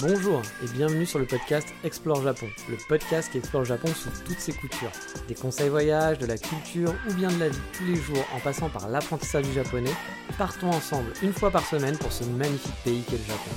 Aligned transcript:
Bonjour 0.00 0.42
et 0.62 0.68
bienvenue 0.74 1.06
sur 1.06 1.18
le 1.18 1.26
podcast 1.26 1.68
Explore 1.84 2.22
Japon, 2.22 2.46
le 2.68 2.76
podcast 2.88 3.30
qui 3.30 3.38
explore 3.38 3.64
Japon 3.64 3.88
sous 3.88 4.10
toutes 4.24 4.38
ses 4.38 4.52
coutures. 4.52 4.90
Des 5.28 5.34
conseils 5.34 5.68
voyage, 5.68 6.18
de 6.18 6.26
la 6.26 6.38
culture 6.38 6.94
ou 7.08 7.14
bien 7.14 7.30
de 7.30 7.38
la 7.38 7.48
vie 7.48 7.58
tous 7.72 7.84
les 7.84 7.96
jours 7.96 8.24
en 8.34 8.40
passant 8.40 8.68
par 8.68 8.88
l'apprentissage 8.88 9.44
du 9.44 9.52
japonais, 9.52 9.92
partons 10.38 10.70
ensemble 10.70 11.12
une 11.22 11.32
fois 11.32 11.50
par 11.50 11.64
semaine 11.66 11.96
pour 11.98 12.12
ce 12.12 12.24
magnifique 12.24 12.74
pays 12.84 13.02
qu'est 13.02 13.18
le 13.18 13.24
Japon. 13.24 13.50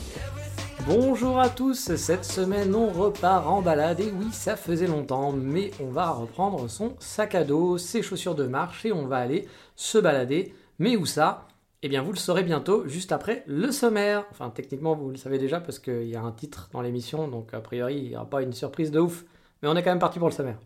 Bonjour 0.87 1.39
à 1.39 1.49
tous, 1.49 1.95
cette 1.95 2.25
semaine 2.25 2.75
on 2.75 2.89
repart 2.89 3.47
en 3.47 3.61
balade 3.61 3.99
et 3.99 4.11
oui 4.11 4.27
ça 4.31 4.55
faisait 4.55 4.87
longtemps 4.87 5.31
mais 5.31 5.71
on 5.81 5.89
va 5.89 6.11
reprendre 6.11 6.69
son 6.69 6.95
sac 6.99 7.33
à 7.33 7.43
dos, 7.43 7.77
ses 7.77 8.03
chaussures 8.03 8.35
de 8.35 8.45
marche 8.45 8.85
et 8.85 8.91
on 8.91 9.07
va 9.07 9.17
aller 9.17 9.47
se 9.75 9.97
balader. 9.97 10.53
Mais 10.77 10.97
où 10.97 11.05
ça? 11.05 11.44
Eh 11.85 11.87
bien, 11.87 12.01
vous 12.01 12.11
le 12.11 12.17
saurez 12.17 12.41
bientôt, 12.41 12.87
juste 12.87 13.11
après 13.11 13.43
le 13.45 13.71
sommaire. 13.71 14.25
Enfin, 14.31 14.49
techniquement, 14.49 14.95
vous 14.95 15.11
le 15.11 15.17
savez 15.17 15.37
déjà 15.37 15.59
parce 15.59 15.77
qu'il 15.77 16.07
y 16.07 16.15
a 16.15 16.21
un 16.23 16.31
titre 16.31 16.67
dans 16.73 16.81
l'émission, 16.81 17.27
donc 17.27 17.53
a 17.53 17.59
priori, 17.59 17.97
il 17.97 18.09
n'y 18.09 18.15
aura 18.15 18.27
pas 18.27 18.41
une 18.41 18.53
surprise 18.53 18.89
de 18.89 18.99
ouf. 18.99 19.23
Mais 19.61 19.69
on 19.69 19.75
est 19.75 19.83
quand 19.83 19.91
même 19.91 19.99
parti 19.99 20.17
pour 20.17 20.27
le 20.27 20.33
sommaire. 20.33 20.57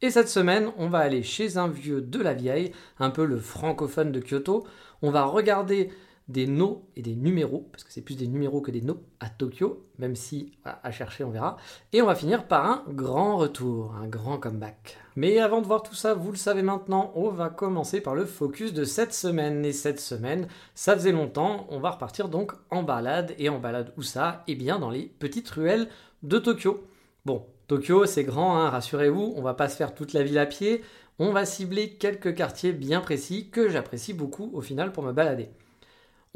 Et 0.00 0.08
cette 0.08 0.30
semaine, 0.30 0.70
on 0.78 0.88
va 0.88 1.00
aller 1.00 1.22
chez 1.22 1.58
un 1.58 1.68
vieux 1.68 2.00
de 2.00 2.22
la 2.22 2.32
vieille, 2.32 2.72
un 2.98 3.10
peu 3.10 3.26
le 3.26 3.36
francophone 3.36 4.12
de 4.12 4.20
Kyoto. 4.20 4.66
On 5.02 5.10
va 5.10 5.24
regarder 5.24 5.90
des 6.28 6.48
noms 6.48 6.82
et 6.96 7.02
des 7.02 7.14
numéros, 7.14 7.68
parce 7.70 7.84
que 7.84 7.92
c'est 7.92 8.02
plus 8.02 8.16
des 8.16 8.26
numéros 8.26 8.60
que 8.60 8.72
des 8.72 8.80
noms 8.80 9.00
à 9.20 9.28
Tokyo, 9.28 9.86
même 9.98 10.16
si 10.16 10.52
à 10.64 10.90
chercher 10.90 11.22
on 11.22 11.30
verra. 11.30 11.56
Et 11.92 12.02
on 12.02 12.06
va 12.06 12.16
finir 12.16 12.48
par 12.48 12.66
un 12.66 12.84
grand 12.88 13.36
retour, 13.36 13.94
un 13.94 14.08
grand 14.08 14.38
comeback. 14.38 14.96
Mais 15.14 15.38
avant 15.38 15.60
de 15.60 15.66
voir 15.66 15.84
tout 15.84 15.94
ça, 15.94 16.14
vous 16.14 16.32
le 16.32 16.36
savez 16.36 16.62
maintenant, 16.62 17.12
on 17.14 17.30
va 17.30 17.48
commencer 17.48 18.00
par 18.00 18.16
le 18.16 18.24
focus 18.24 18.72
de 18.72 18.84
cette 18.84 19.14
semaine. 19.14 19.64
Et 19.64 19.72
cette 19.72 20.00
semaine, 20.00 20.48
ça 20.74 20.94
faisait 20.96 21.12
longtemps, 21.12 21.66
on 21.70 21.78
va 21.78 21.90
repartir 21.90 22.28
donc 22.28 22.52
en 22.70 22.82
balade. 22.82 23.34
Et 23.38 23.48
en 23.48 23.60
balade 23.60 23.92
où 23.96 24.02
ça? 24.02 24.42
Eh 24.48 24.56
bien 24.56 24.80
dans 24.80 24.90
les 24.90 25.06
petites 25.06 25.48
ruelles 25.50 25.88
de 26.24 26.38
Tokyo. 26.38 26.84
Bon, 27.24 27.46
Tokyo 27.68 28.04
c'est 28.04 28.24
grand, 28.24 28.56
hein, 28.56 28.68
rassurez-vous, 28.70 29.34
on 29.36 29.42
va 29.42 29.54
pas 29.54 29.68
se 29.68 29.76
faire 29.76 29.94
toute 29.94 30.12
la 30.12 30.24
ville 30.24 30.38
à 30.38 30.46
pied. 30.46 30.82
On 31.20 31.32
va 31.32 31.46
cibler 31.46 31.94
quelques 31.94 32.34
quartiers 32.34 32.72
bien 32.72 33.00
précis 33.00 33.48
que 33.48 33.68
j'apprécie 33.68 34.12
beaucoup 34.12 34.50
au 34.52 34.60
final 34.60 34.92
pour 34.92 35.04
me 35.04 35.12
balader. 35.12 35.50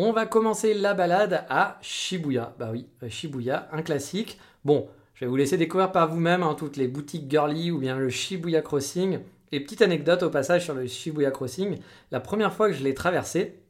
On 0.02 0.12
va 0.12 0.24
commencer 0.24 0.72
la 0.72 0.94
balade 0.94 1.44
à 1.50 1.76
Shibuya. 1.82 2.54
Bah 2.58 2.70
oui, 2.72 2.86
euh, 3.02 3.10
Shibuya, 3.10 3.68
un 3.70 3.82
classique. 3.82 4.40
Bon, 4.64 4.88
je 5.12 5.26
vais 5.26 5.28
vous 5.28 5.36
laisser 5.36 5.58
découvrir 5.58 5.92
par 5.92 6.08
vous-même 6.08 6.42
hein, 6.42 6.56
toutes 6.58 6.78
les 6.78 6.88
boutiques 6.88 7.30
girly 7.30 7.70
ou 7.70 7.76
bien 7.76 7.98
le 7.98 8.08
Shibuya 8.08 8.62
Crossing. 8.62 9.18
Et 9.52 9.60
petite 9.60 9.82
anecdote 9.82 10.22
au 10.22 10.30
passage 10.30 10.64
sur 10.64 10.72
le 10.72 10.86
Shibuya 10.86 11.30
Crossing, 11.30 11.80
la 12.12 12.20
première 12.20 12.54
fois 12.54 12.68
que 12.68 12.72
je 12.74 12.82
l'ai 12.82 12.94
traversé, 12.94 13.60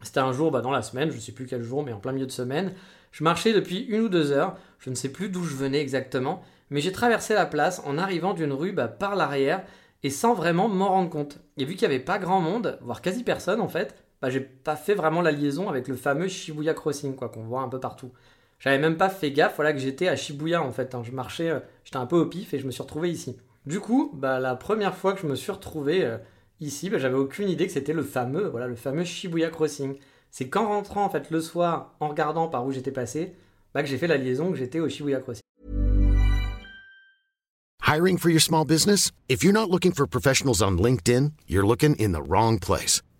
c'était 0.00 0.20
un 0.20 0.32
jour 0.32 0.50
bah, 0.50 0.62
dans 0.62 0.70
la 0.70 0.80
semaine, 0.80 1.10
je 1.10 1.16
ne 1.16 1.20
sais 1.20 1.32
plus 1.32 1.44
quel 1.44 1.62
jour, 1.62 1.84
mais 1.84 1.92
en 1.92 2.00
plein 2.00 2.12
milieu 2.12 2.24
de 2.24 2.32
semaine. 2.32 2.72
Je 3.12 3.22
marchais 3.22 3.52
depuis 3.52 3.80
une 3.80 4.00
ou 4.00 4.08
deux 4.08 4.32
heures, 4.32 4.56
je 4.78 4.88
ne 4.88 4.94
sais 4.94 5.10
plus 5.10 5.28
d'où 5.28 5.44
je 5.44 5.54
venais 5.54 5.82
exactement, 5.82 6.42
mais 6.70 6.80
j'ai 6.80 6.92
traversé 6.92 7.34
la 7.34 7.44
place 7.44 7.82
en 7.84 7.98
arrivant 7.98 8.32
d'une 8.32 8.54
rue 8.54 8.72
bah, 8.72 8.88
par 8.88 9.16
l'arrière 9.16 9.62
et 10.02 10.08
sans 10.08 10.32
vraiment 10.32 10.70
m'en 10.70 10.88
rendre 10.88 11.10
compte. 11.10 11.40
Et 11.58 11.66
vu 11.66 11.74
qu'il 11.74 11.86
n'y 11.86 11.94
avait 11.94 12.02
pas 12.02 12.18
grand 12.18 12.40
monde, 12.40 12.78
voire 12.80 13.02
quasi 13.02 13.22
personne 13.22 13.60
en 13.60 13.68
fait, 13.68 14.03
bah, 14.20 14.30
j'ai 14.30 14.40
pas 14.40 14.76
fait 14.76 14.94
vraiment 14.94 15.22
la 15.22 15.32
liaison 15.32 15.68
avec 15.68 15.88
le 15.88 15.96
fameux 15.96 16.28
Shibuya 16.28 16.74
Crossing, 16.74 17.14
quoi, 17.14 17.28
qu'on 17.28 17.42
voit 17.42 17.62
un 17.62 17.68
peu 17.68 17.80
partout. 17.80 18.10
J'avais 18.58 18.78
même 18.78 18.96
pas 18.96 19.10
fait 19.10 19.30
gaffe, 19.30 19.56
voilà, 19.56 19.72
que 19.72 19.78
j'étais 19.78 20.08
à 20.08 20.16
Shibuya 20.16 20.62
en 20.62 20.72
fait. 20.72 20.94
Hein. 20.94 21.02
Je 21.04 21.12
marchais, 21.12 21.50
euh, 21.50 21.60
j'étais 21.84 21.98
un 21.98 22.06
peu 22.06 22.16
au 22.16 22.26
pif 22.26 22.54
et 22.54 22.58
je 22.58 22.66
me 22.66 22.70
suis 22.70 22.82
retrouvé 22.82 23.10
ici. 23.10 23.36
Du 23.66 23.80
coup, 23.80 24.10
bah, 24.14 24.40
la 24.40 24.56
première 24.56 24.96
fois 24.96 25.12
que 25.12 25.20
je 25.20 25.26
me 25.26 25.34
suis 25.34 25.52
retrouvé 25.52 26.04
euh, 26.04 26.18
ici, 26.60 26.88
bah, 26.88 26.98
j'avais 26.98 27.16
aucune 27.16 27.48
idée 27.48 27.66
que 27.66 27.72
c'était 27.72 27.92
le 27.92 28.02
fameux, 28.02 28.48
voilà, 28.48 28.66
le 28.66 28.76
fameux 28.76 29.04
Shibuya 29.04 29.50
Crossing. 29.50 29.98
C'est 30.30 30.48
qu'en 30.48 30.68
rentrant 30.68 31.04
en 31.04 31.10
fait 31.10 31.30
le 31.30 31.40
soir, 31.40 31.94
en 32.00 32.08
regardant 32.08 32.48
par 32.48 32.64
où 32.66 32.72
j'étais 32.72 32.92
passé, 32.92 33.34
bah, 33.74 33.82
que 33.82 33.88
j'ai 33.88 33.98
fait 33.98 34.06
la 34.06 34.16
liaison 34.16 34.50
que 34.50 34.56
j'étais 34.56 34.80
au 34.80 34.88
Shibuya 34.88 35.20
Crossing. 35.20 35.42
Hiring 37.86 38.16
for 38.16 38.30
your 38.30 38.40
small 38.40 38.64
business? 38.64 39.12
If 39.28 39.44
you're 39.44 39.52
not 39.52 39.70
looking 39.70 39.92
for 39.92 40.06
professionals 40.06 40.62
on 40.62 40.78
LinkedIn, 40.78 41.32
you're 41.46 41.66
looking 41.66 41.94
in 41.96 42.12
the 42.12 42.22
wrong 42.22 42.58
place. 42.58 43.02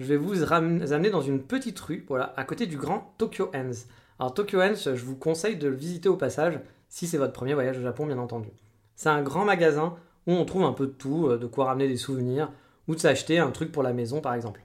je 0.00 0.04
vais 0.06 0.16
vous 0.16 0.52
amener 0.52 1.10
dans 1.10 1.20
une 1.20 1.42
petite 1.42 1.78
rue, 1.78 2.04
voilà, 2.08 2.32
à 2.36 2.44
côté 2.44 2.66
du 2.66 2.78
grand 2.78 3.14
Tokyo 3.18 3.50
Ends. 3.54 3.86
Alors 4.18 4.32
Tokyo 4.32 4.60
Ends, 4.60 4.74
je 4.74 5.04
vous 5.04 5.14
conseille 5.14 5.56
de 5.56 5.68
le 5.68 5.76
visiter 5.76 6.08
au 6.08 6.16
passage, 6.16 6.58
si 6.88 7.06
c'est 7.06 7.18
votre 7.18 7.34
premier 7.34 7.52
voyage 7.52 7.78
au 7.78 7.82
Japon, 7.82 8.06
bien 8.06 8.18
entendu. 8.18 8.48
C'est 8.96 9.10
un 9.10 9.22
grand 9.22 9.44
magasin 9.44 9.94
où 10.26 10.32
on 10.32 10.44
trouve 10.46 10.64
un 10.64 10.72
peu 10.72 10.86
de 10.86 10.92
tout, 10.92 11.28
euh, 11.28 11.36
de 11.38 11.46
quoi 11.46 11.66
ramener 11.66 11.86
des 11.86 11.98
souvenirs, 11.98 12.50
ou 12.88 12.94
de 12.94 13.00
s'acheter 13.00 13.38
un 13.38 13.50
truc 13.50 13.72
pour 13.72 13.82
la 13.82 13.92
maison, 13.92 14.22
par 14.22 14.32
exemple. 14.32 14.62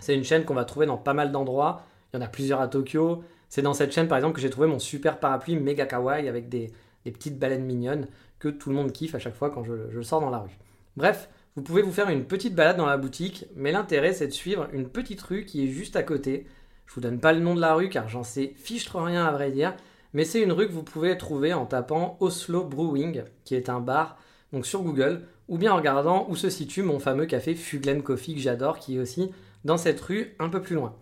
C'est 0.00 0.16
une 0.16 0.24
chaîne 0.24 0.44
qu'on 0.44 0.54
va 0.54 0.64
trouver 0.64 0.86
dans 0.86 0.98
pas 0.98 1.14
mal 1.14 1.30
d'endroits, 1.30 1.82
il 2.12 2.16
y 2.16 2.22
en 2.22 2.26
a 2.26 2.28
plusieurs 2.28 2.60
à 2.60 2.66
Tokyo. 2.66 3.22
C'est 3.48 3.62
dans 3.62 3.72
cette 3.72 3.92
chaîne, 3.92 4.08
par 4.08 4.18
exemple, 4.18 4.34
que 4.34 4.40
j'ai 4.40 4.50
trouvé 4.50 4.66
mon 4.66 4.80
super 4.80 5.20
parapluie 5.20 5.56
méga 5.56 5.86
kawaii 5.86 6.28
avec 6.28 6.48
des, 6.48 6.72
petites 7.04 7.38
baleines 7.38 7.64
mignonnes 7.64 8.08
que 8.40 8.48
tout 8.48 8.70
le 8.70 8.74
monde 8.74 8.90
kiffe 8.90 9.14
à 9.14 9.20
chaque 9.20 9.36
fois 9.36 9.50
quand 9.50 9.62
je, 9.62 10.02
sors 10.02 10.20
dans 10.20 10.30
la 10.30 10.40
rue. 10.40 10.58
Bref, 10.96 11.28
vous 11.56 11.62
pouvez 11.62 11.80
vous 11.80 11.92
faire 11.92 12.10
une 12.10 12.26
petite 12.26 12.54
balade 12.54 12.76
dans 12.76 12.86
la 12.86 12.98
boutique, 12.98 13.46
mais 13.56 13.72
l'intérêt 13.72 14.12
c'est 14.12 14.26
de 14.26 14.32
suivre 14.32 14.68
une 14.74 14.90
petite 14.90 15.22
rue 15.22 15.46
qui 15.46 15.64
est 15.64 15.70
juste 15.70 15.96
à 15.96 16.02
côté. 16.02 16.46
Je 16.84 16.94
vous 16.94 17.00
donne 17.00 17.18
pas 17.18 17.32
le 17.32 17.40
nom 17.40 17.54
de 17.54 17.60
la 17.62 17.72
rue 17.72 17.88
car 17.88 18.10
j'en 18.10 18.22
sais 18.22 18.52
fichtre 18.56 19.00
rien 19.00 19.24
à 19.24 19.32
vrai 19.32 19.50
dire, 19.50 19.74
mais 20.12 20.26
c'est 20.26 20.42
une 20.42 20.52
rue 20.52 20.68
que 20.68 20.72
vous 20.72 20.82
pouvez 20.82 21.16
trouver 21.16 21.54
en 21.54 21.64
tapant 21.64 22.18
Oslo 22.20 22.62
Brewing, 22.62 23.24
qui 23.44 23.54
est 23.54 23.70
un 23.70 23.80
bar, 23.80 24.18
donc 24.52 24.66
sur 24.66 24.82
Google, 24.82 25.22
ou 25.48 25.56
bien 25.56 25.72
en 25.72 25.76
regardant 25.76 26.26
où 26.28 26.36
se 26.36 26.50
situe 26.50 26.82
mon 26.82 26.98
fameux 26.98 27.24
café 27.24 27.54
Fuglen 27.54 28.02
Coffee 28.02 28.34
que 28.34 28.40
j'adore, 28.40 28.78
qui 28.78 28.96
est 28.96 29.00
aussi 29.00 29.30
dans 29.64 29.78
cette 29.78 30.00
rue 30.02 30.34
un 30.38 30.50
peu 30.50 30.60
plus 30.60 30.76
loin. 30.76 30.94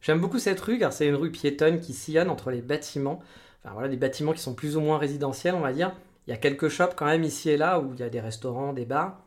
J'aime 0.00 0.18
beaucoup 0.18 0.38
cette 0.38 0.60
rue 0.60 0.78
car 0.78 0.94
c'est 0.94 1.06
une 1.08 1.14
rue 1.14 1.30
piétonne 1.30 1.78
qui 1.78 1.92
sillonne 1.92 2.30
entre 2.30 2.50
les 2.50 2.62
bâtiments, 2.62 3.20
enfin 3.62 3.74
voilà 3.74 3.88
des 3.88 3.98
bâtiments 3.98 4.32
qui 4.32 4.40
sont 4.40 4.54
plus 4.54 4.78
ou 4.78 4.80
moins 4.80 4.96
résidentiels 4.96 5.54
on 5.54 5.60
va 5.60 5.74
dire. 5.74 5.92
Il 6.26 6.30
y 6.30 6.32
a 6.32 6.38
quelques 6.38 6.68
shops 6.68 6.94
quand 6.96 7.06
même 7.06 7.24
ici 7.24 7.50
et 7.50 7.58
là 7.58 7.80
où 7.80 7.92
il 7.92 8.00
y 8.00 8.02
a 8.02 8.08
des 8.08 8.20
restaurants, 8.20 8.72
des 8.72 8.86
bars. 8.86 9.20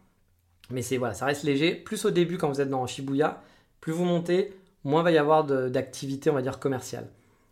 Mais 0.70 0.82
c'est 0.82 0.98
voilà, 0.98 1.14
ça 1.14 1.26
reste 1.26 1.44
léger. 1.44 1.76
Plus 1.76 2.06
au 2.06 2.12
début 2.12 2.38
quand 2.38 2.50
vous 2.50 2.62
êtes 2.62 2.70
dans 2.70 2.86
Shibuya, 2.88 3.42
plus 3.82 3.92
vous 3.92 4.06
montez, 4.06 4.54
moins 4.84 5.04
va 5.04 5.12
y 5.12 5.18
avoir 5.18 5.44
d'activité, 5.44 6.30
on 6.30 6.34
va 6.34 6.42
dire, 6.42 6.60
commerciale. 6.60 7.10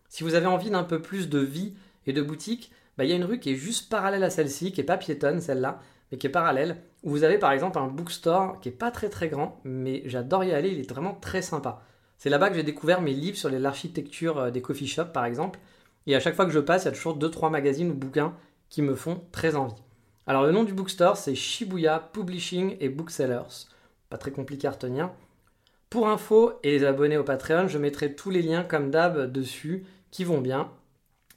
Si 0.08 0.24
vous 0.24 0.34
avez 0.34 0.46
envie 0.46 0.70
d'un 0.70 0.84
peu 0.84 1.00
plus 1.00 1.28
de 1.28 1.38
vie 1.38 1.74
et 2.06 2.12
de 2.12 2.22
boutique, 2.22 2.72
bah, 2.96 3.04
il 3.04 3.10
y 3.10 3.12
a 3.12 3.16
une 3.16 3.24
rue 3.24 3.38
qui 3.38 3.52
est 3.52 3.56
juste 3.56 3.88
parallèle 3.88 4.24
à 4.24 4.30
celle-ci, 4.30 4.72
qui 4.72 4.80
n'est 4.80 4.86
pas 4.86 4.98
piétonne, 4.98 5.40
celle-là, 5.40 5.80
mais 6.10 6.18
qui 6.18 6.26
est 6.26 6.30
parallèle, 6.30 6.82
où 7.02 7.10
vous 7.10 7.24
avez 7.24 7.38
par 7.38 7.52
exemple 7.52 7.78
un 7.78 7.86
bookstore 7.86 8.60
qui 8.60 8.68
est 8.68 8.72
pas 8.72 8.90
très 8.90 9.08
très 9.08 9.28
grand, 9.28 9.60
mais 9.64 10.02
j'adore 10.04 10.44
y 10.44 10.52
aller, 10.52 10.70
il 10.70 10.80
est 10.80 10.90
vraiment 10.90 11.14
très 11.14 11.42
sympa. 11.42 11.82
C'est 12.18 12.28
là-bas 12.30 12.50
que 12.50 12.56
j'ai 12.56 12.62
découvert 12.62 13.00
mes 13.00 13.14
livres 13.14 13.38
sur 13.38 13.50
l'architecture 13.50 14.38
euh, 14.38 14.50
des 14.50 14.60
coffee 14.60 14.86
shops 14.86 15.12
par 15.12 15.24
exemple, 15.24 15.58
et 16.06 16.14
à 16.14 16.20
chaque 16.20 16.34
fois 16.34 16.44
que 16.44 16.52
je 16.52 16.58
passe, 16.58 16.82
il 16.82 16.86
y 16.86 16.88
a 16.88 16.92
toujours 16.92 17.18
2-3 17.18 17.50
magazines 17.50 17.90
ou 17.90 17.94
bouquins 17.94 18.34
qui 18.68 18.82
me 18.82 18.94
font 18.94 19.22
très 19.32 19.56
envie. 19.56 19.74
Alors 20.26 20.44
le 20.44 20.52
nom 20.52 20.62
du 20.62 20.72
bookstore 20.72 21.16
c'est 21.16 21.34
Shibuya 21.34 21.98
Publishing 22.12 22.76
et 22.78 22.88
Booksellers. 22.88 23.66
Pas 24.08 24.18
très 24.18 24.30
compliqué 24.30 24.68
à 24.68 24.70
retenir. 24.70 25.10
Pour 25.90 26.08
info 26.08 26.52
et 26.62 26.70
les 26.70 26.84
abonnés 26.84 27.16
au 27.16 27.24
Patreon, 27.24 27.66
je 27.66 27.76
mettrai 27.76 28.14
tous 28.14 28.30
les 28.30 28.40
liens 28.40 28.62
comme 28.62 28.90
d'hab 28.90 29.30
dessus 29.32 29.84
qui 30.12 30.22
vont 30.22 30.40
bien. 30.40 30.70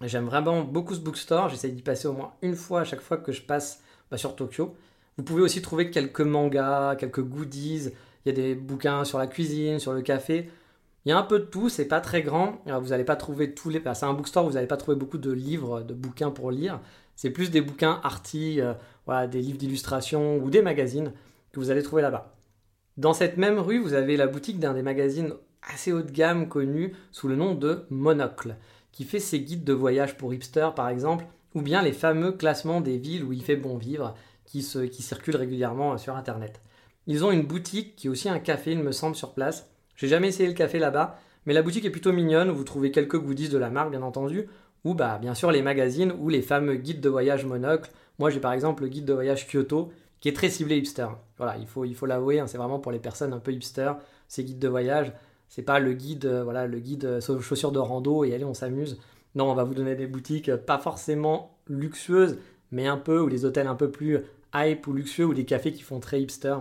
J'aime 0.01 0.25
vraiment 0.25 0.61
beaucoup 0.61 0.93
ce 0.93 0.99
bookstore, 0.99 1.49
j'essaie 1.49 1.69
d'y 1.69 1.81
passer 1.81 2.07
au 2.07 2.13
moins 2.13 2.33
une 2.43 2.55
fois 2.55 2.81
à 2.81 2.83
chaque 2.83 3.01
fois 3.01 3.17
que 3.17 3.31
je 3.31 3.41
passe 3.41 3.81
bah, 4.11 4.17
sur 4.17 4.35
Tokyo. 4.35 4.75
Vous 5.17 5.23
pouvez 5.23 5.41
aussi 5.41 5.61
trouver 5.61 5.89
quelques 5.89 6.21
mangas, 6.21 6.95
quelques 6.97 7.23
goodies, 7.23 7.89
il 8.25 8.29
y 8.29 8.29
a 8.29 8.33
des 8.33 8.53
bouquins 8.53 9.03
sur 9.03 9.17
la 9.17 9.27
cuisine, 9.27 9.79
sur 9.79 9.93
le 9.93 10.01
café. 10.01 10.49
Il 11.05 11.09
y 11.09 11.11
a 11.11 11.17
un 11.17 11.23
peu 11.23 11.39
de 11.39 11.45
tout, 11.45 11.69
c'est 11.69 11.85
pas 11.85 12.01
très 12.01 12.21
grand. 12.21 12.61
vous 12.65 12.89
n'allez 12.89 13.03
pas 13.03 13.15
trouver 13.15 13.53
tous 13.53 13.69
les. 13.69 13.81
C'est 13.93 14.05
un 14.05 14.13
bookstore, 14.13 14.45
vous 14.45 14.53
n'allez 14.53 14.67
pas 14.67 14.77
trouver 14.77 14.97
beaucoup 14.97 15.17
de 15.17 15.31
livres, 15.31 15.81
de 15.81 15.93
bouquins 15.93 16.31
pour 16.31 16.51
lire. 16.51 16.79
C'est 17.15 17.29
plus 17.29 17.51
des 17.51 17.61
bouquins 17.61 17.99
arty, 18.03 18.59
euh, 18.61 19.27
des 19.27 19.41
livres 19.41 19.57
d'illustration 19.57 20.37
ou 20.37 20.49
des 20.49 20.61
magazines 20.61 21.13
que 21.51 21.59
vous 21.59 21.71
allez 21.71 21.83
trouver 21.83 22.01
là-bas. 22.01 22.35
Dans 22.97 23.13
cette 23.13 23.37
même 23.37 23.59
rue, 23.59 23.79
vous 23.79 23.93
avez 23.93 24.17
la 24.17 24.27
boutique 24.27 24.59
d'un 24.59 24.73
des 24.73 24.81
magazines 24.81 25.33
assez 25.61 25.91
haut 25.91 26.01
de 26.01 26.11
gamme 26.11 26.47
connu 26.47 26.93
sous 27.11 27.27
le 27.27 27.35
nom 27.35 27.55
de 27.55 27.85
Monocle, 27.89 28.55
qui 28.91 29.03
fait 29.03 29.19
ses 29.19 29.41
guides 29.41 29.63
de 29.63 29.73
voyage 29.73 30.17
pour 30.17 30.33
hipsters 30.33 30.75
par 30.75 30.89
exemple, 30.89 31.25
ou 31.53 31.61
bien 31.61 31.81
les 31.81 31.93
fameux 31.93 32.31
classements 32.31 32.81
des 32.81 32.97
villes 32.97 33.23
où 33.23 33.33
il 33.33 33.43
fait 33.43 33.55
bon 33.55 33.77
vivre, 33.77 34.15
qui, 34.45 34.61
circulent 34.61 35.35
régulièrement 35.35 35.93
euh, 35.93 35.97
sur 35.97 36.15
Internet. 36.15 36.61
Ils 37.07 37.25
ont 37.25 37.31
une 37.31 37.45
boutique 37.45 37.95
qui 37.95 38.07
est 38.07 38.09
aussi 38.09 38.29
un 38.29 38.39
café, 38.39 38.71
il 38.71 38.79
me 38.79 38.91
semble, 38.91 39.15
sur 39.15 39.33
place. 39.33 39.69
J'ai 39.95 40.07
jamais 40.07 40.29
essayé 40.29 40.47
le 40.47 40.55
café 40.55 40.79
là-bas, 40.79 41.19
mais 41.45 41.53
la 41.53 41.61
boutique 41.61 41.85
est 41.85 41.89
plutôt 41.89 42.11
mignonne, 42.11 42.49
vous 42.49 42.63
trouvez 42.63 42.91
quelques 42.91 43.19
goodies 43.19 43.49
de 43.49 43.57
la 43.57 43.69
marque, 43.69 43.91
bien 43.91 44.01
entendu, 44.01 44.47
ou 44.85 44.93
bah, 44.93 45.17
bien 45.19 45.33
sûr 45.33 45.51
les 45.51 45.61
magazines 45.61 46.13
ou 46.17 46.29
les 46.29 46.41
fameux 46.41 46.75
guides 46.75 47.01
de 47.01 47.09
voyage 47.09 47.45
monocle. 47.45 47.91
Moi 48.19 48.29
j'ai 48.29 48.39
par 48.39 48.53
exemple 48.53 48.83
le 48.83 48.89
guide 48.89 49.05
de 49.05 49.13
voyage 49.13 49.47
Kyoto 49.47 49.91
qui 50.21 50.29
est 50.29 50.33
très 50.33 50.49
ciblé 50.49 50.77
hipster. 50.77 51.07
Voilà, 51.37 51.57
il 51.57 51.67
faut 51.67 52.05
l'avouer, 52.05 52.39
hein, 52.39 52.47
c'est 52.47 52.57
vraiment 52.57 52.79
pour 52.79 52.91
les 52.91 52.99
personnes 52.99 53.33
un 53.33 53.39
peu 53.39 53.51
hipster, 53.51 53.91
ces 54.27 54.43
guides 54.43 54.59
de 54.59 54.67
voyage. 54.69 55.11
C'est 55.49 55.61
pas 55.61 55.79
le 55.79 55.93
guide, 55.93 56.25
euh, 56.25 56.43
voilà, 56.43 56.67
le 56.67 56.79
guide 56.79 57.05
euh, 57.05 57.21
chaussures 57.21 57.71
de 57.71 57.79
rando 57.79 58.23
et 58.23 58.33
allez 58.33 58.45
on 58.45 58.53
s'amuse. 58.53 58.99
Non, 59.35 59.51
on 59.51 59.53
va 59.53 59.63
vous 59.63 59.73
donner 59.73 59.95
des 59.95 60.07
boutiques 60.07 60.49
euh, 60.49 60.57
pas 60.57 60.79
forcément 60.79 61.57
luxueuses, 61.67 62.37
mais 62.71 62.87
un 62.87 62.97
peu, 62.97 63.19
ou 63.21 63.27
les 63.27 63.45
hôtels 63.45 63.67
un 63.67 63.75
peu 63.75 63.91
plus 63.91 64.19
hype 64.53 64.87
ou 64.87 64.93
luxueux, 64.93 65.25
ou 65.25 65.33
des 65.33 65.45
cafés 65.45 65.71
qui 65.71 65.81
font 65.81 65.99
très 65.99 66.21
hipster. 66.21 66.55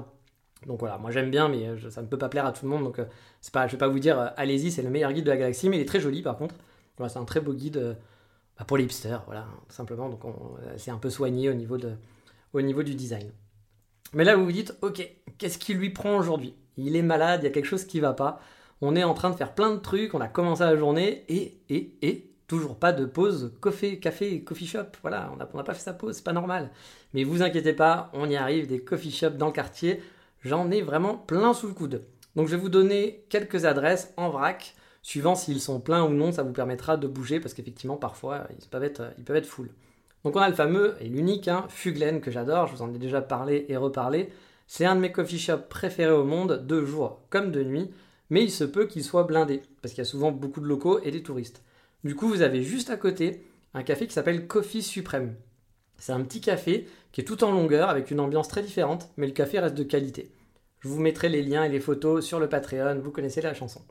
Donc 0.67 0.81
voilà, 0.81 0.99
moi 0.99 1.11
j'aime 1.11 1.31
bien, 1.31 1.49
mais 1.49 1.69
ça 1.91 2.03
ne 2.03 2.07
peut 2.07 2.19
pas 2.19 2.29
plaire 2.29 2.47
à 2.47 2.53
tout 2.53 2.65
le 2.65 2.71
monde. 2.71 2.85
Donc 2.85 2.97
je 2.99 3.71
vais 3.71 3.79
pas 3.79 3.89
vous 3.89 3.99
dire, 3.99 4.33
allez-y, 4.37 4.71
c'est 4.71 4.83
le 4.83 4.91
meilleur 4.91 5.13
guide 5.13 5.25
de 5.25 5.31
la 5.31 5.37
galaxie, 5.37 5.69
mais 5.69 5.77
il 5.77 5.83
est 5.83 5.87
très 5.87 6.01
joli 6.01 6.23
par 6.23 6.39
contre. 6.39 6.55
Voilà, 6.97 7.13
c'est 7.13 7.19
un 7.19 7.25
très 7.25 7.41
beau 7.41 7.53
guide 7.53 7.97
bah, 8.59 8.65
pour 8.65 8.77
les 8.77 8.85
hipsters, 8.85 9.23
voilà, 9.27 9.47
tout 9.69 9.75
simplement. 9.75 10.09
Donc 10.09 10.23
c'est 10.77 10.91
un 10.91 10.99
peu 10.99 11.11
soigné 11.11 11.49
au 11.49 11.55
niveau, 11.55 11.77
du 12.83 12.95
design. 12.95 13.31
Mais 14.13 14.25
là, 14.25 14.37
vous 14.37 14.45
vous 14.45 14.53
dites, 14.53 14.75
ok, 14.83 15.09
qu'est-ce 15.39 15.59
qui 15.59 15.75
lui 15.75 15.91
prend 15.91 16.17
aujourd'hui? 16.17 16.55
Il 16.77 16.97
est 16.97 17.03
malade, 17.03 17.41
il 17.43 17.47
y 17.47 17.49
a 17.49 17.53
quelque 17.53 17.67
chose 17.67 17.85
qui 17.85 18.01
va 18.01 18.13
pas. 18.13 18.41
On 18.81 18.97
est 18.97 19.05
en 19.05 19.15
train 19.15 19.31
de 19.31 19.37
faire 19.37 19.55
plein 19.55 19.71
de 19.71 19.79
trucs, 19.79 20.15
on 20.15 20.21
a 20.21 20.29
commencé 20.29 20.63
la 20.63 20.77
journée 20.77 21.25
et, 21.29 21.61
et, 21.69 21.97
et, 22.03 22.31
toujours 22.47 22.77
pas 22.77 22.93
de 22.93 23.07
pause 23.07 23.55
café, 23.63 23.99
café, 23.99 24.43
coffee 24.45 24.67
shop. 24.67 24.87
Voilà, 25.03 25.31
on 25.33 25.37
n'a 25.37 25.47
pas 25.47 25.75
fait 25.75 25.81
sa 25.81 25.95
pause, 25.95 26.17
c'est 26.17 26.25
pas 26.25 26.33
normal. 26.33 26.71
Mais 27.13 27.25
vous 27.25 27.43
inquiétez 27.43 27.73
pas, 27.73 28.11
on 28.13 28.29
y 28.29 28.37
arrive, 28.37 28.67
des 28.67 28.81
coffee 28.81 29.11
shops 29.11 29.37
dans 29.37 29.47
le 29.47 29.53
quartier. 29.53 30.03
J'en 30.43 30.71
ai 30.71 30.83
vraiment 30.83 31.17
plein 31.17 31.55
sous 31.55 31.69
le 31.69 31.75
coude. 31.75 32.05
Donc 32.37 32.49
je 32.49 32.57
vais 32.57 32.61
vous 32.61 32.69
donner 32.69 33.25
quelques 33.31 33.65
adresses 33.65 34.13
en 34.17 34.29
vrac 34.29 34.75
Suivant 35.05 35.35
s'ils 35.35 35.61
sont 35.61 35.81
pleins 35.81 36.03
ou 36.03 36.15
non, 36.15 36.33
ça 36.33 36.43
vous 36.43 36.55
permettra 36.55 36.97
de 36.97 37.07
bouger 37.07 37.39
parce 37.39 37.53
qu'effectivement, 37.53 37.99
parfois, 37.99 38.49
ils 38.59 38.67
peuvent 38.67 38.85
être, 38.85 39.13
ils 39.19 39.25
peuvent 39.25 39.37
être 39.37 39.45
full. 39.45 39.69
Donc 40.25 40.35
on 40.35 40.41
a 40.41 40.49
le 40.49 40.55
fameux 40.55 40.97
et 40.99 41.09
l'unique 41.11 41.47
hein, 41.47 41.67
Fuglen 41.69 42.23
que 42.23 42.31
j'adore, 42.31 42.69
je 42.69 42.75
vous 42.75 42.81
en 42.81 42.93
ai 42.95 42.97
déjà 42.97 43.21
parlé 43.21 43.67
et 43.69 43.77
reparlé. 43.77 44.31
C'est 44.67 44.87
un 44.87 44.97
de 44.97 45.03
mes 45.03 45.13
coffee 45.13 45.39
shops 45.39 45.69
préférés 45.69 46.11
au 46.11 46.25
monde, 46.25 46.67
de 46.67 46.85
jour 46.87 47.21
comme 47.29 47.53
de 47.53 47.63
nuit, 47.63 47.91
mais 48.31 48.45
il 48.45 48.51
se 48.51 48.65
peut 48.65 48.87
qu'il 48.87 49.05
soit 49.05 49.25
blindé, 49.25 49.61
parce 49.83 49.93
qu'il 49.93 50.03
y 50.03 50.07
a 50.07 50.11
souvent 50.11 50.33
beaucoup 50.33 50.63
de 50.63 50.67
locaux 50.67 50.99
et 51.03 51.11
des 51.11 51.23
touristes. 51.23 51.63
Du 52.03 52.17
coup, 52.17 52.27
vous 52.27 52.41
avez 52.41 52.63
juste 52.63 52.89
à 52.89 52.97
côté 52.97 53.47
un 53.75 53.83
café 53.83 54.07
qui 54.07 54.15
s'appelle 54.15 54.47
Coffee 54.47 54.83
Suprême. 54.83 55.37
C'est 55.99 56.13
un 56.13 56.23
petit 56.23 56.41
café 56.41 56.89
qui 57.13 57.21
est 57.21 57.25
tout 57.25 57.45
en 57.45 57.53
longueur 57.53 57.91
avec 57.91 58.11
une 58.11 58.21
ambiance 58.21 58.49
très 58.49 58.63
différente, 58.63 59.11
mais 59.19 59.27
le 59.27 59.35
café 59.35 59.59
reste 59.59 59.75
de 59.75 59.85
qualité. 59.85 60.33
Je 60.81 60.89
vous 60.89 60.99
mettrai 60.99 61.29
les 61.29 61.43
liens 61.43 61.65
et 61.65 61.69
les 61.69 61.81
photos 61.81 62.25
sur 62.25 62.41
le 62.41 62.49
Patreon, 62.49 63.01
vous 63.01 63.11
connaissez 63.11 63.43
la 63.43 63.53
chanson. 63.53 63.83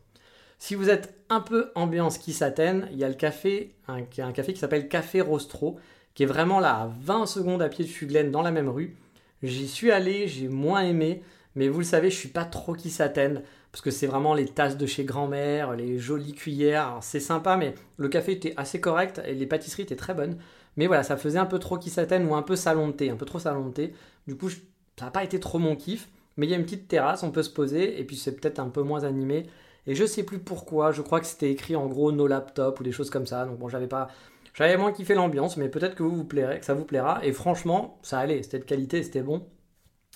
Si 0.65 0.75
vous 0.75 0.89
êtes 0.89 1.13
un 1.27 1.41
peu 1.41 1.71
ambiance 1.75 2.17
qui 2.17 2.31
s'atteigne, 2.31 2.87
il 2.93 2.97
y 2.97 3.03
a 3.03 3.09
le 3.09 3.15
café, 3.15 3.75
un, 3.89 4.01
café 4.03 4.53
qui 4.53 4.59
s'appelle 4.61 4.87
Café 4.87 5.19
Rostro, 5.19 5.77
qui 6.13 6.23
est 6.23 6.25
vraiment 6.25 6.61
là 6.61 6.83
à 6.83 6.89
20 7.01 7.25
secondes 7.25 7.61
à 7.61 7.67
pied 7.67 7.83
de 7.83 7.89
Fuglen 7.89 8.31
dans 8.31 8.41
la 8.41 8.51
même 8.51 8.69
rue. 8.69 8.95
J'y 9.41 9.67
suis 9.67 9.91
allé, 9.91 10.29
j'ai 10.29 10.47
moins 10.47 10.83
aimé, 10.83 11.21
mais 11.55 11.67
vous 11.67 11.79
le 11.79 11.85
savez, 11.85 12.09
je 12.09 12.15
suis 12.15 12.29
pas 12.29 12.45
trop 12.45 12.75
qui 12.75 12.91
s'atteigne 12.91 13.41
parce 13.73 13.81
que 13.81 13.91
c'est 13.91 14.07
vraiment 14.07 14.33
les 14.33 14.45
tasses 14.45 14.77
de 14.77 14.85
chez 14.85 15.03
grand-mère, 15.03 15.73
les 15.73 15.99
jolies 15.99 16.31
cuillères. 16.31 16.97
C'est 17.01 17.19
sympa, 17.19 17.57
mais 17.57 17.75
le 17.97 18.07
café 18.07 18.31
était 18.31 18.53
assez 18.55 18.79
correct 18.79 19.21
et 19.25 19.33
les 19.33 19.45
pâtisseries 19.45 19.83
étaient 19.83 19.97
très 19.97 20.13
bonnes. 20.13 20.37
Mais 20.77 20.87
voilà, 20.87 21.03
ça 21.03 21.17
faisait 21.17 21.39
un 21.39 21.45
peu 21.45 21.59
trop 21.59 21.77
qui 21.77 21.89
s'atteigne 21.89 22.25
ou 22.25 22.35
un 22.35 22.41
peu 22.41 22.55
salon 22.55 22.87
de 22.87 22.93
thé, 22.93 23.09
un 23.09 23.17
peu 23.17 23.25
trop 23.25 23.39
salon 23.39 23.67
de 23.67 23.73
thé. 23.73 23.93
Du 24.27 24.37
coup, 24.37 24.49
ça 24.49 24.55
n'a 25.01 25.11
pas 25.11 25.25
été 25.25 25.41
trop 25.41 25.59
mon 25.59 25.75
kiff. 25.75 26.07
Mais 26.37 26.47
il 26.47 26.49
y 26.49 26.53
a 26.53 26.57
une 26.57 26.63
petite 26.63 26.87
terrasse, 26.87 27.21
on 27.21 27.31
peut 27.31 27.43
se 27.43 27.49
poser, 27.49 27.99
et 27.99 28.03
puis 28.05 28.15
c'est 28.15 28.31
peut-être 28.39 28.59
un 28.59 28.69
peu 28.69 28.81
moins 28.81 29.03
animé. 29.03 29.45
Et 29.87 29.95
je 29.95 30.05
sais 30.05 30.23
plus 30.23 30.39
pourquoi, 30.39 30.91
je 30.91 31.01
crois 31.01 31.19
que 31.19 31.25
c'était 31.25 31.51
écrit 31.51 31.75
en 31.75 31.87
gros 31.87 32.11
no 32.11 32.27
laptop 32.27 32.79
ou 32.79 32.83
des 32.83 32.91
choses 32.91 33.09
comme 33.09 33.25
ça. 33.27 33.45
Donc 33.45 33.59
bon, 33.59 33.69
j'avais 33.69 33.87
pas. 33.87 34.09
J'avais 34.53 34.77
moins 34.77 34.91
kiffé 34.91 35.15
l'ambiance, 35.15 35.57
mais 35.57 35.67
peut-être 35.67 35.95
que 35.95 36.03
vous 36.03 36.15
vous 36.15 36.25
plairez, 36.25 36.59
que 36.59 36.65
ça 36.65 36.75
vous 36.75 36.85
plaira. 36.85 37.25
Et 37.25 37.33
franchement, 37.33 37.99
ça 38.03 38.19
allait, 38.19 38.43
c'était 38.43 38.59
de 38.59 38.65
qualité, 38.65 39.01
c'était 39.03 39.23
bon. 39.23 39.47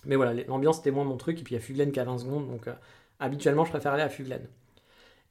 Mais 0.06 0.16
voilà, 0.16 0.34
l'ambiance 0.48 0.78
c'était 0.78 0.92
moins 0.92 1.04
mon 1.04 1.18
truc. 1.18 1.40
Et 1.40 1.44
puis 1.44 1.56
il 1.56 1.58
y 1.58 1.62
a 1.62 1.62
Fuglen 1.62 1.92
qui 1.92 2.00
a 2.00 2.04
20 2.04 2.20
secondes, 2.20 2.48
donc 2.48 2.68
euh, 2.68 2.74
habituellement 3.20 3.66
je 3.66 3.72
préfère 3.72 3.94
aller 3.94 4.04
à 4.04 4.10
Fuglen. 4.10 4.48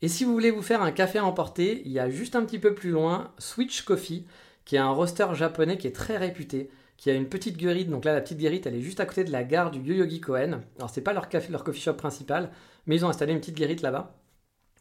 Et 0.02 0.08
si 0.08 0.24
vous 0.24 0.32
voulez 0.32 0.50
vous 0.50 0.62
faire 0.62 0.82
un 0.82 0.92
café 0.92 1.18
à 1.18 1.24
emporter, 1.24 1.82
il 1.86 1.92
y 1.92 1.98
a 1.98 2.10
juste 2.10 2.36
un 2.36 2.44
petit 2.44 2.58
peu 2.58 2.74
plus 2.74 2.90
loin 2.90 3.32
Switch 3.38 3.82
Coffee, 3.82 4.26
qui 4.64 4.76
est 4.76 4.80
un 4.80 4.90
roster 4.90 5.26
japonais 5.34 5.78
qui 5.78 5.86
est 5.86 5.94
très 5.94 6.18
réputé, 6.18 6.70
qui 6.96 7.10
a 7.10 7.14
une 7.14 7.28
petite 7.28 7.56
guérite. 7.56 7.88
Donc 7.88 8.04
là, 8.04 8.12
la 8.12 8.20
petite 8.20 8.38
guérite, 8.38 8.66
elle 8.66 8.74
est 8.74 8.80
juste 8.80 9.00
à 9.00 9.06
côté 9.06 9.24
de 9.24 9.32
la 9.32 9.44
gare 9.44 9.70
du 9.70 9.80
Yoyogi 9.80 10.20
Koen. 10.20 10.62
Alors 10.78 10.90
c'est 10.90 11.00
pas 11.00 11.12
leur 11.12 11.28
café, 11.28 11.50
leur 11.52 11.64
coffee 11.64 11.80
shop 11.80 11.94
principal, 11.94 12.50
mais 12.86 12.96
ils 12.96 13.04
ont 13.06 13.08
installé 13.08 13.32
une 13.32 13.40
petite 13.40 13.56
guérite 13.56 13.82
là-bas 13.82 14.14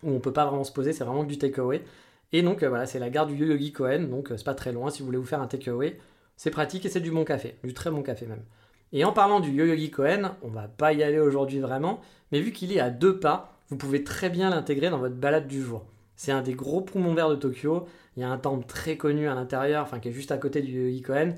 où 0.04 0.12
on 0.12 0.20
peut 0.20 0.34
pas 0.34 0.46
vraiment 0.46 0.64
se 0.64 0.72
poser, 0.72 0.94
c'est 0.94 1.04
vraiment 1.04 1.24
du 1.24 1.38
takeaway. 1.38 1.84
Et 2.32 2.42
donc 2.42 2.64
euh, 2.64 2.70
voilà, 2.70 2.86
c'est 2.86 3.00
la 3.00 3.10
gare 3.10 3.28
du 3.28 3.36
Yoyogi 3.36 3.72
Koen, 3.72 4.10
donc 4.10 4.32
euh, 4.32 4.38
c'est 4.38 4.44
pas 4.44 4.56
très 4.56 4.72
loin 4.72 4.90
si 4.90 5.00
vous 5.00 5.06
voulez 5.06 5.18
vous 5.18 5.26
faire 5.26 5.42
un 5.42 5.48
takeaway. 5.48 6.00
C'est 6.38 6.52
pratique 6.52 6.86
et 6.86 6.90
c'est 6.90 7.00
du 7.00 7.12
bon 7.12 7.24
café, 7.24 7.56
du 7.64 7.74
très 7.74 7.92
bon 7.92 8.04
café 8.04 8.26
même. 8.26 8.44
Et 8.92 9.06
en 9.06 9.14
parlant 9.14 9.40
du 9.40 9.52
Yoyogi 9.52 9.92
Koen, 9.92 10.32
on 10.42 10.50
va 10.50 10.68
pas 10.68 10.94
y 10.94 11.04
aller 11.04 11.20
aujourd'hui 11.20 11.60
vraiment, 11.60 12.02
mais 12.32 12.40
vu 12.42 12.52
qu'il 12.52 12.72
est 12.74 12.80
à 12.80 12.90
deux 12.90 13.20
pas, 13.20 13.58
vous 13.70 13.78
pouvez 13.78 14.04
très 14.04 14.30
bien 14.30 14.50
l'intégrer 14.50 14.90
dans 14.90 15.00
votre 15.00 15.16
balade 15.16 15.48
du 15.48 15.62
jour. 15.62 15.86
C'est 16.16 16.32
un 16.32 16.42
des 16.42 16.54
gros 16.54 16.82
poumons 16.82 17.14
verts 17.14 17.30
de 17.30 17.36
Tokyo. 17.36 17.88
Il 18.16 18.22
y 18.22 18.24
a 18.24 18.30
un 18.30 18.38
temple 18.38 18.66
très 18.66 18.96
connu 18.96 19.28
à 19.28 19.36
l'intérieur, 19.36 19.84
enfin 19.84 20.00
qui 20.00 20.10
est 20.10 20.14
juste 20.14 20.32
à 20.32 20.38
côté 20.38 20.62
du 20.62 20.72
Yoyogi 20.72 21.02
Koen. 21.02 21.36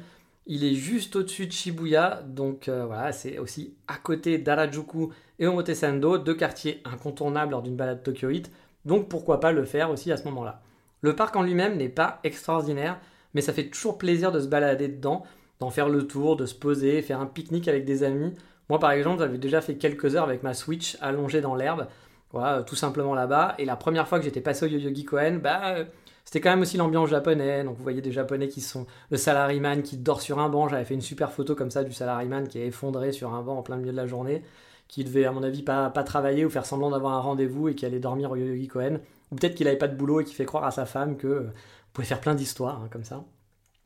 Il 0.50 0.64
est 0.64 0.76
juste 0.76 1.18
au-dessus 1.18 1.46
de 1.46 1.52
Shibuya, 1.52 2.22
donc 2.26 2.70
euh, 2.70 2.86
voilà, 2.86 3.12
c'est 3.12 3.38
aussi 3.38 3.76
à 3.90 3.98
côté 3.98 4.38
d'Arajuku 4.38 5.10
et 5.40 5.46
Omotesando, 5.46 6.18
deux 6.18 6.36
quartiers 6.36 6.82
incontournables 6.86 7.52
lors 7.52 7.62
d'une 7.62 7.76
balade 7.76 8.02
tokyoïte, 8.02 8.50
donc 8.86 9.10
pourquoi 9.10 9.42
pas 9.42 9.52
le 9.52 9.66
faire 9.66 9.92
aussi 9.92 10.10
à 10.10 10.16
ce 10.16 10.24
moment-là. 10.24 10.62
Le 11.02 11.18
parc 11.18 11.36
en 11.36 11.44
lui-même 11.44 11.76
n'est 11.76 11.90
pas 11.90 12.22
extraordinaire, 12.24 12.98
mais 13.34 13.42
ça 13.42 13.52
fait 13.52 13.68
toujours 13.68 13.98
plaisir 13.98 14.32
de 14.32 14.40
se 14.40 14.48
balader 14.48 14.88
dedans, 14.88 15.24
d'en 15.60 15.70
faire 15.70 15.90
le 15.90 16.08
tour, 16.08 16.38
de 16.38 16.46
se 16.46 16.56
poser, 16.56 17.02
faire 17.02 17.20
un 17.20 17.26
pique-nique 17.26 17.68
avec 17.68 17.84
des 17.84 18.04
amis. 18.04 18.34
Moi 18.70 18.80
par 18.80 18.92
exemple, 18.92 19.20
j'avais 19.20 19.38
déjà 19.38 19.60
fait 19.60 19.76
quelques 19.76 20.16
heures 20.16 20.24
avec 20.24 20.44
ma 20.44 20.54
Switch 20.54 20.98
allongée 21.02 21.42
dans 21.42 21.56
l'herbe, 21.56 21.88
voilà, 22.32 22.64
tout 22.64 22.76
simplement 22.76 23.14
là-bas, 23.14 23.56
et 23.58 23.66
la 23.66 23.76
première 23.76 24.08
fois 24.08 24.18
que 24.18 24.24
j'étais 24.24 24.40
passé 24.40 24.66
au 24.66 24.70
Yoyogi 24.70 25.04
Koen, 25.04 25.40
bah 25.40 25.76
euh, 25.76 25.84
c'était 26.28 26.42
quand 26.42 26.50
même 26.50 26.60
aussi 26.60 26.76
l'ambiance 26.76 27.10
japonaise. 27.10 27.64
Donc 27.64 27.78
vous 27.78 27.84
voyez 27.84 28.02
des 28.02 28.12
japonais 28.12 28.50
qui 28.50 28.60
sont 28.60 28.86
le 29.12 29.16
salaryman 29.16 29.82
qui 29.82 29.96
dort 29.96 30.20
sur 30.20 30.40
un 30.40 30.50
banc. 30.50 30.68
J'avais 30.68 30.84
fait 30.84 30.94
une 30.94 31.00
super 31.00 31.32
photo 31.32 31.56
comme 31.56 31.72
ça 31.72 31.86
du 31.86 31.94
salaryman 31.94 32.50
qui 32.50 32.60
est 32.60 32.68
effondré 32.68 33.14
sur 33.14 33.34
un 33.34 33.42
banc 33.42 33.58
en 33.58 33.62
plein 33.62 33.78
milieu 33.78 33.94
de 33.94 33.98
la 33.98 34.08
journée 34.08 34.44
qui 34.90 35.06
devait, 35.06 35.24
à 35.24 35.32
mon 35.32 35.42
avis, 35.42 35.64
pas, 35.64 35.90
travailler 35.90 36.44
ou 36.44 36.50
faire 36.50 36.66
semblant 36.66 36.90
d'avoir 36.90 37.14
un 37.14 37.22
rendez-vous 37.22 37.70
et 37.70 37.76
qui 37.76 37.86
allait 37.86 38.02
dormir 38.02 38.32
au 38.32 38.36
Yogi 38.36 38.68
Cohen. 38.68 39.00
Ou 39.32 39.36
peut-être 39.36 39.56
qu'il 39.56 39.68
n'avait 39.68 39.78
pas 39.78 39.88
de 39.88 39.96
boulot 39.96 40.20
et 40.20 40.26
qui 40.26 40.34
fait 40.34 40.44
croire 40.44 40.66
à 40.66 40.72
sa 40.72 40.86
femme 40.86 41.16
que 41.16 41.28
vous 41.28 41.52
pouvez 41.94 42.08
faire 42.08 42.20
plein 42.20 42.36
d'histoires 42.36 42.82
hein, 42.84 42.90
comme 42.92 43.06
ça. 43.06 43.24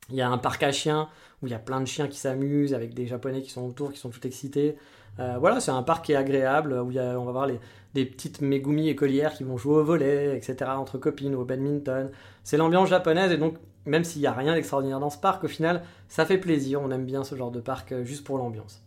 Il 0.10 0.16
y 0.16 0.22
a 0.22 0.30
un 0.30 0.40
parc 0.40 0.64
à 0.64 0.72
chiens 0.72 1.10
où 1.44 1.48
il 1.48 1.52
y 1.52 1.56
a 1.56 1.60
plein 1.60 1.80
de 1.80 1.86
chiens 1.86 2.08
qui 2.08 2.18
s'amusent 2.18 2.74
avec 2.74 2.96
des 2.96 3.06
japonais 3.06 3.44
qui 3.44 3.52
sont 3.52 3.68
autour, 3.68 3.92
qui 3.92 4.00
sont 4.00 4.10
tout 4.10 4.26
excités. 4.26 4.78
Euh, 5.20 5.38
voilà, 5.40 5.60
c'est 5.60 5.72
un 5.72 5.84
parc 5.84 6.06
qui 6.06 6.14
est 6.14 6.16
agréable 6.16 6.74
où 6.74 6.90
il 6.90 6.96
y 6.96 7.00
a, 7.00 7.20
on 7.20 7.26
va 7.26 7.32
voir 7.32 7.46
les, 7.46 7.60
des 7.94 8.06
petites 8.06 8.42
Megumi 8.42 8.90
écolières 8.90 9.34
qui 9.34 9.44
vont 9.44 9.58
jouer 9.58 9.78
au 9.78 9.84
volet, 9.84 10.38
etc. 10.38 10.72
entre 10.76 10.98
copines 10.98 11.36
ou 11.36 11.42
au 11.42 11.46
badminton. 11.46 12.10
C'est 12.44 12.58
l'ambiance 12.58 12.90
japonaise 12.90 13.32
et 13.32 13.38
donc 13.38 13.56
même 13.86 14.04
s'il 14.04 14.22
n'y 14.22 14.28
a 14.28 14.34
rien 14.34 14.54
d'extraordinaire 14.54 15.00
dans 15.00 15.10
ce 15.10 15.18
parc, 15.18 15.44
au 15.44 15.48
final, 15.48 15.82
ça 16.08 16.26
fait 16.26 16.38
plaisir. 16.38 16.82
On 16.82 16.92
aime 16.92 17.06
bien 17.06 17.24
ce 17.24 17.36
genre 17.36 17.52
de 17.52 17.60
parc 17.60 17.92
euh, 17.92 18.04
juste 18.04 18.24
pour 18.24 18.38
l'ambiance. 18.38 18.84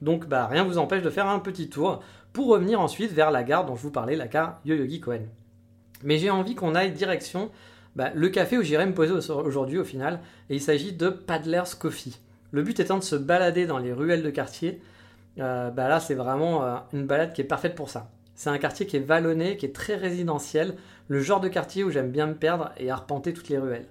Donc 0.00 0.26
bah, 0.26 0.46
rien 0.46 0.64
ne 0.64 0.68
vous 0.68 0.78
empêche 0.78 1.02
de 1.02 1.10
faire 1.10 1.26
un 1.26 1.40
petit 1.40 1.68
tour 1.68 2.02
pour 2.32 2.46
revenir 2.46 2.80
ensuite 2.80 3.12
vers 3.12 3.30
la 3.30 3.42
gare 3.42 3.66
dont 3.66 3.76
je 3.76 3.82
vous 3.82 3.90
parlais, 3.90 4.16
la 4.16 4.28
gare 4.28 4.60
Yoyogi 4.64 5.00
Koen. 5.00 5.26
Mais 6.02 6.16
j'ai 6.16 6.30
envie 6.30 6.54
qu'on 6.54 6.74
aille 6.74 6.92
direction 6.92 7.50
bah, 7.96 8.10
le 8.14 8.28
café 8.28 8.56
où 8.56 8.62
j'irai 8.62 8.86
me 8.86 8.94
poser 8.94 9.12
aujourd'hui 9.32 9.78
au 9.78 9.84
final, 9.84 10.20
et 10.48 10.54
il 10.54 10.62
s'agit 10.62 10.92
de 10.92 11.08
Paddler's 11.08 11.74
Coffee. 11.74 12.18
Le 12.52 12.62
but 12.62 12.78
étant 12.80 12.98
de 12.98 13.02
se 13.02 13.16
balader 13.16 13.66
dans 13.66 13.78
les 13.78 13.92
ruelles 13.92 14.22
de 14.22 14.30
quartier. 14.30 14.80
Euh, 15.38 15.70
bah 15.70 15.88
là, 15.88 16.00
c'est 16.00 16.14
vraiment 16.14 16.64
euh, 16.64 16.76
une 16.92 17.06
balade 17.06 17.32
qui 17.32 17.40
est 17.40 17.44
parfaite 17.44 17.74
pour 17.74 17.90
ça. 17.90 18.10
C'est 18.40 18.48
un 18.48 18.56
quartier 18.56 18.86
qui 18.86 18.96
est 18.96 19.00
vallonné, 19.00 19.58
qui 19.58 19.66
est 19.66 19.74
très 19.74 19.96
résidentiel, 19.96 20.76
le 21.08 21.20
genre 21.20 21.40
de 21.40 21.48
quartier 21.48 21.84
où 21.84 21.90
j'aime 21.90 22.10
bien 22.10 22.26
me 22.26 22.34
perdre 22.34 22.72
et 22.78 22.90
arpenter 22.90 23.34
toutes 23.34 23.50
les 23.50 23.58
ruelles. 23.58 23.84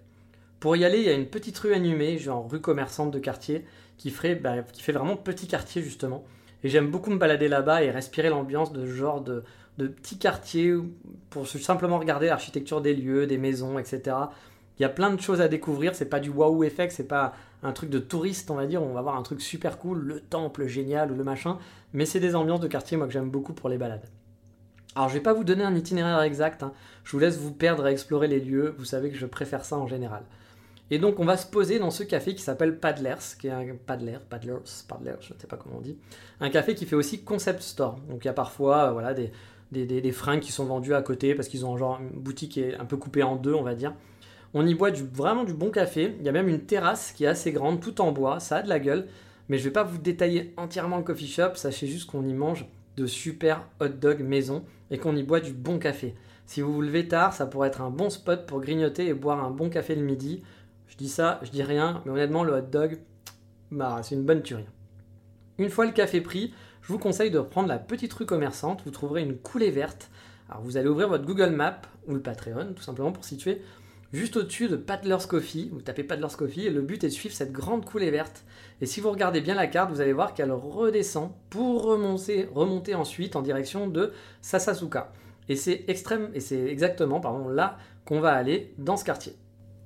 Pour 0.59 0.75
y 0.75 0.83
aller, 0.85 0.97
il 0.97 1.03
y 1.03 1.09
a 1.09 1.13
une 1.13 1.27
petite 1.27 1.59
rue 1.59 1.75
animée, 1.75 2.17
genre 2.17 2.49
rue 2.49 2.59
commerçante 2.59 3.11
de 3.11 3.19
quartier, 3.19 3.63
qui, 3.99 4.11
bah, 4.41 4.55
fait 4.75 4.91
vraiment 4.91 5.17
petit 5.17 5.45
quartier 5.45 5.83
justement. 5.83 6.23
Et 6.63 6.69
j'aime 6.69 6.89
beaucoup 6.89 7.11
me 7.11 7.19
balader 7.19 7.47
là-bas 7.47 7.83
et 7.83 7.91
respirer 7.91 8.29
l'ambiance 8.29 8.73
de 8.73 8.87
ce 8.87 8.91
genre 8.91 9.21
de, 9.21 9.43
de 9.77 9.85
petit 9.85 10.17
quartier 10.17 10.73
pour 11.29 11.47
simplement 11.47 11.99
regarder 11.99 12.25
l'architecture 12.25 12.81
des 12.81 12.95
lieux, 12.95 13.27
des 13.27 13.37
maisons, 13.37 13.77
etc. 13.77 14.15
Il 14.79 14.81
y 14.81 14.85
a 14.85 14.89
plein 14.89 15.13
de 15.13 15.21
choses 15.21 15.41
à 15.41 15.47
découvrir. 15.47 15.93
C'est 15.93 16.09
pas 16.09 16.19
du 16.19 16.31
waouh 16.31 16.63
effect, 16.63 16.91
c'est 16.91 17.07
pas 17.07 17.35
un 17.61 17.71
truc 17.71 17.91
de 17.91 17.99
touriste, 17.99 18.49
on 18.49 18.55
va 18.55 18.65
dire. 18.65 18.81
On 18.81 18.93
va 18.93 19.03
voir 19.03 19.15
un 19.15 19.21
truc 19.21 19.41
super 19.41 19.77
cool, 19.77 19.99
le 19.99 20.19
temple 20.21 20.65
génial 20.65 21.11
ou 21.11 21.15
le 21.15 21.23
machin. 21.23 21.59
Mais 21.93 22.07
c'est 22.07 22.19
des 22.19 22.33
ambiances 22.33 22.61
de 22.61 22.67
quartier, 22.67 22.97
moi, 22.97 23.05
que 23.05 23.13
j'aime 23.13 23.29
beaucoup 23.29 23.53
pour 23.53 23.69
les 23.69 23.77
balades. 23.77 24.09
Alors, 24.95 25.09
je 25.09 25.13
vais 25.13 25.21
pas 25.21 25.33
vous 25.33 25.43
donner 25.43 25.63
un 25.63 25.75
itinéraire 25.75 26.21
exact. 26.21 26.63
Hein. 26.63 26.73
Je 27.03 27.11
vous 27.11 27.19
laisse 27.19 27.37
vous 27.37 27.53
perdre 27.53 27.85
à 27.85 27.91
explorer 27.91 28.27
les 28.27 28.39
lieux. 28.39 28.73
Vous 28.77 28.85
savez 28.85 29.09
que 29.09 29.17
je 29.17 29.25
préfère 29.25 29.65
ça 29.65 29.77
en 29.77 29.87
général. 29.87 30.23
Et 30.91 30.97
donc 30.97 31.19
on 31.19 31.25
va 31.25 31.37
se 31.37 31.45
poser 31.45 31.77
dans 31.77 31.91
ce 31.91 32.03
café 32.03 32.33
qui 32.33 32.41
s'appelle 32.41 32.79
Paddlers, 32.79 33.37
qui 33.39 33.47
est 33.47 33.51
un 33.51 33.75
Paddler, 33.85 34.17
Paddlers, 34.27 34.83
Paddlers, 34.87 35.17
je 35.21 35.33
ne 35.33 35.39
sais 35.39 35.47
pas 35.47 35.57
comment 35.57 35.77
on 35.77 35.81
dit. 35.81 35.97
Un 36.39 36.49
café 36.49 36.73
qui 36.73 36.85
fait 36.85 36.95
aussi 36.95 37.23
concept 37.23 37.61
store. 37.61 37.99
Donc 38.09 38.25
il 38.25 38.27
y 38.27 38.29
a 38.29 38.33
parfois 38.33 38.89
euh, 38.89 38.91
voilà, 38.91 39.13
des, 39.13 39.31
des, 39.71 39.85
des, 39.85 40.11
fringues 40.11 40.39
qui 40.39 40.51
sont 40.51 40.65
vendues 40.65 40.95
à 40.95 41.03
côté 41.03 41.35
parce 41.35 41.47
qu'ils 41.47 41.65
ont 41.65 41.77
genre 41.77 41.99
une 42.01 42.19
boutique 42.19 42.53
qui 42.53 42.61
est 42.61 42.75
un 42.75 42.85
peu 42.85 42.97
coupée 42.97 43.21
en 43.21 43.35
deux, 43.35 43.53
on 43.53 43.61
va 43.61 43.75
dire. 43.75 43.93
On 44.55 44.65
y 44.65 44.73
boit 44.73 44.89
vraiment 45.13 45.43
du 45.43 45.53
bon 45.53 45.69
café. 45.69 46.15
Il 46.19 46.25
y 46.25 46.29
a 46.29 46.31
même 46.31 46.49
une 46.49 46.61
terrasse 46.61 47.11
qui 47.11 47.25
est 47.25 47.27
assez 47.27 47.51
grande, 47.51 47.81
tout 47.81 48.01
en 48.01 48.11
bois. 48.11 48.39
Ça 48.39 48.57
a 48.57 48.61
de 48.63 48.69
la 48.69 48.79
gueule. 48.79 49.07
Mais 49.47 49.59
je 49.59 49.63
vais 49.65 49.71
pas 49.71 49.83
vous 49.83 49.99
détailler 49.99 50.53
entièrement 50.57 50.97
le 50.97 51.03
coffee 51.03 51.27
shop. 51.27 51.53
Sachez 51.53 51.85
juste 51.85 52.09
qu'on 52.09 52.27
y 52.27 52.33
mange 52.33 52.65
de 52.99 53.07
super 53.07 53.63
hot 53.79 53.89
dog 53.89 54.21
maison 54.21 54.63
et 54.91 54.97
qu'on 54.97 55.15
y 55.15 55.23
boit 55.23 55.39
du 55.39 55.53
bon 55.53 55.79
café. 55.79 56.15
Si 56.45 56.61
vous 56.61 56.73
vous 56.73 56.81
levez 56.81 57.07
tard, 57.07 57.33
ça 57.33 57.45
pourrait 57.45 57.69
être 57.69 57.81
un 57.81 57.89
bon 57.89 58.09
spot 58.09 58.45
pour 58.45 58.59
grignoter 58.59 59.07
et 59.07 59.13
boire 59.13 59.43
un 59.43 59.51
bon 59.51 59.69
café 59.69 59.95
le 59.95 60.01
midi. 60.01 60.43
Je 60.87 60.97
dis 60.97 61.09
ça, 61.09 61.39
je 61.43 61.51
dis 61.51 61.63
rien, 61.63 62.01
mais 62.05 62.11
honnêtement, 62.11 62.43
le 62.43 62.53
hot 62.53 62.61
dog, 62.61 62.99
bah, 63.71 64.01
c'est 64.03 64.15
une 64.15 64.25
bonne 64.25 64.41
tuerie. 64.41 64.67
Une 65.57 65.69
fois 65.69 65.85
le 65.85 65.91
café 65.91 66.21
pris, 66.21 66.53
je 66.81 66.91
vous 66.91 66.99
conseille 66.99 67.31
de 67.31 67.39
prendre 67.39 67.67
la 67.67 67.77
petite 67.77 68.13
rue 68.13 68.25
commerçante. 68.25 68.81
Vous 68.85 68.91
trouverez 68.91 69.21
une 69.21 69.37
coulée 69.37 69.71
verte. 69.71 70.09
Alors 70.49 70.63
vous 70.63 70.77
allez 70.77 70.87
ouvrir 70.87 71.07
votre 71.07 71.25
Google 71.25 71.51
Maps 71.51 71.81
ou 72.07 72.13
le 72.13 72.21
Patreon, 72.21 72.73
tout 72.73 72.81
simplement 72.81 73.11
pour 73.11 73.23
situer 73.23 73.61
juste 74.11 74.37
au-dessus 74.37 74.67
de 74.67 74.75
Paddler's 74.75 75.25
Coffee. 75.25 75.69
Vous 75.71 75.81
tapez 75.81 76.03
Paddler's 76.03 76.35
Coffee 76.35 76.67
et 76.67 76.69
le 76.69 76.81
but 76.81 77.03
est 77.03 77.07
de 77.07 77.13
suivre 77.13 77.35
cette 77.35 77.51
grande 77.51 77.85
coulée 77.85 78.11
verte. 78.11 78.43
Et 78.81 78.85
si 78.85 79.01
vous 79.01 79.11
regardez 79.11 79.41
bien 79.41 79.55
la 79.55 79.67
carte, 79.67 79.91
vous 79.91 80.01
allez 80.01 80.13
voir 80.13 80.33
qu'elle 80.33 80.51
redescend 80.51 81.31
pour 81.49 81.83
remonter, 81.83 82.95
ensuite 82.95 83.35
en 83.35 83.41
direction 83.41 83.87
de 83.87 84.13
Sasasuka. 84.41 85.11
Et 85.47 85.55
c'est 85.55 85.85
extrême, 85.87 86.29
et 86.33 86.39
c'est 86.39 86.65
exactement 86.65 87.21
là 87.49 87.77
qu'on 88.05 88.19
va 88.19 88.33
aller 88.33 88.73
dans 88.77 88.97
ce 88.97 89.03
quartier. 89.03 89.35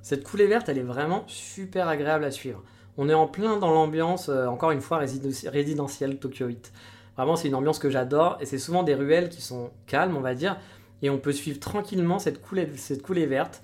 Cette 0.02 0.24
coulée 0.24 0.48
verte, 0.48 0.68
elle 0.68 0.78
est 0.78 0.84
vraiment 0.84 1.24
super 1.28 1.88
agréable 1.88 2.26
à 2.26 2.32
suivre. 2.32 2.62
On 2.98 3.10
est 3.10 3.14
en 3.14 3.28
plein 3.28 3.58
dans 3.58 3.72
l'ambiance, 3.72 4.30
euh, 4.30 4.46
encore 4.48 4.72
une 4.72 4.82
fois, 4.82 5.00
résidentielle 5.00 6.20
Tokyo 6.20 6.48
8. 6.48 6.74
Vraiment, 7.16 7.36
c'est 7.36 7.48
une 7.48 7.56
ambiance 7.56 7.80
que 7.80 7.90
j'adore 7.90 8.38
et 8.42 8.46
c'est 8.46 8.58
souvent 8.58 8.84
des 8.84 8.96
ruelles 8.96 9.30
qui 9.30 9.42
sont 9.42 9.72
calmes, 9.88 10.18
on 10.18 10.22
va 10.22 10.36
dire, 10.36 10.58
et 11.02 11.10
on 11.10 11.18
peut 11.18 11.32
suivre 11.32 11.60
tranquillement 11.60 12.20
cette 12.20 12.42
coulée 12.42 13.26
verte. 13.26 13.62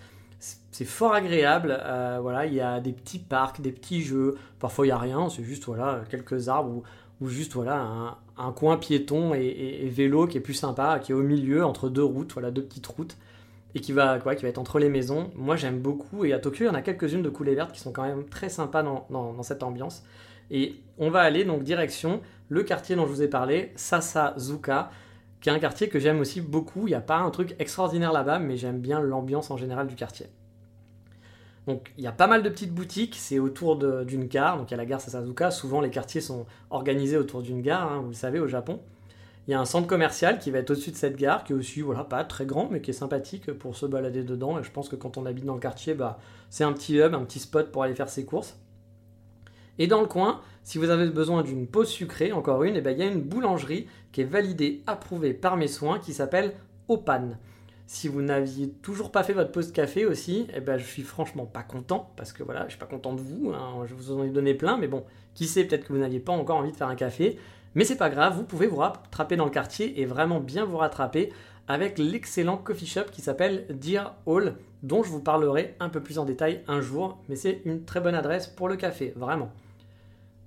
C'est 0.79 0.85
fort 0.85 1.13
agréable. 1.13 1.77
Euh, 1.77 2.19
voilà, 2.21 2.45
il 2.45 2.53
y 2.53 2.61
a 2.61 2.79
des 2.79 2.93
petits 2.93 3.19
parcs, 3.19 3.59
des 3.59 3.73
petits 3.73 4.01
jeux. 4.01 4.37
Parfois, 4.59 4.85
il 4.85 4.87
n'y 4.87 4.93
a 4.93 4.97
rien, 4.97 5.27
c'est 5.27 5.43
juste 5.43 5.65
voilà 5.65 6.03
quelques 6.09 6.47
arbres 6.47 6.83
ou, 7.19 7.27
juste 7.27 7.51
voilà 7.51 8.15
un, 8.37 8.51
coin 8.53 8.77
piéton 8.77 9.33
et, 9.33 9.89
vélo 9.91 10.25
qui 10.25 10.37
est 10.37 10.39
plus 10.39 10.53
sympa, 10.53 10.99
qui 10.99 11.11
est 11.11 11.15
au 11.15 11.21
milieu 11.21 11.65
entre 11.65 11.89
deux 11.89 12.05
routes, 12.05 12.31
voilà 12.31 12.49
deux 12.49 12.63
petites 12.63 12.87
routes 12.87 13.17
et 13.75 13.81
qui 13.81 13.91
va 13.91 14.19
quoi, 14.19 14.35
qui 14.35 14.43
va 14.43 14.47
être 14.47 14.57
entre 14.57 14.79
les 14.79 14.87
maisons. 14.87 15.31
Moi 15.35 15.57
j'aime 15.57 15.79
beaucoup 15.79 16.23
et 16.23 16.31
à 16.31 16.39
Tokyo 16.39 16.63
il 16.63 16.67
y 16.67 16.69
en 16.69 16.75
a 16.75 16.81
quelques-unes 16.81 17.23
de 17.23 17.29
coulées 17.29 17.55
vertes 17.55 17.73
qui 17.73 17.81
sont 17.81 17.91
quand 17.91 18.03
même 18.03 18.23
très 18.29 18.47
sympas 18.47 18.81
dans, 18.81 19.43
cette 19.43 19.63
ambiance. 19.63 20.05
Et 20.49 20.75
on 20.97 21.09
va 21.09 21.19
aller 21.19 21.43
donc 21.43 21.63
direction 21.63 22.21
le 22.47 22.63
quartier 22.63 22.95
dont 22.95 23.05
je 23.05 23.11
vous 23.11 23.21
ai 23.21 23.27
parlé, 23.27 23.73
Sasazuka, 23.75 24.91
qui 25.41 25.49
est 25.49 25.51
un 25.51 25.59
quartier 25.59 25.89
que 25.89 25.99
j'aime 25.99 26.21
aussi 26.21 26.39
beaucoup. 26.39 26.87
Il 26.87 26.91
n'y 26.91 26.95
a 26.95 27.01
pas 27.01 27.17
un 27.17 27.31
truc 27.31 27.53
extraordinaire 27.59 28.13
là-bas, 28.13 28.39
mais 28.39 28.55
j'aime 28.55 28.79
bien 28.79 29.01
l'ambiance 29.01 29.51
en 29.51 29.57
général 29.57 29.85
du 29.87 29.95
quartier. 29.95 30.27
Donc 31.67 31.91
il 31.97 32.03
y 32.03 32.07
a 32.07 32.11
pas 32.11 32.27
mal 32.27 32.41
de 32.41 32.49
petites 32.49 32.73
boutiques, 32.73 33.15
c'est 33.15 33.39
autour 33.39 33.77
d'une 34.05 34.25
gare, 34.25 34.57
donc 34.57 34.71
il 34.71 34.71
y 34.71 34.75
a 34.75 34.77
la 34.77 34.85
gare 34.85 35.01
Sasazuka, 35.01 35.51
souvent 35.51 35.81
les 35.81 35.89
quartiers 35.89 36.21
sont 36.21 36.45
organisés 36.69 37.17
autour 37.17 37.41
d'une 37.41 37.61
gare, 37.61 37.91
hein, 37.91 38.01
vous 38.01 38.09
le 38.09 38.13
savez 38.13 38.39
au 38.39 38.47
Japon. 38.47 38.79
Il 39.47 39.51
y 39.51 39.55
a 39.55 39.59
un 39.59 39.65
centre 39.65 39.87
commercial 39.87 40.37
qui 40.37 40.51
va 40.51 40.59
être 40.59 40.69
au-dessus 40.69 40.91
de 40.91 40.95
cette 40.95 41.15
gare, 41.15 41.43
qui 41.43 41.53
est 41.53 41.55
aussi 41.55 41.83
pas 42.07 42.23
très 42.23 42.45
grand, 42.45 42.69
mais 42.69 42.81
qui 42.81 42.91
est 42.91 42.93
sympathique 42.93 43.51
pour 43.51 43.75
se 43.75 43.87
balader 43.87 44.23
dedans. 44.23 44.59
Et 44.59 44.63
je 44.63 44.69
pense 44.69 44.89
que 44.89 44.95
quand 44.95 45.17
on 45.17 45.25
habite 45.25 45.43
dans 45.43 45.55
le 45.55 45.59
quartier, 45.59 45.95
bah, 45.95 46.19
c'est 46.51 46.63
un 46.63 46.71
petit 46.71 46.97
hub, 46.97 47.15
un 47.15 47.23
petit 47.23 47.39
spot 47.39 47.71
pour 47.71 47.81
aller 47.81 47.95
faire 47.95 48.09
ses 48.09 48.25
courses. 48.25 48.59
Et 49.79 49.87
dans 49.87 50.01
le 50.01 50.07
coin, 50.07 50.41
si 50.61 50.77
vous 50.77 50.91
avez 50.91 51.09
besoin 51.09 51.41
d'une 51.41 51.65
pause 51.65 51.87
sucrée, 51.87 52.31
encore 52.31 52.63
une, 52.63 52.75
et 52.75 52.77
eh 52.77 52.81
ben, 52.81 52.91
il 52.91 52.99
y 52.99 53.01
a 53.01 53.11
une 53.11 53.23
boulangerie 53.23 53.87
qui 54.11 54.21
est 54.21 54.25
validée, 54.25 54.83
approuvée 54.85 55.33
par 55.33 55.57
mes 55.57 55.67
soins, 55.67 55.97
qui 55.97 56.13
s'appelle 56.13 56.53
Opan. 56.87 57.29
Si 57.91 58.07
vous 58.07 58.21
n'aviez 58.21 58.69
toujours 58.69 59.11
pas 59.11 59.23
fait 59.23 59.33
votre 59.33 59.51
pause 59.51 59.71
café 59.71 60.05
aussi, 60.05 60.45
eh 60.55 60.59
ben, 60.59 60.77
je 60.77 60.85
suis 60.85 61.01
franchement 61.01 61.47
pas 61.47 61.63
content, 61.63 62.13
parce 62.17 62.33
que 62.33 62.43
voilà, 62.43 62.65
je 62.65 62.69
suis 62.69 62.77
pas 62.77 62.85
content 62.85 63.13
de 63.13 63.19
vous, 63.19 63.51
hein, 63.51 63.83
je 63.87 63.95
vous 63.95 64.11
en 64.11 64.23
ai 64.23 64.29
donné 64.29 64.53
plein, 64.53 64.77
mais 64.77 64.87
bon, 64.87 65.05
qui 65.33 65.47
sait, 65.47 65.63
peut-être 65.63 65.87
que 65.87 65.93
vous 65.93 65.97
n'aviez 65.97 66.19
pas 66.19 66.31
encore 66.31 66.57
envie 66.57 66.71
de 66.71 66.77
faire 66.77 66.87
un 66.87 66.93
café, 66.93 67.39
mais 67.73 67.83
c'est 67.85 67.95
pas 67.95 68.11
grave, 68.11 68.35
vous 68.35 68.43
pouvez 68.43 68.67
vous 68.67 68.75
rattraper 68.75 69.37
dans 69.37 69.45
le 69.45 69.49
quartier 69.49 69.99
et 69.99 70.05
vraiment 70.05 70.39
bien 70.39 70.65
vous 70.65 70.77
rattraper 70.77 71.33
avec 71.67 71.97
l'excellent 71.97 72.57
coffee 72.57 72.85
shop 72.85 73.05
qui 73.11 73.21
s'appelle 73.21 73.65
Deer 73.71 74.13
Hall, 74.27 74.53
dont 74.83 75.01
je 75.01 75.09
vous 75.09 75.19
parlerai 75.19 75.75
un 75.79 75.89
peu 75.89 76.03
plus 76.03 76.19
en 76.19 76.25
détail 76.25 76.61
un 76.67 76.81
jour, 76.81 77.17
mais 77.27 77.35
c'est 77.35 77.63
une 77.65 77.85
très 77.85 78.01
bonne 78.01 78.13
adresse 78.13 78.45
pour 78.45 78.69
le 78.69 78.75
café, 78.75 79.13
vraiment. 79.15 79.51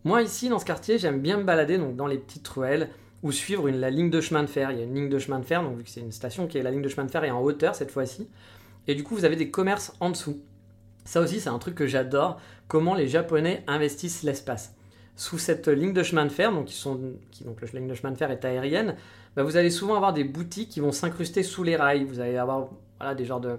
Moi 0.04 0.22
ici 0.22 0.49
dans 0.49 0.61
ce 0.61 0.64
quartier, 0.64 0.96
j'aime 0.96 1.20
bien 1.20 1.38
me 1.38 1.44
balader 1.44 1.76
donc, 1.76 1.96
dans 1.96 2.06
les 2.06 2.18
petites 2.18 2.46
ruelles, 2.46 2.90
ou 3.23 3.33
suivre 3.33 3.69
la 3.71 3.91
ligne 3.91 4.11
de 4.11 4.21
chemin 4.21 4.43
de 4.43 4.49
fer. 4.49 4.71
Il 4.73 4.79
y 4.79 4.81
a 4.81 4.85
une 4.85 4.95
ligne 4.95 5.09
de 5.09 5.19
chemin 5.19 5.38
de 5.38 5.45
fer, 5.45 5.62
donc 5.62 5.76
vu 5.76 5.85
que 5.85 5.91
c'est 5.91 6.00
une 6.00 6.12
station 6.12 6.47
qui 6.47 6.59
est 6.59 6.62
la 6.62 6.71
ligne 6.71 6.83
de 6.83 6.88
chemin 6.88 7.07
de 7.07 7.11
fer 7.11 7.25
et 7.25 7.31
en 7.31 7.41
hauteur 7.41 7.75
cette 7.75 7.91
fois-ci. 7.91 8.29
Et 8.88 8.95
du 8.95 9.05
coup, 9.05 9.14
vous 9.14 9.25
avez 9.25 9.37
des 9.37 9.50
commerces 9.50 9.95
en 10.00 10.11
dessous. 10.11 10.41
Ça 11.05 11.21
aussi, 11.21 11.41
c'est 11.41 11.49
un 11.49 11.59
truc 11.59 11.75
que 11.75 11.87
j'adore, 11.87 12.41
comment 12.69 12.95
les 12.95 13.09
Japonais 13.09 13.64
investissent 13.67 14.23
l'espace. 14.23 14.75
Sous 15.17 15.38
cette 15.38 15.69
ligne 15.69 15.93
de 15.93 16.02
chemin 16.02 16.25
de 16.25 16.31
fer, 16.31 16.52
donc, 16.52 16.67
qui 16.67 16.75
sont, 16.75 16.99
donc 17.45 17.61
la 17.61 17.79
ligne 17.79 17.88
de 17.88 17.95
chemin 17.95 18.12
de 18.12 18.19
fer 18.19 18.31
est 18.31 18.45
aérienne, 18.45 18.97
bah, 19.37 19.43
vous 19.43 19.57
allez 19.57 19.71
souvent 19.71 19.95
avoir 19.95 20.12
des 20.12 20.25
boutiques 20.25 20.71
qui 20.71 20.81
vont 20.81 20.93
s'incruster 20.93 21.43
sous 21.43 21.62
les 21.62 21.76
rails. 21.76 22.05
Vous 22.05 22.21
allez 22.21 22.37
avoir 22.37 22.69
voilà, 22.99 23.14
des 23.14 23.25
genres 23.25 23.41
de, 23.41 23.59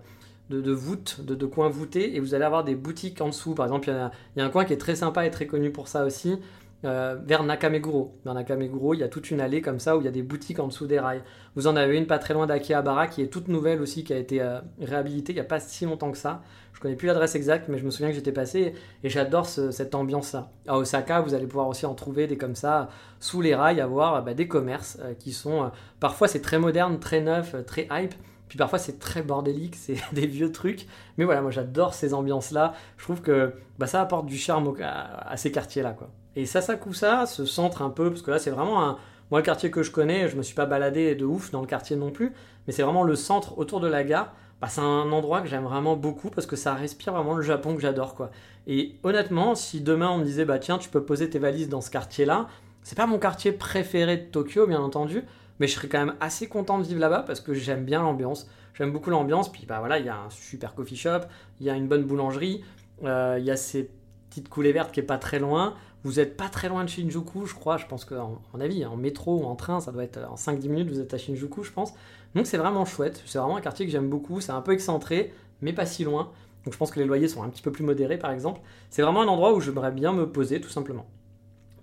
de, 0.50 0.72
voûtes, 0.72 1.22
de, 1.22 1.46
coins 1.46 1.70
voûtés, 1.70 2.16
et 2.16 2.20
vous 2.20 2.34
allez 2.34 2.46
avoir 2.46 2.64
des 2.64 2.76
boutiques 2.76 3.22
en 3.22 3.28
dessous. 3.28 3.54
Par 3.54 3.66
exemple, 3.66 3.90
il 3.90 4.40
y, 4.40 4.42
a, 4.42 4.46
un 4.46 4.50
coin 4.50 4.66
qui 4.66 4.74
est 4.74 4.78
très 4.78 4.96
sympa 4.96 5.26
et 5.26 5.32
très 5.32 5.48
connu 5.48 5.72
pour 5.72 5.88
ça 5.88 6.06
aussi. 6.06 6.38
Euh, 6.86 7.16
vers 7.26 7.44
Nakameguro. 7.44 8.20
Vers 8.26 8.34
Nakameguro, 8.34 8.94
il 8.94 9.00
y 9.00 9.04
a 9.04 9.08
toute 9.08 9.32
une 9.32 9.40
allée 9.40 9.62
comme 9.62 9.80
ça 9.80 9.96
où 9.96 10.02
il 10.02 10.06
y 10.06 10.08
a 10.08 10.12
des 10.12 10.22
boutiques 10.22 10.60
en 10.60 10.68
dessous 10.68 10.86
des 10.86 11.00
rails. 11.00 11.24
Vous 11.56 11.68
en 11.68 11.78
avez 11.78 11.98
une 11.98 12.08
pas 12.08 12.20
très 12.20 12.34
loin 12.34 12.46
d'Akihabara 12.46 13.08
qui 13.08 13.22
est 13.22 13.28
toute 13.28 13.48
nouvelle 13.48 13.82
aussi, 13.82 14.04
qui 14.04 14.12
a 14.12 14.18
été 14.18 14.42
euh, 14.42 14.60
réhabilitée 14.82 15.32
il 15.32 15.36
n'y 15.36 15.42
a 15.42 15.46
pas 15.46 15.62
si 15.62 15.86
longtemps 15.86 16.12
que 16.12 16.18
ça. 16.18 16.42
Je 16.74 16.82
connais 16.82 16.96
plus 16.96 17.08
l'adresse 17.08 17.36
exacte, 17.36 17.70
mais 17.70 17.78
je 17.78 17.86
me 17.86 17.90
souviens 17.90 18.10
que 18.10 18.16
j'étais 18.16 18.34
passé 18.34 18.74
et 19.04 19.10
j'adore 19.10 19.46
cette 19.46 19.96
ambiance-là. 19.96 20.52
À 20.68 20.78
Osaka, 20.78 21.22
vous 21.22 21.34
allez 21.34 21.48
pouvoir 21.48 21.70
aussi 21.70 21.86
en 21.86 21.94
trouver 21.94 22.28
des 22.28 22.36
comme 22.36 22.56
ça, 22.56 22.90
sous 23.22 23.40
les 23.40 23.56
rails, 23.56 23.80
avoir 23.80 24.22
bah, 24.22 24.34
des 24.34 24.50
commerces 24.50 24.98
euh, 25.02 25.14
qui 25.14 25.32
sont. 25.32 25.72
parfois 26.02 26.28
c'est 26.28 26.42
très 26.42 26.60
moderne, 26.60 27.00
très 27.00 27.22
neuf, 27.22 27.56
très 27.66 27.88
hype. 27.92 28.14
Puis 28.50 28.58
parfois 28.58 28.78
c'est 28.78 29.00
très 29.00 29.22
bordélique, 29.22 29.76
c'est 29.80 29.96
des 30.12 30.28
vieux 30.28 30.52
trucs. 30.52 30.88
Mais 31.18 31.24
voilà, 31.24 31.42
moi 31.42 31.52
j'adore 31.52 31.94
ces 31.94 32.14
ambiances-là. 32.14 32.74
Je 32.98 33.04
trouve 33.06 33.22
que 33.22 33.54
bah, 33.80 33.88
ça 33.88 34.02
apporte 34.02 34.26
du 34.26 34.38
charme 34.38 34.76
à, 34.82 35.30
à 35.30 35.38
ces 35.38 35.52
quartiers-là. 35.52 35.94
quoi. 35.94 36.10
Et 36.36 36.46
Sasakusa, 36.46 37.26
ce 37.26 37.46
centre 37.46 37.82
un 37.82 37.90
peu, 37.90 38.10
parce 38.10 38.22
que 38.22 38.32
là 38.32 38.40
c'est 38.40 38.50
vraiment 38.50 38.84
un, 38.84 38.98
moi 39.32 39.40
le 39.40 39.46
quartier 39.46 39.72
que 39.72 39.84
je 39.84 39.92
connais, 39.92 40.30
je 40.30 40.36
me 40.36 40.44
suis 40.44 40.56
pas 40.56 40.66
baladé 40.66 41.16
de 41.16 41.26
ouf 41.26 41.52
dans 41.52 41.62
le 41.62 41.68
quartier 41.68 41.96
non 41.96 42.12
plus, 42.12 42.34
mais 42.66 42.74
c'est 42.74 42.84
vraiment 42.84 43.04
le 43.04 43.16
centre 43.16 43.58
autour 43.58 43.80
de 43.80 43.88
la 43.88 44.04
gare. 44.04 44.34
Bah, 44.62 44.70
c'est 44.70 44.82
un 44.82 45.12
endroit 45.12 45.42
que 45.42 45.48
j'aime 45.48 45.66
vraiment 45.66 45.98
beaucoup 45.98 46.30
parce 46.30 46.48
que 46.48 46.56
ça 46.56 46.74
respire 46.74 47.12
vraiment 47.12 47.34
le 47.34 47.42
Japon 47.42 47.76
que 47.76 47.82
j'adore 47.82 48.16
quoi. 48.16 48.32
Et 48.66 48.96
honnêtement, 49.04 49.56
si 49.56 49.82
demain 49.82 50.10
on 50.10 50.20
me 50.20 50.24
disait 50.24 50.46
bah 50.46 50.58
tiens 50.60 50.78
tu 50.78 50.90
peux 50.90 51.04
poser 51.04 51.30
tes 51.30 51.40
valises 51.40 51.68
dans 51.70 51.82
ce 51.82 51.92
quartier-là, 51.92 52.48
c'est 52.82 52.98
pas 52.98 53.06
mon 53.06 53.20
quartier 53.20 53.52
préféré 53.52 54.18
de 54.18 54.24
Tokyo 54.24 54.68
bien 54.68 54.82
entendu, 54.82 55.24
mais 55.60 55.68
je 55.68 55.74
serais 55.74 55.88
quand 55.88 56.00
même 56.00 56.16
assez 56.20 56.48
content 56.48 56.78
de 56.78 56.84
vivre 56.84 57.00
là-bas 57.00 57.24
parce 57.28 57.42
que 57.42 57.54
j'aime 57.54 57.84
bien 57.86 58.02
l'ambiance. 58.02 58.48
J'aime 58.74 58.92
beaucoup 58.92 59.10
l'ambiance, 59.10 59.52
puis 59.52 59.66
bah 59.68 59.80
voilà, 59.80 60.00
il 60.00 60.06
y 60.06 60.10
a 60.10 60.16
un 60.16 60.30
super 60.30 60.74
coffee 60.74 60.96
shop, 60.96 61.22
il 61.60 61.66
y 61.66 61.70
a 61.70 61.76
une 61.76 61.88
bonne 61.88 62.04
boulangerie, 62.04 62.64
euh, 63.04 63.38
il 63.40 63.46
y 63.46 63.52
a 63.52 63.58
ces 63.58 63.90
petites 64.30 64.50
coulées 64.50 64.72
vertes 64.72 64.92
qui 64.92 65.00
est 65.00 65.04
pas 65.04 65.20
très 65.20 65.40
loin. 65.40 65.76
Vous 66.04 66.14
n'êtes 66.14 66.36
pas 66.36 66.50
très 66.50 66.68
loin 66.68 66.84
de 66.84 66.90
Shinjuku, 66.90 67.46
je 67.46 67.56
crois. 67.56 67.78
Je 67.78 67.86
pense 67.86 68.04
qu'en 68.04 68.42
en 68.54 68.60
avis, 68.60 68.86
en 68.86 68.98
métro 68.98 69.42
ou 69.42 69.46
en 69.46 69.56
train, 69.56 69.80
ça 69.80 69.92
doit 69.92 70.04
être 70.04 70.20
en 70.30 70.36
5-10 70.36 70.70
minutes, 70.70 70.90
vous 70.90 71.00
êtes 71.00 71.14
à 71.14 71.18
Shinjuku, 71.18 71.64
je 71.64 71.72
pense. 71.72 71.94
Donc 72.36 72.46
c'est 72.46 72.58
vraiment 72.58 72.86
chouette. 72.86 73.24
C'est 73.26 73.38
vraiment 73.38 73.58
un 73.58 73.62
quartier 73.62 73.86
que 73.86 73.92
j'aime 73.92 74.10
beaucoup. 74.10 74.42
C'est 74.42 74.52
un 74.52 74.62
peu 74.62 74.74
excentré, 74.74 75.34
mais 75.62 75.72
pas 75.72 75.86
si 75.86 76.04
loin. 76.04 76.32
Donc 76.66 76.74
je 76.74 76.78
pense 76.78 76.92
que 76.92 77.00
les 77.00 77.06
loyers 77.06 77.28
sont 77.28 77.44
un 77.44 77.50
petit 77.50 77.62
peu 77.62 77.72
plus 77.72 77.84
modérés, 77.84 78.18
par 78.18 78.32
exemple. 78.32 78.62
C'est 78.90 79.02
vraiment 79.02 79.22
un 79.22 79.28
endroit 79.28 79.54
où 79.54 79.62
j'aimerais 79.62 79.92
bien 79.92 80.14
me 80.14 80.30
poser, 80.30 80.60
tout 80.60 80.70
simplement. 80.70 81.06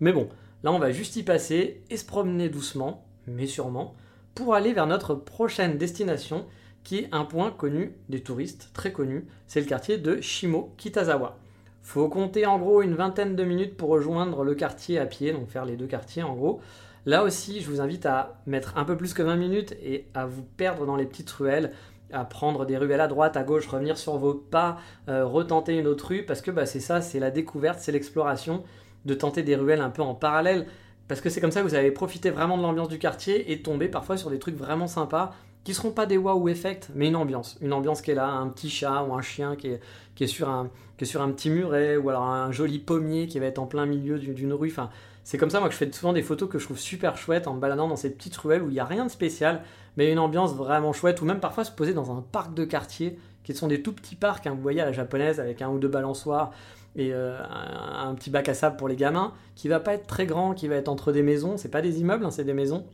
Mais 0.00 0.12
bon, 0.12 0.28
là, 0.62 0.72
on 0.72 0.78
va 0.78 0.90
juste 0.90 1.16
y 1.16 1.22
passer 1.22 1.82
et 1.88 1.96
se 1.96 2.04
promener 2.04 2.48
doucement, 2.48 3.06
mais 3.26 3.46
sûrement, 3.46 3.94
pour 4.34 4.54
aller 4.54 4.72
vers 4.72 4.86
notre 4.86 5.14
prochaine 5.14 5.78
destination, 5.78 6.46
qui 6.82 6.98
est 6.98 7.08
un 7.12 7.24
point 7.24 7.50
connu 7.50 7.94
des 8.08 8.22
touristes, 8.22 8.70
très 8.72 8.92
connu. 8.92 9.26
C'est 9.46 9.60
le 9.60 9.66
quartier 9.66 9.98
de 9.98 10.20
Shimo 10.20 10.72
Kitazawa. 10.78 11.38
Faut 11.82 12.08
compter 12.08 12.46
en 12.46 12.58
gros 12.58 12.82
une 12.82 12.94
vingtaine 12.94 13.36
de 13.36 13.44
minutes 13.44 13.76
pour 13.76 13.88
rejoindre 13.88 14.44
le 14.44 14.54
quartier 14.54 14.98
à 14.98 15.06
pied, 15.06 15.32
donc 15.32 15.48
faire 15.48 15.64
les 15.64 15.76
deux 15.76 15.86
quartiers 15.86 16.22
en 16.22 16.34
gros. 16.34 16.60
Là 17.06 17.24
aussi, 17.24 17.60
je 17.60 17.70
vous 17.70 17.80
invite 17.80 18.04
à 18.04 18.40
mettre 18.46 18.76
un 18.76 18.84
peu 18.84 18.96
plus 18.96 19.14
que 19.14 19.22
20 19.22 19.36
minutes 19.36 19.74
et 19.82 20.06
à 20.14 20.26
vous 20.26 20.42
perdre 20.42 20.84
dans 20.84 20.96
les 20.96 21.06
petites 21.06 21.30
ruelles, 21.30 21.72
à 22.12 22.24
prendre 22.24 22.66
des 22.66 22.76
ruelles 22.76 23.00
à 23.00 23.08
droite, 23.08 23.36
à 23.36 23.42
gauche, 23.42 23.66
revenir 23.66 23.96
sur 23.96 24.18
vos 24.18 24.34
pas, 24.34 24.78
euh, 25.08 25.24
retenter 25.24 25.78
une 25.78 25.86
autre 25.86 26.08
rue, 26.08 26.24
parce 26.24 26.42
que 26.42 26.50
bah, 26.50 26.66
c'est 26.66 26.80
ça, 26.80 27.00
c'est 27.00 27.18
la 27.18 27.30
découverte, 27.30 27.78
c'est 27.80 27.92
l'exploration, 27.92 28.64
de 29.06 29.14
tenter 29.14 29.42
des 29.42 29.56
ruelles 29.56 29.80
un 29.80 29.90
peu 29.90 30.02
en 30.02 30.14
parallèle, 30.14 30.66
parce 31.08 31.20
que 31.20 31.30
c'est 31.30 31.40
comme 31.40 31.50
ça 31.50 31.62
que 31.62 31.66
vous 31.66 31.74
allez 31.74 31.90
profiter 31.90 32.30
vraiment 32.30 32.58
de 32.58 32.62
l'ambiance 32.62 32.88
du 32.88 32.98
quartier 32.98 33.50
et 33.50 33.62
tomber 33.62 33.88
parfois 33.88 34.16
sur 34.16 34.30
des 34.30 34.38
trucs 34.38 34.56
vraiment 34.56 34.86
sympas 34.86 35.32
qui 35.64 35.74
seront 35.74 35.90
pas 35.90 36.06
des 36.06 36.16
wow 36.16 36.48
effect, 36.48 36.88
mais 36.94 37.08
une 37.08 37.16
ambiance. 37.16 37.58
Une 37.60 37.72
ambiance 37.72 38.02
qui 38.02 38.10
est 38.10 38.14
là, 38.14 38.28
un 38.28 38.48
petit 38.48 38.70
chat 38.70 39.02
ou 39.02 39.14
un 39.14 39.22
chien 39.22 39.56
qui 39.56 39.68
est, 39.68 39.80
qui 40.14 40.24
est, 40.24 40.28
sur, 40.28 40.48
un, 40.48 40.70
qui 40.96 41.04
est 41.04 41.06
sur 41.06 41.22
un 41.22 41.30
petit 41.30 41.50
muret, 41.50 41.96
ou 41.96 42.08
alors 42.08 42.24
un 42.24 42.50
joli 42.50 42.78
pommier 42.78 43.26
qui 43.26 43.38
va 43.38 43.46
être 43.46 43.58
en 43.58 43.66
plein 43.66 43.86
milieu 43.86 44.18
d'une 44.18 44.52
rue. 44.52 44.70
Enfin, 44.70 44.90
c'est 45.22 45.38
comme 45.38 45.50
ça, 45.50 45.60
moi, 45.60 45.68
que 45.68 45.74
je 45.74 45.78
fais 45.78 45.92
souvent 45.92 46.12
des 46.12 46.22
photos 46.22 46.48
que 46.48 46.58
je 46.58 46.64
trouve 46.64 46.78
super 46.78 47.16
chouettes 47.18 47.46
en 47.46 47.54
me 47.54 47.60
baladant 47.60 47.88
dans 47.88 47.96
ces 47.96 48.10
petites 48.10 48.36
ruelles 48.36 48.62
où 48.62 48.68
il 48.68 48.72
n'y 48.72 48.80
a 48.80 48.84
rien 48.84 49.04
de 49.04 49.10
spécial, 49.10 49.62
mais 49.96 50.10
une 50.10 50.18
ambiance 50.18 50.54
vraiment 50.54 50.92
chouette, 50.92 51.20
ou 51.20 51.26
même 51.26 51.40
parfois 51.40 51.64
se 51.64 51.72
poser 51.72 51.92
dans 51.92 52.16
un 52.16 52.22
parc 52.22 52.54
de 52.54 52.64
quartier 52.64 53.18
qui 53.44 53.52
qui 53.52 53.58
sont 53.58 53.68
des 53.68 53.82
tout 53.82 53.92
petits 53.92 54.16
parcs, 54.16 54.46
hein, 54.46 54.54
vous 54.54 54.62
voyez 54.62 54.80
à 54.80 54.84
la 54.84 54.92
japonaise, 54.92 55.40
avec 55.40 55.62
un 55.62 55.68
ou 55.68 55.78
deux 55.78 55.88
balançoires 55.88 56.52
et 56.96 57.12
euh, 57.12 57.38
un, 57.48 58.14
petit 58.14 58.30
bac 58.30 58.48
à 58.48 58.54
sable 58.54 58.76
pour 58.76 58.88
les 58.88 58.96
gamins, 58.96 59.32
qui 59.54 59.68
va 59.68 59.80
pas 59.80 59.94
être 59.94 60.06
très 60.06 60.26
grand, 60.26 60.54
qui 60.54 60.68
va 60.68 60.76
être 60.76 60.88
entre 60.88 61.12
des 61.12 61.22
maisons, 61.22 61.56
c'est 61.56 61.70
pas 61.70 61.82
des 61.82 62.00
immeubles, 62.00 62.24
hein, 62.24 62.30
c'est 62.30 62.44
des 62.44 62.54
maisons. 62.54 62.84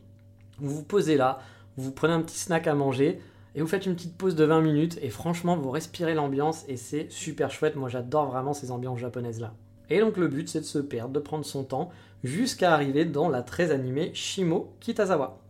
Vous 0.59 0.75
vous 0.77 0.83
posez 0.83 1.17
là, 1.17 1.39
vous 1.77 1.93
prenez 1.93 2.13
un 2.13 2.23
petit 2.23 2.39
snack 2.39 2.67
à 2.67 2.75
manger, 2.75 3.21
et 3.55 3.61
vous 3.61 3.67
faites 3.67 3.87
une 3.87 3.95
petite 3.95 4.17
pause 4.17 4.35
de 4.35 4.45
20 4.45 4.61
minutes, 4.61 4.99
et 5.03 5.11
franchement, 5.11 5.57
vous 5.57 5.71
respirez 5.71 6.15
l'ambiance, 6.15 6.65
et 6.69 6.77
c'est 6.77 7.11
super 7.11 7.51
chouette. 7.51 7.77
Moi, 7.77 7.89
j'adore 7.89 8.27
vraiment 8.27 8.53
ces 8.53 8.71
ambiances 8.71 8.99
japonaises 8.99 9.41
là. 9.41 9.55
Et 9.89 10.01
donc, 10.01 10.17
le 10.17 10.29
but, 10.29 10.49
c'est 10.49 10.61
de 10.61 10.65
se 10.65 10.79
perdre, 10.79 11.13
de 11.13 11.21
prendre 11.21 11.45
son 11.45 11.65
temps, 11.65 11.91
jusqu'à 12.25 12.75
arriver 12.75 13.05
dans 13.05 13.29
la 13.29 13.43
très 13.43 13.71
animée 13.71 14.11
Shimo 14.15 14.75
Kitazawa. 14.81 15.41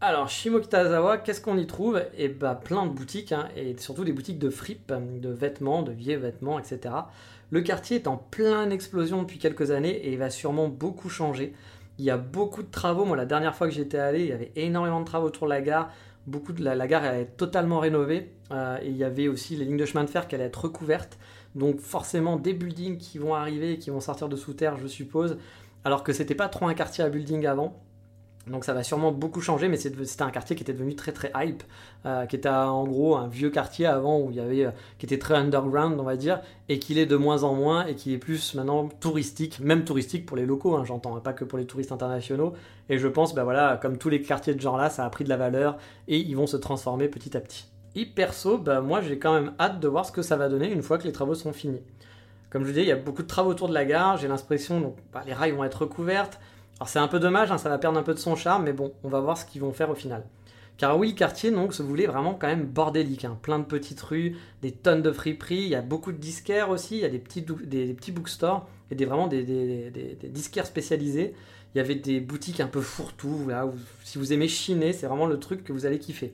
Alors, 0.00 0.30
Shimo 0.30 0.60
Kitazawa, 0.60 1.18
qu'est-ce 1.18 1.42
qu'on 1.42 1.58
y 1.58 1.66
trouve? 1.66 2.02
Eh 2.16 2.28
bah, 2.28 2.54
plein 2.54 2.86
de 2.86 2.90
boutiques, 2.90 3.32
hein, 3.32 3.48
et 3.54 3.76
surtout 3.76 4.04
des 4.04 4.12
boutiques 4.12 4.38
de 4.38 4.48
fripes, 4.48 4.92
de 4.92 5.28
vêtements, 5.28 5.82
de 5.82 5.92
vieux 5.92 6.16
vêtements, 6.16 6.58
etc. 6.58 6.94
Le 7.50 7.60
quartier 7.60 7.96
est 7.96 8.06
en 8.06 8.16
pleine 8.16 8.72
explosion 8.72 9.22
depuis 9.22 9.38
quelques 9.38 9.72
années 9.72 9.90
et 9.90 10.12
il 10.12 10.18
va 10.18 10.30
sûrement 10.30 10.68
beaucoup 10.68 11.08
changer. 11.08 11.52
Il 12.00 12.04
y 12.04 12.10
a 12.10 12.16
beaucoup 12.16 12.62
de 12.62 12.70
travaux. 12.70 13.04
Moi, 13.04 13.14
la 13.14 13.26
dernière 13.26 13.54
fois 13.54 13.68
que 13.68 13.74
j'étais 13.74 13.98
allé, 13.98 14.20
il 14.20 14.28
y 14.28 14.32
avait 14.32 14.52
énormément 14.56 15.00
de 15.00 15.04
travaux 15.04 15.26
autour 15.26 15.46
de 15.46 15.52
la 15.52 15.60
gare. 15.60 15.92
Beaucoup 16.26 16.54
de 16.54 16.64
la, 16.64 16.86
gare 16.86 17.04
est 17.04 17.36
totalement 17.36 17.78
rénovée. 17.78 18.32
Euh, 18.52 18.78
et 18.80 18.88
il 18.88 18.96
y 18.96 19.04
avait 19.04 19.28
aussi 19.28 19.54
les 19.54 19.66
lignes 19.66 19.76
de 19.76 19.84
chemin 19.84 20.04
de 20.04 20.08
fer 20.08 20.26
qui 20.26 20.34
allaient 20.34 20.44
être 20.44 20.64
recouvertes. 20.64 21.18
Donc 21.54 21.78
forcément 21.78 22.36
des 22.36 22.54
buildings 22.54 22.96
qui 22.96 23.18
vont 23.18 23.34
arriver, 23.34 23.76
qui 23.76 23.90
vont 23.90 24.00
sortir 24.00 24.30
de 24.30 24.36
sous 24.36 24.54
terre, 24.54 24.78
je 24.78 24.86
suppose. 24.86 25.36
Alors 25.84 26.02
que 26.02 26.14
c'était 26.14 26.34
pas 26.34 26.48
trop 26.48 26.68
un 26.68 26.74
quartier 26.74 27.04
à 27.04 27.10
building 27.10 27.44
avant. 27.44 27.78
Donc 28.46 28.64
ça 28.64 28.72
va 28.72 28.82
sûrement 28.82 29.12
beaucoup 29.12 29.42
changer, 29.42 29.68
mais 29.68 29.76
c'était 29.76 30.22
un 30.22 30.30
quartier 30.30 30.56
qui 30.56 30.62
était 30.62 30.72
devenu 30.72 30.96
très 30.96 31.12
très 31.12 31.30
hype, 31.36 31.62
euh, 32.06 32.24
qui 32.24 32.36
était 32.36 32.48
en 32.48 32.84
gros 32.84 33.16
un 33.16 33.28
vieux 33.28 33.50
quartier 33.50 33.84
avant 33.84 34.18
où 34.18 34.32
euh, 34.34 34.70
qui 34.98 35.06
était 35.06 35.18
très 35.18 35.34
underground 35.34 36.00
on 36.00 36.04
va 36.04 36.16
dire, 36.16 36.40
et 36.68 36.78
qu'il 36.78 36.96
est 36.96 37.04
de 37.06 37.16
moins 37.16 37.42
en 37.44 37.54
moins 37.54 37.86
et 37.86 37.94
qui 37.94 38.14
est 38.14 38.18
plus 38.18 38.54
maintenant 38.54 38.88
touristique, 38.88 39.60
même 39.60 39.84
touristique 39.84 40.24
pour 40.24 40.38
les 40.38 40.46
locaux, 40.46 40.74
hein, 40.74 40.84
j'entends, 40.84 41.16
hein, 41.16 41.20
pas 41.20 41.34
que 41.34 41.44
pour 41.44 41.58
les 41.58 41.66
touristes 41.66 41.92
internationaux. 41.92 42.54
Et 42.88 42.98
je 42.98 43.08
pense, 43.08 43.34
ben 43.34 43.44
voilà, 43.44 43.78
comme 43.80 43.98
tous 43.98 44.08
les 44.08 44.22
quartiers 44.22 44.54
de 44.54 44.60
genre 44.60 44.78
là, 44.78 44.88
ça 44.88 45.04
a 45.04 45.10
pris 45.10 45.24
de 45.24 45.28
la 45.28 45.36
valeur 45.36 45.76
et 46.08 46.18
ils 46.18 46.34
vont 46.34 46.46
se 46.46 46.56
transformer 46.56 47.08
petit 47.08 47.36
à 47.36 47.40
petit. 47.40 47.66
Et 47.94 48.06
perso, 48.06 48.56
ben 48.56 48.80
moi 48.80 49.02
j'ai 49.02 49.18
quand 49.18 49.34
même 49.34 49.52
hâte 49.60 49.80
de 49.80 49.88
voir 49.88 50.06
ce 50.06 50.12
que 50.12 50.22
ça 50.22 50.36
va 50.36 50.48
donner 50.48 50.72
une 50.72 50.82
fois 50.82 50.96
que 50.96 51.04
les 51.04 51.12
travaux 51.12 51.34
seront 51.34 51.52
finis. 51.52 51.82
Comme 52.48 52.64
je 52.64 52.70
disais, 52.70 52.82
il 52.82 52.88
y 52.88 52.92
a 52.92 52.96
beaucoup 52.96 53.22
de 53.22 53.28
travaux 53.28 53.50
autour 53.50 53.68
de 53.68 53.74
la 53.74 53.84
gare, 53.84 54.16
j'ai 54.16 54.26
l'impression, 54.26 54.80
donc 54.80 54.96
bah, 55.12 55.22
les 55.26 55.34
rails 55.34 55.52
vont 55.52 55.62
être 55.62 55.82
recouvertes 55.82 56.40
alors 56.80 56.88
c'est 56.88 56.98
un 56.98 57.08
peu 57.08 57.20
dommage, 57.20 57.52
hein, 57.52 57.58
ça 57.58 57.68
va 57.68 57.76
perdre 57.76 57.98
un 57.98 58.02
peu 58.02 58.14
de 58.14 58.18
son 58.18 58.36
charme, 58.36 58.64
mais 58.64 58.72
bon, 58.72 58.94
on 59.04 59.10
va 59.10 59.20
voir 59.20 59.36
ce 59.36 59.44
qu'ils 59.44 59.60
vont 59.60 59.72
faire 59.72 59.90
au 59.90 59.94
final. 59.94 60.24
Car 60.78 60.96
oui, 60.98 61.14
quartier 61.14 61.50
donc 61.50 61.74
se 61.74 61.82
voulait 61.82 62.06
vraiment 62.06 62.32
quand 62.32 62.46
même 62.46 62.64
bordélique, 62.64 63.26
hein. 63.26 63.36
plein 63.42 63.58
de 63.58 63.64
petites 63.64 64.00
rues, 64.00 64.38
des 64.62 64.72
tonnes 64.72 65.02
de 65.02 65.12
friperies, 65.12 65.56
il 65.56 65.68
y 65.68 65.74
a 65.74 65.82
beaucoup 65.82 66.10
de 66.10 66.16
disquaires 66.16 66.70
aussi, 66.70 66.96
il 66.96 67.02
y 67.02 67.04
a 67.04 67.10
des 67.10 67.18
petits, 67.18 67.42
des, 67.42 67.92
petits 67.92 68.12
bookstores 68.12 68.66
et 68.90 68.94
des, 68.94 69.04
vraiment 69.04 69.26
des, 69.26 69.42
des, 69.42 70.16
disquaires 70.30 70.64
spécialisés. 70.64 71.34
Il 71.74 71.78
y 71.78 71.80
avait 71.82 71.96
des 71.96 72.18
boutiques 72.18 72.60
un 72.60 72.66
peu 72.66 72.80
fourre-tout, 72.80 73.44
là, 73.46 73.66
où, 73.66 73.74
si 74.02 74.16
vous 74.16 74.32
aimez 74.32 74.48
chiner, 74.48 74.94
c'est 74.94 75.06
vraiment 75.06 75.26
le 75.26 75.38
truc 75.38 75.62
que 75.62 75.74
vous 75.74 75.84
allez 75.84 75.98
kiffer. 75.98 76.32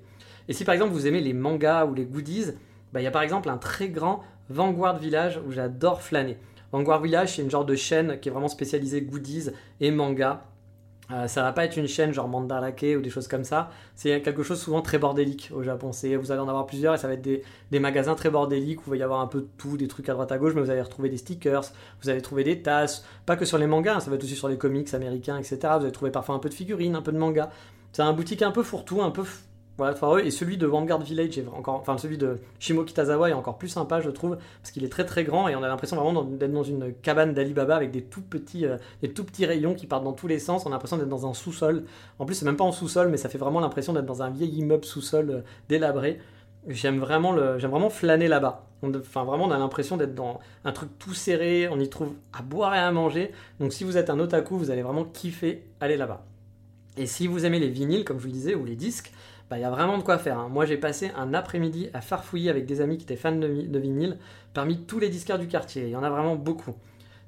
Et 0.48 0.52
si 0.52 0.64
par 0.64 0.74
exemple 0.74 0.92
vous 0.92 1.08
aimez 1.08 1.20
les 1.20 1.32
mangas 1.32 1.86
ou 1.86 1.94
les 1.94 2.04
goodies, 2.04 2.52
bah, 2.92 3.00
il 3.00 3.04
y 3.04 3.08
a 3.08 3.10
par 3.10 3.22
exemple 3.22 3.48
un 3.48 3.58
très 3.58 3.88
grand 3.88 4.22
Vanguard 4.48 4.98
Village 4.98 5.40
où 5.44 5.50
j'adore 5.50 6.02
flâner. 6.02 6.38
Vanguard 6.76 7.00
Village, 7.00 7.36
c'est 7.36 7.42
une 7.42 7.50
genre 7.50 7.64
de 7.64 7.74
chaîne 7.74 8.20
qui 8.20 8.28
est 8.28 8.32
vraiment 8.32 8.48
spécialisée 8.48 9.00
goodies 9.00 9.48
et 9.80 9.90
manga. 9.90 10.44
Euh, 11.10 11.26
ça 11.26 11.42
va 11.42 11.52
pas 11.52 11.64
être 11.64 11.78
une 11.78 11.88
chaîne 11.88 12.12
genre 12.12 12.28
Mandarake 12.28 12.84
ou 12.98 13.00
des 13.00 13.08
choses 13.08 13.28
comme 13.28 13.44
ça. 13.44 13.70
C'est 13.94 14.20
quelque 14.20 14.42
chose 14.42 14.60
souvent 14.60 14.82
très 14.82 14.98
bordélique 14.98 15.50
au 15.54 15.62
Japon. 15.62 15.90
vous 15.90 16.32
allez 16.32 16.40
en 16.40 16.48
avoir 16.48 16.66
plusieurs 16.66 16.92
et 16.92 16.98
ça 16.98 17.08
va 17.08 17.14
être 17.14 17.22
des, 17.22 17.80
magasins 17.80 18.14
très 18.14 18.28
bordéliques 18.28 18.80
où 18.80 18.88
il 18.88 18.90
va 18.90 18.96
y 18.98 19.02
avoir 19.02 19.20
un 19.20 19.26
peu 19.26 19.40
de 19.40 19.48
tout, 19.56 19.78
des 19.78 19.88
trucs 19.88 20.10
à 20.10 20.12
droite 20.12 20.30
à 20.32 20.36
gauche, 20.36 20.52
mais 20.54 20.60
vous 20.60 20.68
allez 20.68 20.82
retrouver 20.82 21.08
des 21.08 21.16
stickers, 21.16 21.64
vous 22.02 22.10
allez 22.10 22.20
trouver 22.20 22.44
des 22.44 22.60
tasses, 22.60 23.06
pas 23.24 23.36
que 23.36 23.46
sur 23.46 23.56
les 23.56 23.66
mangas, 23.66 23.94
hein, 23.94 24.00
ça 24.00 24.10
va 24.10 24.16
être 24.16 24.24
aussi 24.24 24.36
sur 24.36 24.48
les 24.48 24.58
comics 24.58 24.92
américains, 24.92 25.38
etc. 25.38 25.58
Vous 25.78 25.84
allez 25.84 25.92
trouver 25.92 26.10
parfois 26.10 26.34
un 26.34 26.40
peu 26.40 26.50
de 26.50 26.54
figurines, 26.54 26.94
un 26.94 27.00
peu 27.02 27.12
de 27.12 27.18
manga. 27.18 27.48
C'est 27.92 28.02
un 28.02 28.12
boutique 28.12 28.42
un 28.42 28.50
peu 28.50 28.62
fourre-tout, 28.62 29.00
un 29.00 29.10
peu 29.10 29.24
voilà, 29.78 29.94
et 30.24 30.30
celui 30.30 30.56
de 30.56 30.66
Vanguard 30.66 31.02
Village 31.02 31.36
est 31.36 31.46
encore, 31.48 31.74
enfin 31.74 31.98
celui 31.98 32.16
de 32.16 32.38
Shimo 32.58 32.84
Kitazawa 32.84 33.28
est 33.28 33.34
encore 33.34 33.58
plus 33.58 33.68
sympa, 33.68 34.00
je 34.00 34.08
trouve, 34.08 34.38
parce 34.62 34.70
qu'il 34.70 34.84
est 34.84 34.88
très 34.88 35.04
très 35.04 35.22
grand 35.22 35.48
et 35.48 35.56
on 35.56 35.62
a 35.62 35.68
l'impression 35.68 35.96
vraiment 35.96 36.24
d'être 36.24 36.52
dans 36.52 36.62
une 36.62 36.94
cabane 36.94 37.34
d'Alibaba 37.34 37.76
avec 37.76 37.90
des 37.90 38.02
tout 38.02 38.22
petits, 38.22 38.64
euh, 38.64 38.78
des 39.02 39.12
tout 39.12 39.24
petits 39.24 39.44
rayons 39.44 39.74
qui 39.74 39.86
partent 39.86 40.04
dans 40.04 40.14
tous 40.14 40.28
les 40.28 40.38
sens. 40.38 40.64
On 40.64 40.70
a 40.70 40.72
l'impression 40.72 40.96
d'être 40.96 41.10
dans 41.10 41.26
un 41.26 41.34
sous-sol. 41.34 41.84
En 42.18 42.24
plus, 42.24 42.34
c'est 42.34 42.46
même 42.46 42.56
pas 42.56 42.64
en 42.64 42.72
sous-sol, 42.72 43.08
mais 43.10 43.18
ça 43.18 43.28
fait 43.28 43.38
vraiment 43.38 43.60
l'impression 43.60 43.92
d'être 43.92 44.06
dans 44.06 44.22
un 44.22 44.30
vieil 44.30 44.50
immeuble 44.56 44.84
sous-sol 44.84 45.30
euh, 45.30 45.40
délabré. 45.68 46.20
J'aime 46.68 46.98
vraiment 46.98 47.32
le, 47.32 47.58
j'aime 47.58 47.70
vraiment 47.70 47.90
flâner 47.90 48.28
là-bas. 48.28 48.64
Enfin, 48.82 49.24
vraiment, 49.24 49.44
on 49.44 49.50
a 49.50 49.58
l'impression 49.58 49.98
d'être 49.98 50.14
dans 50.14 50.40
un 50.64 50.72
truc 50.72 50.88
tout 50.98 51.14
serré. 51.14 51.68
On 51.68 51.78
y 51.78 51.88
trouve 51.88 52.14
à 52.32 52.40
boire 52.42 52.74
et 52.74 52.78
à 52.78 52.90
manger. 52.92 53.30
Donc, 53.60 53.74
si 53.74 53.84
vous 53.84 53.98
êtes 53.98 54.08
un 54.08 54.18
otaku, 54.18 54.56
vous 54.56 54.70
allez 54.70 54.82
vraiment 54.82 55.04
kiffer 55.04 55.64
aller 55.80 55.96
là-bas. 55.96 56.24
Et 56.96 57.06
si 57.06 57.26
vous 57.26 57.44
aimez 57.44 57.60
les 57.60 57.68
vinyles, 57.68 58.04
comme 58.04 58.16
je 58.16 58.22
vous 58.22 58.28
le 58.28 58.32
disais, 58.32 58.54
ou 58.54 58.64
les 58.64 58.74
disques, 58.74 59.12
bah, 59.50 59.58
y 59.58 59.64
a 59.64 59.70
vraiment 59.70 59.98
de 59.98 60.02
quoi 60.02 60.18
faire. 60.18 60.38
Hein. 60.38 60.48
Moi, 60.48 60.66
j'ai 60.66 60.76
passé 60.76 61.12
un 61.16 61.32
après-midi 61.32 61.88
à 61.94 62.00
farfouiller 62.00 62.50
avec 62.50 62.66
des 62.66 62.80
amis 62.80 62.98
qui 62.98 63.04
étaient 63.04 63.16
fans 63.16 63.36
de, 63.36 63.78
vinyle 63.78 64.18
parmi 64.54 64.78
tous 64.82 64.98
les 64.98 65.08
disquaires 65.08 65.38
du 65.38 65.46
quartier. 65.46 65.84
Il 65.84 65.90
y 65.90 65.96
en 65.96 66.02
a 66.02 66.10
vraiment 66.10 66.34
beaucoup. 66.34 66.74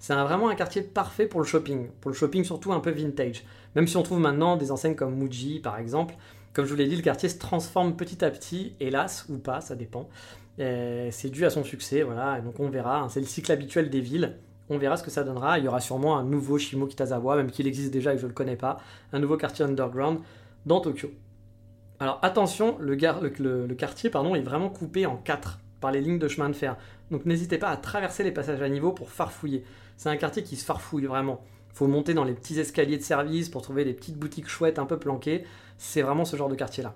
C'est 0.01 0.15
vraiment 0.15 0.49
un 0.49 0.55
quartier 0.55 0.83
parfait 0.83 1.27
pour 1.27 1.41
le 1.41 1.47
shopping, 1.47 1.89
pour 2.01 2.11
le 2.11 2.17
shopping 2.17 2.45
surtout 2.45 2.73
un 2.73 2.81
peu 2.81 2.91
vintage. 2.91 3.45
Même 3.75 3.87
si 3.87 3.97
on 3.97 4.03
trouve 4.03 4.21
maintenant 4.21 4.57
des 4.57 4.71
enseignes 4.71 4.95
comme 4.95 5.15
Muji 5.15 5.61
par 5.61 5.79
exemple, 5.79 6.15
comme 6.53 6.65
je 6.65 6.71
vous 6.71 6.77
l'ai 6.77 6.87
dit, 6.87 6.97
le 6.97 7.03
quartier 7.03 7.29
se 7.29 7.39
transforme 7.39 7.97
petit 7.97 8.25
à 8.25 8.31
petit, 8.31 8.75
hélas 8.81 9.27
ou 9.29 9.39
pas, 9.39 9.61
ça 9.61 9.75
dépend. 9.75 10.09
C'est 10.59 11.31
dû 11.31 11.45
à 11.45 11.51
son 11.51 11.65
succès, 11.65 12.03
voilà, 12.03 12.39
et 12.39 12.43
donc 12.43 12.59
on 12.59 12.69
verra, 12.69 13.01
hein. 13.01 13.09
c'est 13.09 13.21
le 13.21 13.27
cycle 13.27 13.51
habituel 13.53 13.91
des 13.91 14.01
villes. 14.01 14.37
On 14.71 14.79
verra 14.79 14.97
ce 14.97 15.03
que 15.03 15.11
ça 15.11 15.25
donnera. 15.25 15.59
Il 15.59 15.65
y 15.65 15.69
aura 15.69 15.81
sûrement 15.81 16.19
un 16.19 16.25
nouveau 16.25 16.59
Shimo 16.59 16.87
Kitazawa, 16.87 17.37
même 17.37 17.51
qu'il 17.51 17.67
existe 17.67 17.93
déjà 17.93 18.13
et 18.13 18.17
que 18.17 18.21
je 18.21 18.27
ne 18.27 18.31
le 18.31 18.35
connais 18.35 18.57
pas, 18.57 18.79
un 19.13 19.19
nouveau 19.19 19.37
quartier 19.37 19.65
underground 19.65 20.21
dans 20.67 20.81
Tokyo. 20.81 21.11
Alors 22.01 22.21
attention, 22.23 22.77
le, 22.79 22.95
quartier 23.75 24.11
est 24.11 24.43
vraiment 24.43 24.69
coupé 24.69 25.07
en 25.07 25.17
quatre 25.17 25.59
par 25.81 25.91
les 25.91 26.01
lignes 26.01 26.19
de 26.19 26.29
chemin 26.29 26.49
de 26.49 26.55
fer. 26.55 26.77
Donc 27.11 27.25
n'hésitez 27.25 27.59
pas 27.59 27.71
à 27.71 27.77
traverser 27.77 28.23
les 28.23 28.31
passages 28.31 28.63
à 28.63 28.69
niveau 28.69 28.93
pour 28.93 29.11
farfouiller. 29.11 29.65
C'est 29.97 30.09
un 30.09 30.17
quartier 30.17 30.43
qui 30.45 30.57
se 30.57 30.65
farfouille 30.65 31.07
vraiment. 31.07 31.43
Faut 31.73 31.89
monter 31.89 32.15
dans 32.15 32.25
les 32.25 32.35
petits 32.35 32.59
escaliers 32.59 32.99
de 32.99 33.03
service 33.03 33.49
pour 33.49 33.63
trouver 33.63 33.85
des 33.85 33.95
petites 33.95 34.17
boutiques 34.17 34.49
chouettes 34.49 34.79
un 34.79 34.87
peu 34.87 34.99
planquées. 34.99 35.45
C'est 35.77 36.03
vraiment 36.03 36.25
ce 36.25 36.37
genre 36.37 36.49
de 36.49 36.55
quartier-là. 36.55 36.95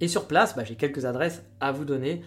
Et 0.00 0.08
sur 0.08 0.26
place, 0.26 0.56
bah, 0.56 0.64
j'ai 0.64 0.76
quelques 0.76 1.04
adresses 1.04 1.42
à 1.60 1.72
vous 1.72 1.84
donner. 1.84 2.22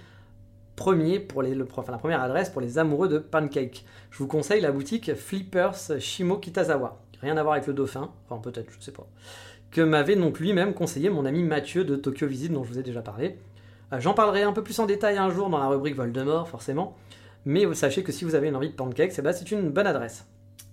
Premier 0.76 1.20
pour 1.20 1.42
les, 1.42 1.54
la 1.54 1.66
première 1.66 2.22
adresse 2.22 2.50
pour 2.50 2.62
les 2.62 2.78
amoureux 2.78 3.08
de 3.08 3.20
pancake. 3.20 3.86
Je 4.10 4.18
vous 4.20 4.28
conseille 4.28 4.62
la 4.62 4.72
boutique 4.72 5.14
Flippers 5.16 6.00
Shimo 6.00 6.38
Kitazawa. 6.38 7.02
Rien 7.22 7.38
à 7.38 7.44
voir 7.44 7.54
avec 7.54 7.68
le 7.68 7.74
dauphin, 7.74 8.12
enfin 8.28 8.42
peut-être, 8.42 8.72
je 8.72 8.84
sais 8.84 8.92
pas 8.92 9.08
que 9.72 9.82
m'avait 9.82 10.16
donc 10.16 10.40
lui-même 10.40 10.74
conseillé 10.74 11.10
mon 11.10 11.26
ami 11.26 11.44
Mathieu 11.44 11.84
de 11.84 11.96
Tokyo 11.96 12.28
Visit, 12.28 12.52
dont 12.52 12.64
je 12.64 12.70
vous 12.70 12.80
ai 12.80 12.84
déjà 12.84 13.02
parlé. 13.02 13.38
Euh, 13.94 14.00
j'en 14.00 14.14
parlerai 14.14 14.44
un 14.44 14.54
peu 14.54 14.64
plus 14.64 14.78
en 14.80 14.86
détail 14.86 15.18
un 15.18 15.30
jour 15.30 15.50
dans 15.50 15.60
la 15.60 15.68
rubrique 15.68 15.96
Voldemort, 15.96 16.48
forcément. 16.48 16.96
Mais 17.46 17.74
sachez 17.74 18.04
que 18.04 18.12
si 18.12 18.26
vous 18.26 18.36
avez 18.36 18.50
une 18.50 18.56
envie 18.56 18.70
de 18.70 18.76
pancakes, 18.76 19.14
eh 19.18 19.22
ben, 19.22 19.32
c'est 19.32 19.52
une 19.52 19.70
bonne 19.70 19.88
adresse. 19.88 20.28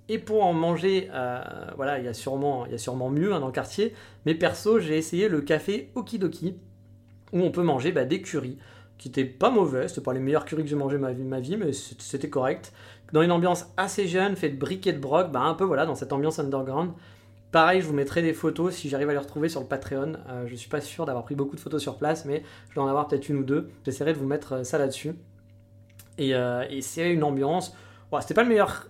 Et 0.09 0.19
pour 0.19 0.45
en 0.45 0.53
manger, 0.53 1.09
euh, 1.13 1.41
voilà, 1.77 1.99
il 1.99 2.05
y, 2.05 2.09
a 2.09 2.15
sûrement, 2.15 2.67
mieux 3.11 3.33
hein, 3.33 3.41
dans 3.41 3.47
le 3.47 3.53
quartier. 3.53 3.95
Mais 4.27 4.35
perso, 4.35 4.81
j'ai 4.81 4.97
essayé 4.97 5.29
le 5.29 5.43
café 5.43 5.91
Okidoki, 5.95 6.57
où 7.33 7.41
on 7.41 7.51
peut 7.51 7.63
manger 7.63 7.93
bah, 7.93 8.05
des 8.05 8.23
curries, 8.23 8.59
qui 8.97 9.09
étaient 9.09 9.25
pas 9.25 9.51
mauvais. 9.51 9.89
C'était 9.89 10.01
pas 10.01 10.15
les 10.15 10.21
meilleurs 10.21 10.45
curries 10.45 10.65
que 10.65 10.69
j'ai 10.69 10.77
mangé 10.77 10.99
ma 10.99 11.13
vie, 11.13 11.25
ma 11.25 11.41
vie, 11.41 11.57
mais 11.57 11.73
c'était 11.73 12.31
correct. 12.31 12.73
Dans 13.13 13.23
une 13.23 13.33
ambiance 13.33 13.67
assez 13.77 14.07
jeune, 14.07 14.35
fait 14.35 14.49
de 14.51 14.59
briquet 14.59 14.93
de 14.93 14.99
broc, 14.99 15.31
bah, 15.31 15.41
un 15.41 15.55
peu 15.55 15.65
voilà, 15.65 15.87
dans 15.87 15.95
cette 15.95 16.13
ambiance 16.13 16.39
underground. 16.39 16.93
Pareil, 17.51 17.81
je 17.81 17.87
vous 17.87 17.95
mettrai 17.95 18.21
des 18.21 18.35
photos 18.35 18.75
si 18.75 18.91
j'arrive 18.91 19.09
à 19.09 19.13
les 19.13 19.19
retrouver 19.19 19.49
sur 19.49 19.61
le 19.61 19.67
Patreon. 19.67 20.15
Euh, 20.29 20.47
je 20.47 20.53
ne 20.53 20.57
suis 20.57 20.69
pas 20.69 20.83
sûr 20.83 21.07
d'avoir 21.07 21.25
pris 21.25 21.35
beaucoup 21.35 21.57
de 21.57 21.61
photos 21.61 21.81
sur 21.81 21.97
place, 21.97 22.27
mais 22.27 22.43
je 22.69 22.75
dois 22.75 22.85
en 22.85 22.89
avoir 22.89 23.09
peut-être 23.09 23.29
une 23.31 23.39
ou 23.39 23.43
deux. 23.43 23.71
J'essaierai 23.87 24.13
de 24.13 24.19
vous 24.19 24.27
mettre 24.27 24.53
euh, 24.53 24.65
ça 24.65 24.77
là-dessus. 24.77 25.15
Euh, 26.21 26.65
et, 26.69 26.83
c'est 26.83 27.11
une 27.11 27.25
ambiance. 27.25 27.75
Bon, 28.11 28.21
c'était 28.21 28.35
pas 28.35 28.43
le 28.43 28.51
meilleur 28.51 28.89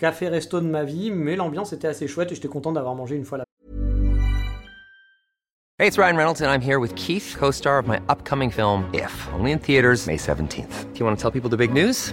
café-resto 0.00 0.60
de 0.60 0.66
ma 0.66 0.82
vie, 0.82 1.12
mais 1.12 1.36
l'ambiance 1.36 1.72
était 1.72 1.86
assez 1.86 2.08
chouette 2.08 2.32
et 2.32 2.34
j'étais 2.34 2.48
content 2.48 2.72
d'avoir 2.72 2.96
mangé 2.96 3.14
une 3.14 3.24
fois 3.24 3.38
là. 3.38 3.44
Hey, 5.80 5.86
it's 5.86 5.96
Ryan 5.96 6.16
Reynolds 6.16 6.42
and 6.42 6.50
I'm 6.50 6.60
here 6.60 6.80
with 6.80 6.92
Keith, 6.96 7.36
co-star 7.38 7.78
of 7.78 7.86
my 7.86 8.00
upcoming 8.08 8.50
film 8.50 8.90
If, 8.92 9.28
only 9.38 9.52
in 9.52 9.60
theaters 9.60 10.08
May 10.08 10.16
17th. 10.16 10.92
Do 10.92 10.98
you 10.98 11.06
want 11.06 11.16
to 11.16 11.22
tell 11.22 11.30
people 11.30 11.48
the 11.48 11.56
big 11.56 11.72
news? 11.72 12.12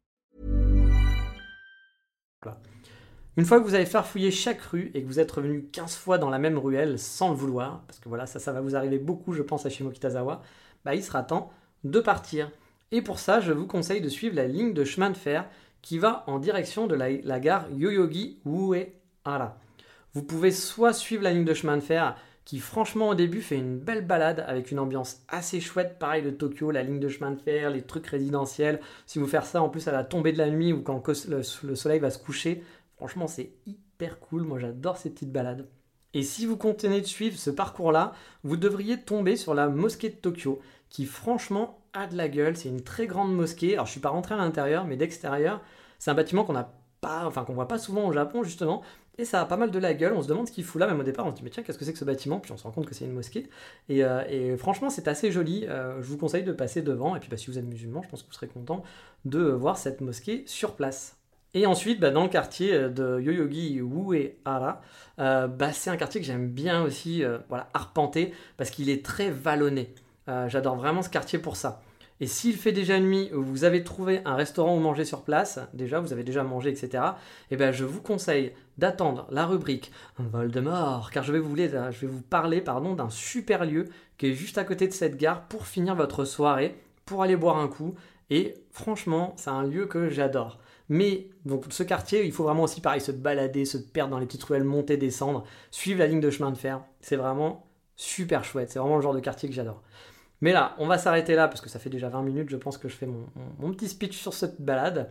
Une 3.37 3.45
fois 3.45 3.59
que 3.59 3.65
vous 3.65 3.75
avez 3.75 3.85
farfouillé 3.85 4.29
chaque 4.29 4.61
rue 4.61 4.91
et 4.93 5.01
que 5.01 5.07
vous 5.07 5.19
êtes 5.19 5.31
revenu 5.31 5.63
15 5.71 5.95
fois 5.95 6.17
dans 6.17 6.29
la 6.29 6.37
même 6.37 6.57
ruelle 6.57 6.99
sans 6.99 7.29
le 7.29 7.35
vouloir, 7.35 7.83
parce 7.87 7.99
que 7.99 8.09
voilà, 8.09 8.25
ça, 8.25 8.39
ça 8.39 8.51
va 8.51 8.59
vous 8.59 8.75
arriver 8.75 8.99
beaucoup, 8.99 9.33
je 9.33 9.41
pense, 9.41 9.65
à 9.65 9.69
Shimokitazawa, 9.69 10.41
bah, 10.83 10.95
il 10.95 11.03
sera 11.03 11.23
temps 11.23 11.49
de 11.85 11.99
partir. 12.01 12.51
Et 12.91 13.01
pour 13.01 13.19
ça, 13.19 13.39
je 13.39 13.53
vous 13.53 13.67
conseille 13.67 14.01
de 14.01 14.09
suivre 14.09 14.35
la 14.35 14.47
ligne 14.47 14.73
de 14.73 14.83
chemin 14.83 15.09
de 15.09 15.17
fer 15.17 15.47
qui 15.81 15.97
va 15.97 16.25
en 16.27 16.39
direction 16.39 16.87
de 16.87 16.95
la, 16.95 17.39
gare 17.39 17.67
Yoyogi 17.71 18.39
Uehara. 18.45 19.57
Vous 20.13 20.23
pouvez 20.23 20.51
soit 20.51 20.93
suivre 20.93 21.23
la 21.23 21.31
ligne 21.31 21.45
de 21.45 21.53
chemin 21.53 21.77
de 21.77 21.81
fer 21.81 22.17
qui 22.43 22.59
franchement 22.59 23.09
au 23.09 23.15
début 23.15 23.41
fait 23.41 23.55
une 23.55 23.77
belle 23.77 24.05
balade 24.05 24.43
avec 24.45 24.71
une 24.71 24.79
ambiance 24.79 25.21
assez 25.29 25.61
chouette, 25.61 25.97
pareil 25.99 26.23
de 26.23 26.31
Tokyo, 26.31 26.71
la 26.71 26.81
ligne 26.81 26.99
de 26.99 27.07
chemin 27.07 27.31
de 27.31 27.39
fer, 27.39 27.69
les 27.69 27.83
trucs 27.83 28.07
résidentiels. 28.07 28.81
Si 29.05 29.19
vous 29.19 29.27
faites 29.27 29.45
ça 29.45 29.61
en 29.61 29.69
plus 29.69 29.87
à 29.87 29.91
la 29.91 30.03
tombée 30.03 30.33
de 30.33 30.39
la 30.39 30.49
nuit 30.49 30.73
ou 30.73 30.81
quand 30.81 31.01
le 31.29 31.75
soleil 31.75 31.99
va 31.99 32.09
se 32.09 32.17
coucher, 32.17 32.63
franchement 33.01 33.25
c'est 33.25 33.53
hyper 33.65 34.19
cool, 34.19 34.43
moi 34.43 34.59
j'adore 34.59 34.95
ces 34.95 35.09
petites 35.09 35.31
balades. 35.31 35.67
Et 36.13 36.21
si 36.21 36.45
vous 36.45 36.55
continuez 36.55 37.01
de 37.01 37.07
suivre 37.07 37.35
ce 37.35 37.49
parcours-là, 37.49 38.13
vous 38.43 38.57
devriez 38.57 39.01
tomber 39.01 39.35
sur 39.35 39.55
la 39.55 39.69
mosquée 39.69 40.09
de 40.09 40.15
Tokyo, 40.15 40.61
qui 40.89 41.07
franchement 41.07 41.79
a 41.93 42.05
de 42.05 42.15
la 42.15 42.29
gueule. 42.29 42.55
C'est 42.55 42.69
une 42.69 42.83
très 42.83 43.07
grande 43.07 43.33
mosquée. 43.33 43.73
Alors 43.73 43.87
je 43.87 43.91
suis 43.91 43.99
pas 43.99 44.09
rentré 44.09 44.35
à 44.35 44.37
l'intérieur, 44.37 44.85
mais 44.85 44.97
d'extérieur, 44.97 45.61
c'est 45.97 46.11
un 46.11 46.13
bâtiment 46.13 46.43
qu'on 46.43 46.53
n'a 46.53 46.71
pas, 46.99 47.25
enfin 47.25 47.43
qu'on 47.43 47.53
voit 47.53 47.67
pas 47.67 47.79
souvent 47.79 48.05
au 48.07 48.11
Japon 48.11 48.43
justement. 48.43 48.83
Et 49.17 49.25
ça 49.25 49.41
a 49.41 49.45
pas 49.45 49.57
mal 49.57 49.71
de 49.71 49.79
la 49.79 49.95
gueule. 49.95 50.13
On 50.13 50.21
se 50.21 50.27
demande 50.27 50.47
ce 50.47 50.51
qu'il 50.51 50.63
fout 50.63 50.79
là. 50.79 50.85
Même 50.85 50.99
au 50.99 51.03
départ, 51.03 51.25
on 51.25 51.31
se 51.31 51.37
dit 51.37 51.43
mais 51.43 51.49
tiens, 51.49 51.63
qu'est-ce 51.63 51.79
que 51.79 51.85
c'est 51.85 51.93
que 51.93 51.99
ce 51.99 52.05
bâtiment? 52.05 52.39
Puis 52.39 52.51
on 52.51 52.57
se 52.57 52.63
rend 52.63 52.71
compte 52.71 52.85
que 52.85 52.93
c'est 52.93 53.05
une 53.05 53.13
mosquée. 53.13 53.49
Et, 53.89 54.03
euh, 54.03 54.57
franchement, 54.57 54.91
c'est 54.91 55.07
assez 55.07 55.31
joli. 55.31 55.65
Euh, 55.67 56.03
je 56.03 56.07
vous 56.07 56.17
conseille 56.17 56.43
de 56.43 56.51
passer 56.51 56.83
devant. 56.83 57.15
Et 57.15 57.19
puis 57.19 57.29
bah, 57.29 57.37
si 57.37 57.47
vous 57.47 57.57
êtes 57.57 57.65
musulman, 57.65 58.03
je 58.03 58.09
pense 58.09 58.21
que 58.21 58.27
vous 58.27 58.33
serez 58.33 58.47
content 58.47 58.83
de 59.25 59.41
voir 59.41 59.77
cette 59.79 60.01
mosquée 60.01 60.43
sur 60.45 60.75
place. 60.75 61.17
Et 61.53 61.65
ensuite, 61.65 61.99
bah, 61.99 62.11
dans 62.11 62.23
le 62.23 62.29
quartier 62.29 62.73
euh, 62.73 62.89
de 62.89 63.19
Yoyogi 63.19 63.79
Uehara, 63.81 64.81
euh, 65.19 65.47
bah, 65.47 65.73
c'est 65.73 65.89
un 65.89 65.97
quartier 65.97 66.21
que 66.21 66.27
j'aime 66.27 66.47
bien 66.47 66.81
aussi 66.83 67.23
euh, 67.23 67.39
voilà, 67.49 67.67
arpenter 67.73 68.33
parce 68.57 68.69
qu'il 68.69 68.89
est 68.89 69.03
très 69.05 69.29
vallonné. 69.29 69.93
Euh, 70.29 70.47
J'adore 70.47 70.75
vraiment 70.75 71.01
ce 71.01 71.09
quartier 71.09 71.39
pour 71.39 71.55
ça. 71.55 71.81
Et 72.21 72.27
s'il 72.27 72.55
fait 72.55 72.71
déjà 72.71 72.99
nuit, 72.99 73.31
ou 73.33 73.41
vous 73.41 73.63
avez 73.63 73.83
trouvé 73.83 74.21
un 74.25 74.35
restaurant 74.35 74.77
où 74.77 74.79
manger 74.79 75.05
sur 75.05 75.23
place, 75.23 75.59
déjà, 75.73 75.99
vous 75.99 76.13
avez 76.13 76.23
déjà 76.23 76.43
mangé, 76.43 76.69
etc., 76.69 77.03
et 77.49 77.57
ben, 77.57 77.71
je 77.71 77.83
vous 77.83 77.99
conseille 77.99 78.53
d'attendre 78.77 79.25
la 79.31 79.47
rubrique 79.47 79.91
Voldemort, 80.19 81.09
car 81.09 81.23
je 81.23 81.33
vais 81.33 81.39
vous, 81.39 81.57
je 81.57 81.65
vais 81.65 82.07
vous 82.07 82.21
parler 82.21 82.61
d'un 82.61 83.09
super 83.09 83.65
lieu 83.65 83.85
qui 84.19 84.27
est 84.27 84.33
juste 84.33 84.59
à 84.59 84.63
côté 84.63 84.87
de 84.87 84.93
cette 84.93 85.17
gare 85.17 85.41
pour 85.47 85.65
finir 85.65 85.95
votre 85.95 86.23
soirée, 86.23 86.77
pour 87.07 87.23
aller 87.23 87.35
boire 87.35 87.57
un 87.57 87.67
coup. 87.67 87.95
Et 88.29 88.53
franchement, 88.69 89.33
c'est 89.35 89.49
un 89.49 89.63
lieu 89.63 89.87
que 89.87 90.09
j'adore. 90.09 90.59
Mais 90.91 91.29
donc 91.45 91.63
ce 91.69 91.83
quartier, 91.83 92.25
il 92.25 92.33
faut 92.33 92.43
vraiment 92.43 92.63
aussi 92.63 92.81
pareil 92.81 92.99
se 92.99 93.13
balader, 93.13 93.63
se 93.63 93.77
perdre 93.77 94.11
dans 94.11 94.19
les 94.19 94.25
petites 94.25 94.43
ruelles, 94.43 94.65
monter, 94.65 94.97
descendre, 94.97 95.45
suivre 95.71 95.99
la 95.99 96.07
ligne 96.07 96.19
de 96.19 96.29
chemin 96.29 96.51
de 96.51 96.57
fer. 96.57 96.83
C'est 96.99 97.15
vraiment 97.15 97.65
super 97.95 98.43
chouette. 98.43 98.71
C'est 98.71 98.79
vraiment 98.79 98.97
le 98.97 99.01
genre 99.01 99.13
de 99.13 99.21
quartier 99.21 99.47
que 99.47 99.55
j'adore. 99.55 99.81
Mais 100.41 100.51
là, 100.51 100.75
on 100.79 100.87
va 100.87 100.97
s'arrêter 100.97 101.33
là 101.33 101.47
parce 101.47 101.61
que 101.61 101.69
ça 101.69 101.79
fait 101.79 101.89
déjà 101.89 102.09
20 102.09 102.23
minutes, 102.23 102.49
je 102.49 102.57
pense 102.57 102.77
que 102.77 102.89
je 102.89 102.95
fais 102.95 103.07
mon, 103.07 103.71
petit 103.71 103.87
speech 103.87 104.17
sur 104.17 104.33
cette 104.33 104.59
balade. 104.59 105.09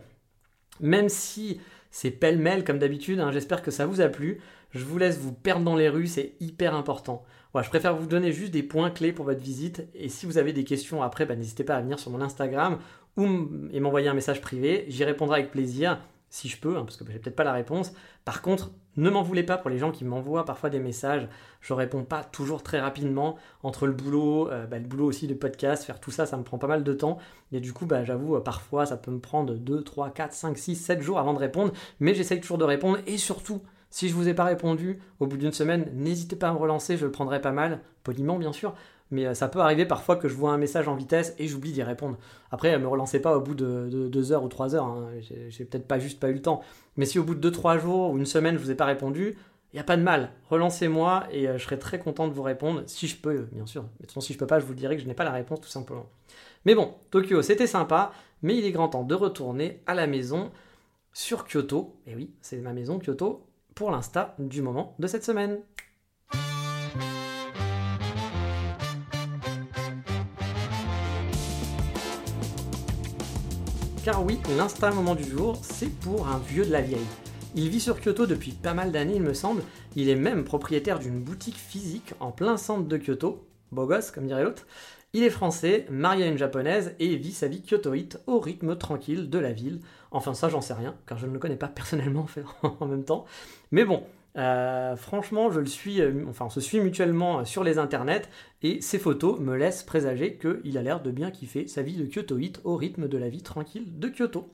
Même 0.81 1.09
si 1.09 1.59
c'est 1.89 2.11
pêle-mêle 2.11 2.63
comme 2.63 2.77
d'habitude, 2.77 3.19
hein, 3.19 3.31
j'espère 3.31 3.63
que 3.63 3.71
ça 3.71 3.87
vous 3.87 4.01
a 4.01 4.07
plu. 4.07 4.39
Je 4.69 4.85
vous 4.85 4.99
laisse 4.99 5.17
vous 5.17 5.33
perdre 5.33 5.65
dans 5.65 5.75
les 5.75 5.89
rues, 5.89 6.05
c'est 6.05 6.35
hyper 6.39 6.75
important. 6.75 7.25
Voilà, 7.53 7.65
je 7.65 7.71
préfère 7.71 7.95
vous 7.95 8.05
donner 8.05 8.31
juste 8.31 8.51
des 8.51 8.61
points 8.61 8.91
clés 8.91 9.13
pour 9.13 9.25
votre 9.25 9.41
visite. 9.41 9.87
Et 9.95 10.09
si 10.09 10.27
vous 10.27 10.37
avez 10.37 10.53
des 10.53 10.63
questions 10.63 11.01
après, 11.01 11.25
bah, 11.25 11.35
n'hésitez 11.35 11.63
pas 11.63 11.75
à 11.75 11.81
venir 11.81 11.97
sur 11.97 12.11
mon 12.11 12.21
Instagram 12.21 12.77
ou 13.17 13.47
et 13.71 13.79
m'envoyer 13.79 14.07
un 14.07 14.13
message 14.13 14.41
privé. 14.41 14.85
J'y 14.87 15.03
répondrai 15.03 15.39
avec 15.39 15.51
plaisir, 15.51 15.99
si 16.29 16.47
je 16.47 16.57
peux, 16.57 16.77
hein, 16.77 16.83
parce 16.83 16.97
que 16.97 17.03
j'ai 17.11 17.19
peut-être 17.19 17.35
pas 17.35 17.43
la 17.43 17.53
réponse. 17.53 17.93
Par 18.25 18.41
contre, 18.41 18.71
ne 18.97 19.09
m'en 19.09 19.21
voulez 19.23 19.43
pas 19.43 19.57
pour 19.57 19.69
les 19.69 19.77
gens 19.77 19.91
qui 19.91 20.03
m'envoient 20.03 20.45
parfois 20.45 20.69
des 20.69 20.79
messages. 20.79 21.27
Je 21.61 21.73
réponds 21.73 22.03
pas 22.03 22.23
toujours 22.23 22.61
très 22.63 22.79
rapidement. 22.79 23.37
Entre 23.63 23.87
le 23.87 23.93
boulot, 23.93 24.49
euh, 24.49 24.65
bah, 24.65 24.79
le 24.79 24.85
boulot 24.85 25.05
aussi 25.05 25.27
de 25.27 25.33
podcast, 25.33 25.83
faire 25.83 25.99
tout 25.99 26.11
ça, 26.11 26.25
ça 26.25 26.37
me 26.37 26.43
prend 26.43 26.57
pas 26.57 26.67
mal 26.67 26.83
de 26.83 26.93
temps. 26.93 27.17
Et 27.51 27.59
du 27.59 27.73
coup, 27.73 27.85
bah, 27.85 28.03
j'avoue, 28.03 28.35
euh, 28.35 28.41
parfois, 28.41 28.85
ça 28.85 28.97
peut 28.97 29.11
me 29.11 29.19
prendre 29.19 29.55
2, 29.55 29.83
3, 29.83 30.09
4, 30.11 30.33
5, 30.33 30.57
6, 30.57 30.75
7 30.75 31.01
jours 31.01 31.19
avant 31.19 31.33
de 31.33 31.39
répondre. 31.39 31.71
Mais 31.99 32.13
j'essaye 32.13 32.41
toujours 32.41 32.57
de 32.57 32.65
répondre. 32.65 32.99
Et 33.07 33.17
surtout, 33.17 33.61
si 33.89 34.09
je 34.09 34.15
vous 34.15 34.27
ai 34.27 34.33
pas 34.33 34.45
répondu 34.45 34.99
au 35.19 35.27
bout 35.27 35.37
d'une 35.37 35.51
semaine, 35.51 35.89
n'hésitez 35.93 36.35
pas 36.35 36.49
à 36.49 36.53
me 36.53 36.57
relancer, 36.57 36.97
je 36.97 37.05
le 37.05 37.11
prendrai 37.11 37.41
pas 37.41 37.51
mal. 37.51 37.79
Poliment, 38.03 38.37
bien 38.37 38.53
sûr. 38.53 38.73
Mais 39.11 39.25
euh, 39.25 39.33
ça 39.33 39.49
peut 39.49 39.59
arriver 39.59 39.85
parfois 39.85 40.15
que 40.15 40.27
je 40.27 40.33
vois 40.33 40.51
un 40.51 40.57
message 40.57 40.87
en 40.87 40.95
vitesse 40.95 41.35
et 41.37 41.47
j'oublie 41.47 41.73
d'y 41.73 41.83
répondre. 41.83 42.17
Après, 42.49 42.73
euh, 42.73 42.79
me 42.79 42.87
relancez 42.87 43.21
pas 43.21 43.35
au 43.37 43.41
bout 43.41 43.55
de 43.55 44.07
2 44.07 44.31
heures 44.31 44.43
ou 44.43 44.47
3 44.47 44.75
heures. 44.75 44.85
hein. 44.85 45.09
J'ai 45.49 45.65
peut-être 45.65 45.87
pas 45.87 45.99
juste 45.99 46.19
pas 46.19 46.29
eu 46.29 46.33
le 46.33 46.41
temps. 46.41 46.61
Mais 46.97 47.05
si 47.05 47.19
au 47.19 47.23
bout 47.23 47.35
de 47.35 47.49
2-3 47.49 47.77
jours 47.77 48.11
ou 48.11 48.17
une 48.17 48.25
semaine, 48.25 48.55
je 48.57 48.63
vous 48.63 48.71
ai 48.71 48.75
pas 48.75 48.85
répondu, 48.85 49.37
il 49.73 49.77
n'y 49.77 49.79
a 49.79 49.83
pas 49.83 49.97
de 49.97 50.01
mal. 50.01 50.31
Relancez-moi 50.49 51.27
et 51.31 51.47
euh, 51.47 51.57
je 51.57 51.63
serai 51.63 51.79
très 51.79 51.99
content 51.99 52.27
de 52.27 52.33
vous 52.33 52.43
répondre, 52.43 52.83
si 52.87 53.07
je 53.07 53.15
peux, 53.17 53.47
bien 53.51 53.65
sûr. 53.65 53.83
Mais 53.99 54.07
de 54.07 54.11
toute 54.11 54.23
si 54.23 54.33
je 54.33 54.37
peux 54.37 54.47
pas, 54.47 54.59
je 54.59 54.65
vous 54.65 54.73
dirai 54.73 54.95
que 54.95 55.01
je 55.01 55.07
n'ai 55.07 55.13
pas 55.13 55.23
la 55.23 55.31
réponse, 55.31 55.61
tout 55.61 55.69
simplement. 55.69 56.09
Mais 56.65 56.75
bon, 56.75 56.95
Tokyo, 57.09 57.41
c'était 57.41 57.67
sympa, 57.67 58.11
mais 58.41 58.57
il 58.57 58.65
est 58.65 58.71
grand 58.71 58.89
temps 58.89 59.03
de 59.03 59.15
retourner 59.15 59.81
à 59.87 59.93
la 59.93 60.07
maison 60.07 60.51
sur 61.13 61.45
Kyoto. 61.45 61.95
Et 62.07 62.15
oui, 62.15 62.31
c'est 62.41 62.57
ma 62.57 62.73
maison 62.73 62.99
Kyoto 62.99 63.45
pour 63.75 63.91
l'insta 63.91 64.35
du 64.39 64.61
moment 64.61 64.95
de 64.99 65.07
cette 65.07 65.23
semaine. 65.23 65.59
Car 74.03 74.25
oui, 74.25 74.39
l'instinct 74.57 74.91
moment 74.91 75.13
du 75.13 75.23
jour, 75.23 75.59
c'est 75.61 75.91
pour 75.99 76.27
un 76.27 76.39
vieux 76.39 76.65
de 76.65 76.71
la 76.71 76.81
vieille. 76.81 77.05
Il 77.53 77.69
vit 77.69 77.79
sur 77.79 78.01
Kyoto 78.01 78.25
depuis 78.25 78.51
pas 78.51 78.73
mal 78.73 78.91
d'années, 78.91 79.17
il 79.17 79.21
me 79.21 79.35
semble. 79.35 79.61
Il 79.95 80.09
est 80.09 80.15
même 80.15 80.43
propriétaire 80.43 80.97
d'une 80.97 81.21
boutique 81.21 81.57
physique 81.57 82.15
en 82.19 82.31
plein 82.31 82.57
centre 82.57 82.87
de 82.87 82.97
Kyoto. 82.97 83.45
Beau 83.71 83.85
gosse, 83.85 84.09
comme 84.09 84.25
dirait 84.25 84.43
l'autre. 84.43 84.65
Il 85.13 85.21
est 85.21 85.29
français, 85.29 85.85
marié 85.91 86.23
à 86.23 86.27
une 86.27 86.39
japonaise 86.39 86.95
et 86.97 87.15
vit 87.15 87.31
sa 87.31 87.47
vie 87.47 87.61
kyotoïte 87.61 88.19
au 88.25 88.39
rythme 88.39 88.75
tranquille 88.75 89.29
de 89.29 89.37
la 89.37 89.51
ville. 89.51 89.81
Enfin, 90.09 90.33
ça, 90.33 90.49
j'en 90.49 90.61
sais 90.61 90.73
rien, 90.73 90.95
car 91.05 91.19
je 91.19 91.27
ne 91.27 91.33
le 91.33 91.39
connais 91.39 91.55
pas 91.55 91.67
personnellement 91.67 92.25
en 92.63 92.85
même 92.87 93.03
temps. 93.03 93.25
Mais 93.71 93.85
bon, 93.85 94.03
euh, 94.37 94.95
franchement, 94.95 95.51
je 95.51 95.59
le 95.59 95.65
suis, 95.65 96.01
euh, 96.01 96.25
enfin, 96.29 96.45
on 96.45 96.49
se 96.49 96.61
suit 96.61 96.79
mutuellement 96.79 97.39
euh, 97.39 97.45
sur 97.45 97.63
les 97.63 97.77
internets 97.77 98.29
et 98.61 98.79
ses 98.81 98.99
photos 98.99 99.39
me 99.39 99.55
laissent 99.55 99.83
présager 99.83 100.37
qu'il 100.37 100.77
a 100.77 100.81
l'air 100.81 101.01
de 101.01 101.11
bien 101.11 101.31
kiffer 101.31 101.67
sa 101.67 101.81
vie 101.81 101.97
de 101.97 102.05
kyotoïte 102.05 102.61
au 102.63 102.77
rythme 102.77 103.07
de 103.07 103.17
la 103.17 103.29
vie 103.29 103.43
tranquille 103.43 103.99
de 103.99 104.07
Kyoto. 104.07 104.53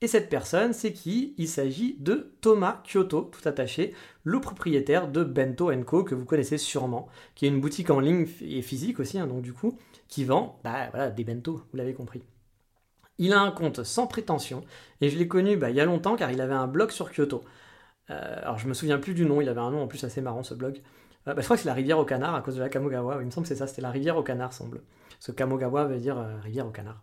Et 0.00 0.06
cette 0.06 0.30
personne, 0.30 0.72
c'est 0.72 0.92
qui? 0.92 1.34
Il 1.38 1.48
s'agit 1.48 1.96
de 1.98 2.30
Thomas 2.40 2.80
Kyoto, 2.84 3.22
tout 3.22 3.48
attaché, 3.48 3.94
le 4.22 4.40
propriétaire 4.40 5.08
de 5.08 5.24
Bento 5.24 5.72
Co, 5.84 6.04
que 6.04 6.14
vous 6.14 6.24
connaissez 6.24 6.56
sûrement, 6.56 7.08
qui 7.34 7.46
est 7.46 7.48
une 7.48 7.60
boutique 7.60 7.90
en 7.90 7.98
ligne 7.98 8.28
et 8.40 8.62
physique 8.62 9.00
aussi, 9.00 9.18
hein, 9.18 9.26
donc 9.26 9.42
du 9.42 9.52
coup, 9.52 9.76
qui 10.06 10.24
vend 10.24 10.60
bah, 10.62 11.10
des 11.10 11.24
bento, 11.24 11.62
vous 11.72 11.76
l'avez 11.76 11.94
compris. 11.94 12.22
Il 13.18 13.32
a 13.32 13.40
un 13.40 13.50
compte 13.50 13.82
sans 13.82 14.06
prétention, 14.06 14.62
et 15.00 15.10
je 15.10 15.18
l'ai 15.18 15.26
connu 15.26 15.56
bah, 15.56 15.70
il 15.70 15.76
y 15.76 15.80
a 15.80 15.84
longtemps 15.84 16.14
car 16.14 16.30
il 16.30 16.40
avait 16.40 16.54
un 16.54 16.68
blog 16.68 16.92
sur 16.92 17.10
Kyoto. 17.10 17.42
Euh, 18.10 18.38
alors 18.42 18.58
je 18.58 18.68
me 18.68 18.74
souviens 18.74 18.98
plus 18.98 19.14
du 19.14 19.24
nom, 19.24 19.40
il 19.40 19.48
avait 19.48 19.60
un 19.60 19.70
nom 19.70 19.82
en 19.82 19.86
plus 19.86 20.02
assez 20.04 20.20
marrant 20.20 20.42
ce 20.42 20.54
blog. 20.54 20.80
Euh, 21.26 21.34
bah, 21.34 21.40
je 21.40 21.44
crois 21.44 21.56
que 21.56 21.62
c'est 21.62 21.68
la 21.68 21.74
rivière 21.74 21.98
au 21.98 22.04
canard 22.04 22.34
à 22.34 22.42
cause 22.42 22.56
de 22.56 22.60
la 22.60 22.68
Kamogawa, 22.68 23.18
il 23.20 23.26
me 23.26 23.30
semble 23.30 23.46
que 23.46 23.48
c'est 23.48 23.58
ça, 23.58 23.66
c'était 23.66 23.82
la 23.82 23.90
rivière 23.90 24.16
au 24.16 24.22
canard 24.22 24.52
semble. 24.52 24.82
Que 25.24 25.32
Kamogawa 25.32 25.84
veut 25.84 25.98
dire 25.98 26.18
euh, 26.18 26.38
rivière 26.40 26.66
au 26.66 26.70
canard. 26.70 27.02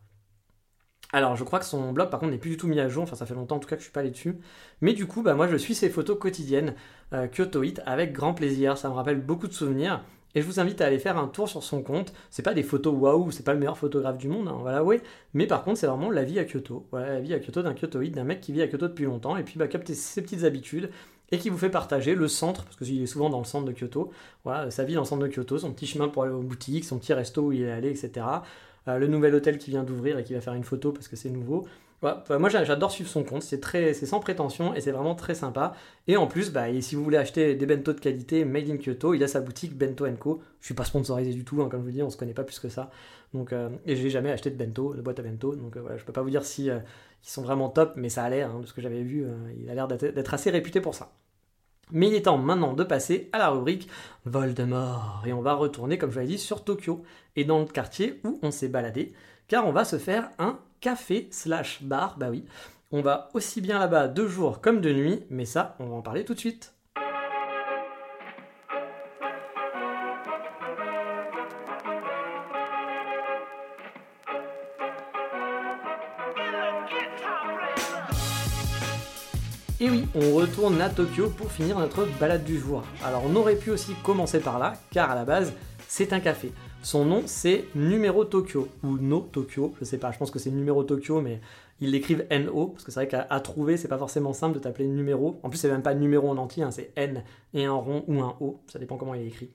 Alors, 1.12 1.36
je 1.36 1.44
crois 1.44 1.60
que 1.60 1.66
son 1.66 1.92
blog, 1.94 2.10
par 2.10 2.20
contre, 2.20 2.32
n'est 2.32 2.38
plus 2.38 2.50
du 2.52 2.58
tout 2.58 2.68
mis 2.68 2.80
à 2.80 2.90
jour. 2.90 3.04
Enfin, 3.04 3.16
ça 3.16 3.26
fait 3.26 3.36
longtemps 3.36 3.58
en 3.58 3.60
tout 3.60 3.70
cas 3.70 3.76
que 3.76 3.82
je 3.82 3.86
suis 3.86 3.94
pas 3.94 4.02
allé 4.02 4.12
dessus. 4.12 4.38
Mais 4.82 4.94
du 4.94 5.06
coup, 5.06 5.22
bah, 5.22 5.34
moi, 5.34 5.48
je 5.48 5.56
suis 5.56 5.76
ses 5.76 5.90
photos 5.90 6.18
quotidiennes 6.20 6.76
euh, 7.14 7.28
Kyotoite 7.28 7.82
avec 7.86 8.12
grand 8.14 8.34
plaisir. 8.34 8.78
Ça 8.78 8.90
me 8.90 8.94
rappelle 8.96 9.22
beaucoup 9.22 9.48
de 9.48 9.54
souvenirs. 9.54 10.04
Et 10.36 10.42
je 10.42 10.46
vous 10.46 10.60
invite 10.60 10.82
à 10.82 10.86
aller 10.86 11.00
faire 11.00 11.18
un 11.18 11.28
tour 11.28 11.48
sur 11.48 11.64
son 11.64 11.82
compte. 11.82 12.14
C'est 12.30 12.44
pas 12.44 12.54
des 12.54 12.62
photos 12.62 12.94
waouh, 12.94 13.32
c'est 13.32 13.44
pas 13.44 13.54
le 13.54 13.60
meilleur 13.60 13.78
photographe 13.78 14.18
du 14.18 14.28
monde, 14.28 14.50
hein, 14.50 14.60
va 14.64 14.74
l'avouer. 14.74 15.02
Mais 15.34 15.48
par 15.48 15.64
contre, 15.64 15.80
c'est 15.80 15.88
vraiment 15.88 16.12
la 16.12 16.24
vie 16.24 16.40
à 16.40 16.44
Kyoto. 16.44 16.86
Voilà, 16.92 17.14
la 17.14 17.20
vie 17.22 17.34
à 17.34 17.40
Kyoto 17.40 17.64
d'un 17.64 17.74
Kyotoïde, 17.74 18.14
d'un 18.14 18.26
mec 18.26 18.42
qui 18.42 18.52
vit 18.52 18.62
à 18.62 18.68
Kyoto 18.68 18.90
depuis 18.90 19.06
longtemps 19.06 19.38
et 19.38 19.44
puis 19.44 19.58
bah, 19.58 19.68
capter 19.68 19.94
ses 19.96 20.22
petites 20.22 20.44
habitudes 20.44 20.90
et 21.32 21.40
qui 21.40 21.50
vous 21.50 21.58
fait 21.58 21.70
partager 21.70 22.14
le 22.14 22.28
centre, 22.28 22.66
parce 22.66 22.78
qu'il 22.78 23.02
est 23.02 23.08
souvent 23.08 23.30
dans 23.30 23.40
le 23.40 23.46
centre 23.46 23.66
de 23.66 23.72
Kyoto. 23.72 24.12
Voilà, 24.44 24.70
sa 24.70 24.84
vie 24.84 24.94
dans 24.94 25.02
le 25.02 25.08
centre 25.08 25.24
de 25.24 25.28
Kyoto, 25.28 25.58
son 25.58 25.72
petit 25.72 25.88
chemin 25.88 26.10
pour 26.10 26.24
aller 26.24 26.34
aux 26.34 26.42
boutiques, 26.42 26.84
son 26.86 27.00
petit 27.00 27.14
resto 27.14 27.42
où 27.44 27.52
il 27.52 27.64
est 27.64 27.72
allé, 27.72 27.90
etc. 27.90 28.26
le 28.86 29.08
nouvel 29.08 29.34
hôtel 29.34 29.58
qui 29.58 29.72
vient 29.72 29.84
d'ouvrir 29.84 30.20
et 30.20 30.24
qui 30.24 30.34
va 30.34 30.42
faire 30.42 30.54
une 30.54 30.64
photo 30.64 30.92
parce 30.92 31.08
que 31.08 31.16
c'est 31.16 31.32
nouveau. 31.32 31.66
Moi 32.30 32.50
j'adore 32.50 32.92
suivre 32.92 33.10
son 33.10 33.24
compte, 33.24 33.42
c'est 33.44 33.94
sans 34.06 34.20
prétention 34.20 34.74
et 34.74 34.82
c'est 34.82 34.92
vraiment 34.92 35.16
très 35.16 35.36
sympa. 35.36 35.74
Et 36.08 36.18
en 36.18 36.28
plus, 36.28 36.52
bah, 36.52 36.66
si 36.82 36.96
vous 36.96 37.04
voulez 37.04 37.18
acheter 37.18 37.56
des 37.56 37.66
bento 37.66 37.94
de 37.94 38.00
qualité 38.00 38.46
made 38.46 38.70
in 38.70 38.78
Kyoto, 38.78 39.14
il 39.14 39.24
a 39.24 39.28
sa 39.28 39.42
boutique 39.42 39.78
Bento 39.78 40.06
Co. 40.20 40.42
Je 40.60 40.66
suis 40.66 40.74
pas 40.74 40.84
sponsorisé 40.84 41.34
du 41.34 41.44
tout, 41.44 41.62
hein, 41.62 41.70
comme 41.70 41.82
je 41.82 41.86
vous 41.86 41.92
dis, 41.92 42.04
on 42.04 42.10
se 42.10 42.18
connaît 42.18 42.34
pas 42.34 42.44
plus 42.44 42.60
que 42.60 42.70
ça. 42.70 42.90
Donc, 43.34 43.54
euh, 43.54 43.70
et 43.86 43.96
j'ai 43.96 44.10
jamais 44.10 44.32
acheté 44.32 44.50
de 44.50 44.64
bento, 44.64 44.94
de 44.94 45.02
boîte 45.02 45.20
à 45.20 45.24
bento. 45.24 45.56
Donc 45.56 45.76
euh, 45.76 45.82
voilà, 45.82 45.98
je 45.98 46.06
peux 46.06 46.14
pas 46.14 46.22
vous 46.22 46.30
dire 46.30 46.44
si 46.46 46.70
euh, 46.70 46.80
ils 47.24 47.30
sont 47.30 47.42
vraiment 47.42 47.70
top, 47.70 47.94
mais 47.96 48.10
ça 48.10 48.24
a 48.24 48.30
l'air, 48.30 48.52
hein, 48.52 48.60
de 48.62 48.66
ce 48.66 48.74
que 48.74 48.82
j'avais 48.82 49.02
vu, 49.02 49.26
il 49.60 49.70
a 49.70 49.74
l'air 49.74 49.88
d'être 49.88 50.34
assez 50.34 50.50
réputé 50.52 50.82
pour 50.82 50.94
ça. 50.94 51.12
Mais 51.92 52.08
il 52.08 52.16
est 52.16 52.24
temps 52.24 52.38
maintenant 52.38 52.74
de 52.74 52.84
passer 52.84 53.30
à 53.32 53.38
la 53.38 53.50
rubrique 53.50 53.88
Voldemort. 54.26 55.24
Et 55.26 55.34
on 55.34 55.42
va 55.42 55.54
retourner, 55.54 55.98
comme 55.98 56.12
je 56.12 56.20
l'ai 56.20 56.28
dit, 56.28 56.38
sur 56.38 56.64
Tokyo 56.64 57.04
et 57.36 57.46
dans 57.46 57.60
le 57.60 57.66
quartier 57.66 58.20
où 58.24 58.40
on 58.42 58.52
s'est 58.52 58.70
baladé, 58.70 59.14
car 59.48 59.68
on 59.68 59.72
va 59.72 59.86
se 59.86 59.98
faire 59.98 60.30
un 60.40 60.60
café 60.86 61.28
slash 61.32 61.82
bar, 61.82 62.16
bah 62.16 62.28
oui. 62.30 62.46
On 62.92 63.02
va 63.02 63.30
aussi 63.34 63.60
bien 63.60 63.80
là-bas 63.80 64.08
de 64.08 64.28
jour 64.28 64.62
comme 64.62 64.82
de 64.82 64.94
nuit, 64.94 65.24
mais 65.32 65.46
ça, 65.46 65.76
on 65.80 65.88
va 65.88 65.96
en 65.96 66.04
parler 66.04 66.24
tout 66.24 66.36
de 66.36 66.40
suite. 66.40 66.76
Et 79.80 79.90
oui, 79.90 80.08
on 80.14 80.36
retourne 80.36 80.80
à 80.82 80.90
Tokyo 80.90 81.32
pour 81.32 81.52
finir 81.52 81.80
notre 81.80 82.06
balade 82.20 82.44
du 82.44 82.60
jour. 82.60 82.84
Alors 83.04 83.24
on 83.26 83.36
aurait 83.36 83.56
pu 83.56 83.72
aussi 83.72 83.96
commencer 84.04 84.40
par 84.40 84.60
là, 84.60 84.74
car 84.92 85.10
à 85.10 85.16
la 85.16 85.26
base, 85.26 85.52
c'est 85.88 86.14
un 86.14 86.20
café. 86.20 86.54
Son 86.86 87.04
nom, 87.04 87.24
c'est 87.26 87.66
Numéro 87.74 88.26
Tokyo, 88.26 88.68
ou 88.84 89.00
No 89.00 89.22
Tokyo, 89.32 89.74
je 89.80 89.86
sais 89.86 89.98
pas, 89.98 90.12
je 90.12 90.20
pense 90.20 90.30
que 90.30 90.38
c'est 90.38 90.52
Numéro 90.52 90.84
Tokyo, 90.84 91.20
mais 91.20 91.42
ils 91.82 91.90
l'écrivent 91.90 92.28
NO, 92.30 92.68
parce 92.68 92.84
que 92.84 92.92
c'est 92.92 93.00
vrai 93.00 93.08
qu'à 93.08 93.40
trouver, 93.40 93.76
c'est 93.76 93.88
pas 93.88 93.98
forcément 93.98 94.34
simple 94.34 94.54
de 94.54 94.60
t'appeler 94.60 94.86
numéro. 94.86 95.40
En 95.42 95.50
plus, 95.50 95.58
c'est 95.58 95.68
même 95.68 95.82
pas 95.82 95.96
numéro 95.96 96.30
en 96.30 96.38
entier, 96.38 96.62
hein, 96.62 96.70
c'est 96.70 96.92
N 96.96 97.24
et 97.56 97.66
un 97.66 97.74
rond 97.74 98.04
ou 98.08 98.22
un 98.22 98.38
O, 98.40 98.62
ça 98.68 98.78
dépend 98.78 98.98
comment 98.98 99.16
il 99.16 99.24
est 99.24 99.28
écrit. 99.30 99.50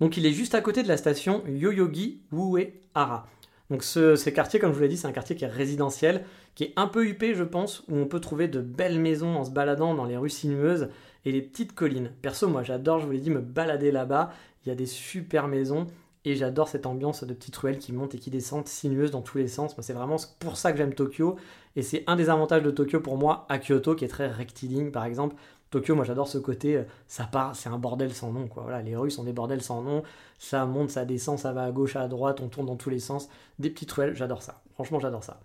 Donc 0.00 0.16
il 0.16 0.24
est 0.24 0.32
juste 0.32 0.54
à 0.54 0.62
côté 0.62 0.82
de 0.82 0.88
la 0.88 0.96
station 0.96 1.44
Yoyogi 1.46 2.22
Uehara. 2.32 3.26
Donc 3.68 3.82
ce, 3.82 4.16
ce, 4.16 4.30
quartier, 4.30 4.58
comme 4.58 4.70
je 4.70 4.76
vous 4.76 4.82
l'ai 4.82 4.88
dit, 4.88 4.96
c'est 4.96 5.06
un 5.06 5.12
quartier 5.12 5.36
qui 5.36 5.44
est 5.44 5.48
résidentiel, 5.48 6.24
qui 6.54 6.64
est 6.64 6.72
un 6.76 6.86
peu 6.86 7.06
huppé, 7.06 7.34
je 7.34 7.44
pense, 7.44 7.84
où 7.88 7.98
on 7.98 8.06
peut 8.06 8.20
trouver 8.20 8.48
de 8.48 8.62
belles 8.62 8.98
maisons 8.98 9.36
en 9.36 9.44
se 9.44 9.50
baladant 9.50 9.94
dans 9.94 10.06
les 10.06 10.16
rues 10.16 10.30
sinueuses 10.30 10.88
et 11.26 11.32
les 11.32 11.42
petites 11.42 11.74
collines. 11.74 12.12
Perso, 12.22 12.48
moi 12.48 12.62
j'adore, 12.62 13.00
je 13.00 13.04
vous 13.04 13.12
l'ai 13.12 13.20
dit, 13.20 13.30
me 13.30 13.42
balader 13.42 13.90
là-bas. 13.90 14.32
Il 14.64 14.70
y 14.70 14.72
a 14.72 14.74
des 14.74 14.86
super 14.86 15.48
maisons. 15.48 15.86
Et 16.24 16.36
j'adore 16.36 16.68
cette 16.68 16.86
ambiance 16.86 17.24
de 17.24 17.34
petites 17.34 17.56
ruelles 17.56 17.78
qui 17.78 17.92
montent 17.92 18.14
et 18.14 18.18
qui 18.18 18.30
descendent 18.30 18.66
sinueuses 18.66 19.10
dans 19.10 19.20
tous 19.20 19.38
les 19.38 19.48
sens. 19.48 19.76
C'est 19.80 19.92
vraiment 19.92 20.16
pour 20.38 20.56
ça 20.56 20.72
que 20.72 20.78
j'aime 20.78 20.94
Tokyo. 20.94 21.36
Et 21.76 21.82
c'est 21.82 22.04
un 22.06 22.16
des 22.16 22.30
avantages 22.30 22.62
de 22.62 22.70
Tokyo 22.70 23.00
pour 23.00 23.18
moi 23.18 23.44
à 23.48 23.58
Kyoto, 23.58 23.94
qui 23.94 24.04
est 24.04 24.08
très 24.08 24.28
rectiligne, 24.28 24.90
par 24.90 25.04
exemple. 25.04 25.36
Tokyo, 25.74 25.96
moi 25.96 26.04
j'adore 26.04 26.28
ce 26.28 26.38
côté, 26.38 26.76
euh, 26.76 26.84
ça 27.08 27.24
part, 27.24 27.56
c'est 27.56 27.68
un 27.68 27.78
bordel 27.78 28.14
sans 28.14 28.30
nom. 28.30 28.48
Voilà, 28.54 28.80
les 28.80 28.94
rues 28.94 29.10
sont 29.10 29.24
des 29.24 29.32
bordels 29.32 29.60
sans 29.60 29.82
nom, 29.82 30.04
ça 30.38 30.64
monte, 30.66 30.90
ça 30.90 31.04
descend, 31.04 31.36
ça 31.36 31.52
va 31.52 31.64
à 31.64 31.72
gauche, 31.72 31.96
à 31.96 32.06
droite, 32.06 32.40
on 32.40 32.46
tourne 32.46 32.66
dans 32.66 32.76
tous 32.76 32.90
les 32.90 33.00
sens, 33.00 33.28
des 33.58 33.70
petites 33.70 33.90
ruelles, 33.90 34.14
j'adore 34.14 34.42
ça. 34.42 34.62
Franchement, 34.74 35.00
j'adore 35.00 35.24
ça. 35.24 35.40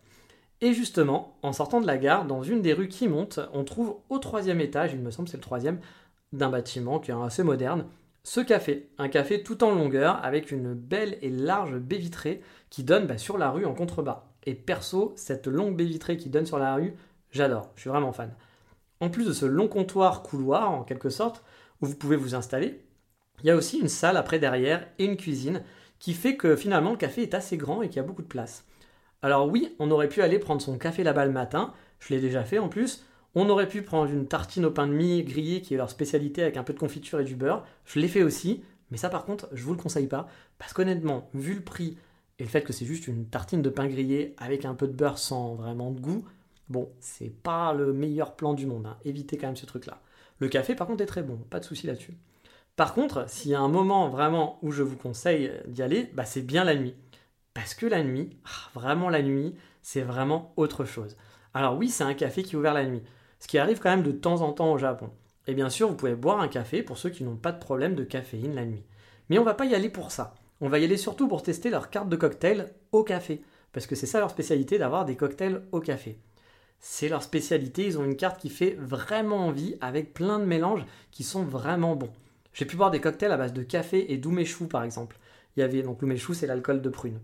Et 0.62 0.74
justement, 0.74 1.36
en 1.42 1.52
sortant 1.52 1.82
de 1.82 1.88
la 1.88 1.98
gare, 1.98 2.26
dans 2.26 2.44
une 2.44 2.62
des 2.62 2.74
rues 2.74 2.90
qui 2.90 3.08
monte, 3.08 3.40
on 3.54 3.64
trouve 3.64 3.96
au 4.10 4.20
troisième 4.20 4.62
étage, 4.62 4.94
il 4.94 5.00
me 5.00 5.10
semble 5.10 5.28
c'est 5.28 5.38
le 5.38 5.42
troisième, 5.42 5.80
d'un 6.32 6.50
bâtiment 6.50 7.00
qui 7.00 7.10
est 7.10 7.16
assez 7.16 7.42
moderne, 7.42 7.86
ce 8.30 8.42
café, 8.42 8.92
un 9.00 9.10
café 9.10 9.42
tout 9.42 9.64
en 9.64 9.74
longueur 9.74 10.24
avec 10.24 10.52
une 10.52 10.76
belle 10.76 11.18
et 11.24 11.32
large 11.32 11.80
baie 11.80 11.98
vitrée 11.98 12.44
qui 12.70 12.84
donne 12.84 13.08
bah, 13.08 13.18
sur 13.18 13.40
la 13.40 13.50
rue 13.50 13.66
en 13.66 13.74
contrebas. 13.74 14.30
Et 14.46 14.54
perso, 14.54 15.14
cette 15.16 15.48
longue 15.48 15.76
baie 15.76 15.86
vitrée 15.86 16.16
qui 16.16 16.30
donne 16.30 16.46
sur 16.46 16.60
la 16.60 16.76
rue, 16.76 16.94
j'adore, 17.32 17.72
je 17.74 17.82
suis 17.82 17.90
vraiment 17.90 18.14
fan. 18.14 18.32
En 19.00 19.10
plus 19.10 19.26
de 19.26 19.34
ce 19.34 19.48
long 19.48 19.68
comptoir 19.68 20.22
couloir 20.22 20.70
en 20.70 20.84
quelque 20.84 21.10
sorte, 21.10 21.44
où 21.82 21.88
vous 21.88 21.96
pouvez 21.96 22.18
vous 22.18 22.36
installer, 22.36 22.86
il 23.42 23.48
y 23.48 23.50
a 23.50 23.56
aussi 23.56 23.80
une 23.80 23.90
salle 23.90 24.16
après 24.16 24.38
derrière 24.38 24.88
et 25.00 25.06
une 25.06 25.18
cuisine 25.18 25.64
qui 25.98 26.14
fait 26.14 26.38
que 26.38 26.56
finalement 26.56 26.92
le 26.92 26.98
café 26.98 27.24
est 27.24 27.34
assez 27.34 27.58
grand 27.58 27.82
et 27.82 27.88
qu'il 27.88 27.98
y 27.98 28.06
a 28.06 28.08
beaucoup 28.08 28.22
de 28.22 28.28
place. 28.28 28.64
Alors 29.24 29.48
oui, 29.48 29.76
on 29.80 29.90
aurait 29.90 30.08
pu 30.08 30.22
aller 30.22 30.38
prendre 30.38 30.62
son 30.62 30.78
café 30.78 31.04
là-bas 31.04 31.26
le 31.26 31.32
matin, 31.32 31.74
je 32.00 32.14
l'ai 32.14 32.22
déjà 32.22 32.44
fait 32.44 32.60
en 32.60 32.70
plus, 32.70 33.04
on 33.36 33.50
aurait 33.50 33.68
pu 33.68 33.82
prendre 33.82 34.12
une 34.12 34.28
tartine 34.28 34.66
au 34.66 34.72
pain 34.72 34.88
de 34.88 34.94
mie 34.94 35.24
grillé, 35.24 35.62
qui 35.62 35.74
est 35.74 35.78
leur 35.78 35.90
spécialité, 35.90 36.42
avec 36.42 36.58
un 36.58 36.64
peu 36.64 36.74
de 36.74 36.80
confiture 36.80 37.20
et 37.20 37.24
du 37.24 37.36
beurre. 37.36 37.66
Je 37.86 38.00
l'ai 38.00 38.08
fait 38.08 38.24
aussi, 38.24 38.64
mais 38.92 38.98
ça 38.98 39.10
par 39.10 39.26
contre, 39.26 39.50
je 39.54 39.64
vous 39.64 39.74
le 39.74 39.80
conseille 39.80 40.08
pas, 40.08 40.28
parce 40.58 40.74
qu'honnêtement, 40.74 41.30
vu 41.34 41.54
le 41.54 41.62
prix 41.62 41.98
et 42.40 42.44
le 42.44 42.50
fait 42.50 42.64
que 42.64 42.74
c'est 42.74 42.86
juste 42.86 43.08
une 43.08 43.26
tartine 43.26 43.62
de 43.62 43.70
pain 43.70 43.88
grillé 43.88 44.34
avec 44.38 44.66
un 44.66 44.74
peu 44.74 44.88
de 44.88 44.94
beurre 44.94 45.18
sans 45.18 45.56
vraiment 45.56 45.92
de 45.92 46.00
goût, 46.00 46.26
bon, 46.70 46.90
c'est 47.00 47.30
pas 47.30 47.74
le 47.74 47.94
meilleur 47.94 48.36
plan 48.36 48.54
du 48.54 48.66
monde. 48.66 48.86
Hein. 48.86 48.98
Évitez 49.06 49.38
quand 49.38 49.48
même 49.48 49.56
ce 49.56 49.66
truc-là. 49.66 50.02
Le 50.40 50.48
café, 50.48 50.74
par 50.74 50.88
contre, 50.88 51.04
est 51.04 51.08
très 51.08 51.24
bon, 51.24 51.38
pas 51.50 51.60
de 51.60 51.66
souci 51.66 51.86
là-dessus. 51.86 52.14
Par 52.76 52.94
contre, 52.94 53.30
s'il 53.30 53.52
y 53.52 53.56
a 53.56 53.60
un 53.60 53.68
moment 53.68 54.08
vraiment 54.08 54.58
où 54.62 54.72
je 54.72 54.84
vous 54.84 54.96
conseille 54.96 55.52
d'y 55.68 55.82
aller, 55.82 56.10
bah, 56.14 56.24
c'est 56.24 56.42
bien 56.42 56.64
la 56.64 56.76
nuit. 56.76 56.96
Parce 57.54 57.74
que 57.74 57.86
la 57.86 58.04
nuit, 58.04 58.30
ah, 58.46 58.70
vraiment 58.74 59.10
la 59.10 59.22
nuit, 59.22 59.54
c'est 59.82 60.02
vraiment 60.02 60.54
autre 60.56 60.86
chose. 60.86 61.18
Alors 61.54 61.78
oui, 61.78 61.90
c'est 61.90 62.06
un 62.06 62.14
café 62.14 62.42
qui 62.42 62.56
est 62.56 62.58
ouvert 62.58 62.74
la 62.74 62.86
nuit 62.86 63.04
ce 63.40 63.48
qui 63.48 63.58
arrive 63.58 63.80
quand 63.80 63.90
même 63.90 64.04
de 64.04 64.12
temps 64.12 64.42
en 64.42 64.54
temps 64.54 64.72
au 64.72 64.78
Japon. 64.78 65.10
Et 65.48 65.54
bien 65.54 65.70
sûr, 65.70 65.88
vous 65.88 65.96
pouvez 65.96 66.16
boire 66.16 66.40
un 66.40 66.48
café 66.48 66.84
pour 66.84 66.98
ceux 66.98 67.10
qui 67.10 67.24
n'ont 67.24 67.36
pas 67.36 67.52
de 67.52 67.60
problème 67.60 67.96
de 67.96 68.04
caféine 68.04 68.56
la 68.56 68.66
nuit. 68.66 68.84
Mais 69.30 69.40
on 69.40 69.44
va 69.44 69.54
pas 69.54 69.66
y 69.66 69.76
aller 69.76 69.90
pour 69.90 70.12
ça. 70.12 70.36
On 70.62 70.70
va 70.70 70.80
y 70.80 70.84
aller 70.84 70.98
surtout 70.98 71.28
pour 71.28 71.42
tester 71.42 71.70
leur 71.70 71.90
carte 71.90 72.10
de 72.10 72.16
cocktail 72.16 72.74
au 72.92 73.04
café. 73.04 73.42
Parce 73.72 73.88
que 73.88 73.96
c'est 73.96 74.06
ça 74.06 74.20
leur 74.20 74.30
spécialité 74.30 74.78
d'avoir 74.78 75.06
des 75.06 75.16
cocktails 75.16 75.64
au 75.72 75.80
café. 75.80 76.20
C'est 76.80 77.10
leur 77.10 77.24
spécialité, 77.24 77.86
ils 77.86 77.98
ont 77.98 78.06
une 78.06 78.16
carte 78.16 78.40
qui 78.40 78.50
fait 78.50 78.76
vraiment 78.80 79.48
envie 79.48 79.76
avec 79.82 80.14
plein 80.14 80.40
de 80.40 80.46
mélanges 80.46 80.86
qui 81.12 81.24
sont 81.24 81.44
vraiment 81.44 81.96
bons. 81.96 82.12
J'ai 82.54 82.66
pu 82.66 82.78
boire 82.78 82.92
des 82.92 83.02
cocktails 83.02 83.32
à 83.32 83.38
base 83.38 83.54
de 83.54 83.64
café 83.64 84.12
et 84.12 84.18
d'umeshu 84.18 84.68
par 84.68 84.84
exemple. 84.84 85.18
Il 85.56 85.60
y 85.60 85.64
avait 85.64 85.82
donc 85.82 86.02
l'umeshu 86.02 86.34
c'est 86.34 86.48
l'alcool 86.48 86.82
de 86.82 86.90
prune. 86.90 87.20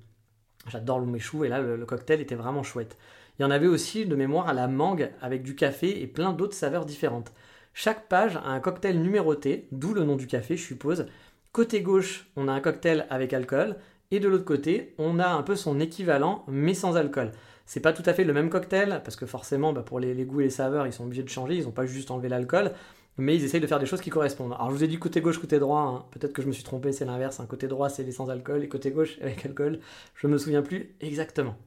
J'adore 0.67 0.99
l'umeshu 0.99 1.45
et 1.45 1.49
là 1.49 1.62
le 1.62 1.86
cocktail 1.86 2.21
était 2.21 2.36
vraiment 2.36 2.63
chouette. 2.63 2.97
Il 3.38 3.41
y 3.41 3.45
en 3.45 3.52
avait 3.52 3.67
aussi 3.67 4.06
de 4.06 4.15
mémoire 4.15 4.48
à 4.48 4.54
la 4.54 4.67
mangue 4.67 5.12
avec 5.21 5.43
du 5.43 5.56
café 5.56 6.02
et 6.02 6.08
plein 6.08 6.32
d'autres 6.32 6.56
saveurs 6.56 6.86
différentes. 6.86 7.34
Chaque 7.74 8.08
page 8.08 8.38
a 8.38 8.50
un 8.50 8.62
cocktail 8.62 9.02
numéroté, 9.02 9.67
d'où 9.74 9.93
le 9.93 10.06
nom 10.06 10.15
du 10.15 10.28
café, 10.28 10.56
je 10.56 10.63
suppose. 10.63 11.08
Côté 11.52 11.82
gauche, 11.82 12.30
on 12.38 12.48
a 12.48 12.54
un 12.54 12.62
cocktail 12.62 13.06
avec 13.10 13.34
alcool, 13.34 13.76
et 14.12 14.21
de 14.21 14.30
l'autre 14.30 14.45
côté, 14.45 14.93
on 14.98 15.19
a 15.19 15.28
un 15.28 15.43
peu 15.43 15.58
son 15.58 15.82
équivalent, 15.82 16.45
mais 16.48 16.74
sans 16.74 16.95
alcool. 16.95 17.34
C'est 17.65 17.82
pas 17.82 17.91
tout 17.91 18.04
à 18.06 18.13
fait 18.13 18.24
le 18.24 18.32
même 18.32 18.50
cocktail, 18.50 19.02
parce 19.04 19.17
que 19.17 19.26
forcément, 19.26 19.74
bah, 19.74 19.82
pour 19.82 20.00
les, 20.00 20.13
goûts 20.24 20.39
et 20.39 20.45
les 20.45 20.50
saveurs, 20.50 20.88
ils 20.88 20.93
sont 20.93 21.04
obligés 21.04 21.24
de 21.24 21.30
changer, 21.30 21.56
ils 21.56 21.65
n'ont 21.65 21.71
pas 21.71 21.86
juste 21.86 22.12
enlevé 22.12 22.30
l'alcool, 22.30 22.71
mais 23.17 23.36
ils 23.36 23.43
essayent 23.43 23.60
de 23.60 23.67
faire 23.67 23.80
des 23.80 23.86
choses 23.86 24.02
qui 24.02 24.10
correspondent. 24.10 24.54
Alors 24.54 24.69
je 24.69 24.76
vous 24.76 24.84
ai 24.86 24.88
dit 24.88 24.98
côté 24.98 25.19
gauche, 25.19 25.39
côté 25.39 25.60
droit, 25.60 25.82
hein. 25.82 26.06
peut-être 26.12 26.32
que 26.32 26.41
je 26.41 26.48
me 26.48 26.54
suis 26.54 26.63
trompé, 26.63 26.93
c'est 26.93 27.06
l'inverse, 27.06 27.41
Un 27.41 27.45
côté 27.45 27.67
droit 27.67 27.89
c'est 27.89 28.04
les 28.04 28.12
sans 28.12 28.30
alcool, 28.30 28.63
et 28.63 28.69
côté 28.69 28.91
gauche 28.91 29.17
avec 29.21 29.45
alcool, 29.45 29.80
je 30.15 30.28
me 30.28 30.38
souviens 30.38 30.62
plus 30.62 30.95
exactement. 31.02 31.58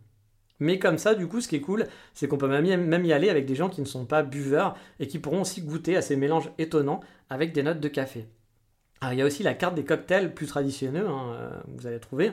Mais 0.60 0.78
comme 0.78 0.98
ça, 0.98 1.14
du 1.14 1.26
coup, 1.28 1.40
ce 1.40 1.48
qui 1.48 1.56
est 1.56 1.60
cool, 1.60 1.86
c'est 2.14 2.26
qu'on 2.26 2.38
peut 2.38 2.48
même 2.48 3.04
y 3.04 3.12
aller 3.12 3.30
avec 3.30 3.46
des 3.46 3.54
gens 3.54 3.68
qui 3.68 3.80
ne 3.80 3.86
sont 3.86 4.06
pas 4.06 4.22
buveurs 4.22 4.76
et 4.98 5.06
qui 5.06 5.18
pourront 5.18 5.42
aussi 5.42 5.62
goûter 5.62 5.96
à 5.96 6.02
ces 6.02 6.16
mélanges 6.16 6.50
étonnants 6.58 7.00
avec 7.30 7.52
des 7.52 7.62
notes 7.62 7.80
de 7.80 7.88
café. 7.88 8.26
Alors, 9.00 9.12
il 9.12 9.18
y 9.18 9.22
a 9.22 9.26
aussi 9.26 9.42
la 9.42 9.54
carte 9.54 9.74
des 9.74 9.84
cocktails 9.84 10.34
plus 10.34 10.46
traditionnels, 10.46 11.06
hein, 11.06 11.32
euh, 11.34 11.50
vous 11.68 11.86
allez 11.86 12.00
trouver. 12.00 12.32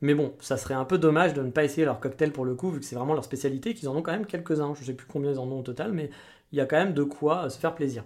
Mais 0.00 0.14
bon, 0.14 0.34
ça 0.40 0.56
serait 0.56 0.74
un 0.74 0.84
peu 0.84 0.98
dommage 0.98 1.34
de 1.34 1.42
ne 1.42 1.50
pas 1.50 1.64
essayer 1.64 1.84
leur 1.84 2.00
cocktail 2.00 2.32
pour 2.32 2.44
le 2.44 2.54
coup, 2.54 2.70
vu 2.70 2.80
que 2.80 2.86
c'est 2.86 2.96
vraiment 2.96 3.14
leur 3.14 3.24
spécialité, 3.24 3.74
qu'ils 3.74 3.88
en 3.88 3.96
ont 3.96 4.02
quand 4.02 4.12
même 4.12 4.26
quelques-uns. 4.26 4.74
Je 4.74 4.80
ne 4.80 4.86
sais 4.86 4.94
plus 4.94 5.06
combien 5.06 5.32
ils 5.32 5.38
en 5.38 5.50
ont 5.50 5.60
au 5.60 5.62
total, 5.62 5.92
mais 5.92 6.10
il 6.52 6.58
y 6.58 6.60
a 6.60 6.66
quand 6.66 6.76
même 6.76 6.94
de 6.94 7.02
quoi 7.02 7.44
euh, 7.44 7.48
se 7.50 7.58
faire 7.58 7.74
plaisir. 7.74 8.04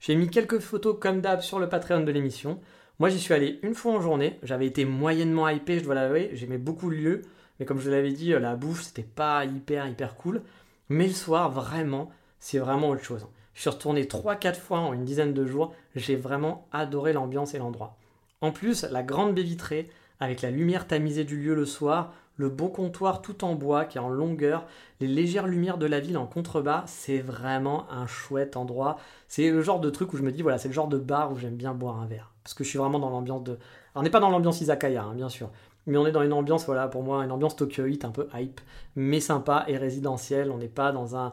J'ai 0.00 0.14
mis 0.14 0.28
quelques 0.28 0.58
photos 0.58 0.96
comme 1.00 1.20
d'hab 1.22 1.40
sur 1.40 1.58
le 1.58 1.68
Patreon 1.68 2.00
de 2.00 2.12
l'émission. 2.12 2.60
Moi, 2.98 3.08
j'y 3.08 3.18
suis 3.18 3.34
allé 3.34 3.58
une 3.62 3.74
fois 3.74 3.92
en 3.92 4.00
journée. 4.00 4.38
J'avais 4.42 4.66
été 4.66 4.84
moyennement 4.84 5.48
hypé, 5.48 5.78
je 5.78 5.84
dois 5.84 5.94
l'avouer. 5.94 6.30
J'aimais 6.34 6.58
beaucoup 6.58 6.90
le 6.90 6.96
lieu. 6.96 7.22
Mais 7.58 7.66
comme 7.66 7.80
je 7.80 7.90
l'avais 7.90 8.12
dit, 8.12 8.32
euh, 8.32 8.38
la 8.38 8.56
bouffe, 8.56 8.82
c'était 8.82 9.02
pas 9.02 9.44
hyper, 9.44 9.86
hyper 9.88 10.16
cool. 10.16 10.42
Mais 10.88 11.06
le 11.06 11.12
soir, 11.12 11.50
vraiment, 11.50 12.10
c'est 12.38 12.58
vraiment 12.58 12.90
autre 12.90 13.02
chose. 13.02 13.26
Je 13.54 13.62
suis 13.62 13.70
retourné 13.70 14.04
3-4 14.04 14.54
fois 14.54 14.80
en 14.80 14.92
une 14.92 15.04
dizaine 15.04 15.32
de 15.32 15.46
jours. 15.46 15.74
J'ai 15.94 16.16
vraiment 16.16 16.66
adoré 16.72 17.12
l'ambiance 17.12 17.54
et 17.54 17.58
l'endroit. 17.58 17.96
En 18.40 18.52
plus, 18.52 18.84
la 18.84 19.02
grande 19.02 19.34
baie 19.34 19.42
vitrée, 19.42 19.88
avec 20.20 20.42
la 20.42 20.50
lumière 20.50 20.86
tamisée 20.86 21.24
du 21.24 21.36
lieu 21.36 21.54
le 21.54 21.64
soir, 21.64 22.12
le 22.36 22.50
beau 22.50 22.68
comptoir 22.68 23.22
tout 23.22 23.44
en 23.44 23.54
bois 23.54 23.86
qui 23.86 23.96
est 23.96 24.00
en 24.00 24.10
longueur, 24.10 24.66
les 25.00 25.06
légères 25.06 25.46
lumières 25.46 25.78
de 25.78 25.86
la 25.86 26.00
ville 26.00 26.18
en 26.18 26.26
contrebas, 26.26 26.84
c'est 26.86 27.18
vraiment 27.18 27.90
un 27.90 28.06
chouette 28.06 28.56
endroit. 28.56 28.98
C'est 29.28 29.50
le 29.50 29.62
genre 29.62 29.80
de 29.80 29.88
truc 29.90 30.12
où 30.12 30.16
je 30.16 30.22
me 30.22 30.30
dis, 30.30 30.42
voilà, 30.42 30.58
c'est 30.58 30.68
le 30.68 30.74
genre 30.74 30.88
de 30.88 30.98
bar 30.98 31.32
où 31.32 31.38
j'aime 31.38 31.56
bien 31.56 31.72
boire 31.72 31.98
un 31.98 32.06
verre. 32.06 32.32
Parce 32.42 32.54
que 32.54 32.62
je 32.62 32.68
suis 32.68 32.78
vraiment 32.78 32.98
dans 32.98 33.10
l'ambiance 33.10 33.42
de... 33.42 33.52
Alors 33.52 33.60
on 33.96 34.02
n'est 34.02 34.10
pas 34.10 34.20
dans 34.20 34.30
l'ambiance 34.30 34.60
izakaya, 34.60 35.02
hein, 35.02 35.14
bien 35.14 35.30
sûr, 35.30 35.50
mais 35.86 35.96
on 35.98 36.06
est 36.06 36.12
dans 36.12 36.22
une 36.22 36.32
ambiance, 36.32 36.66
voilà, 36.66 36.88
pour 36.88 37.02
moi, 37.02 37.24
une 37.24 37.30
ambiance 37.30 37.56
Tokyoite 37.56 38.04
un 38.04 38.10
peu 38.10 38.28
hype, 38.34 38.60
mais 38.96 39.20
sympa 39.20 39.64
et 39.68 39.76
résidentielle. 39.76 40.50
On 40.50 40.58
n'est 40.58 40.68
pas 40.68 40.92
dans 40.92 41.16
un, 41.16 41.32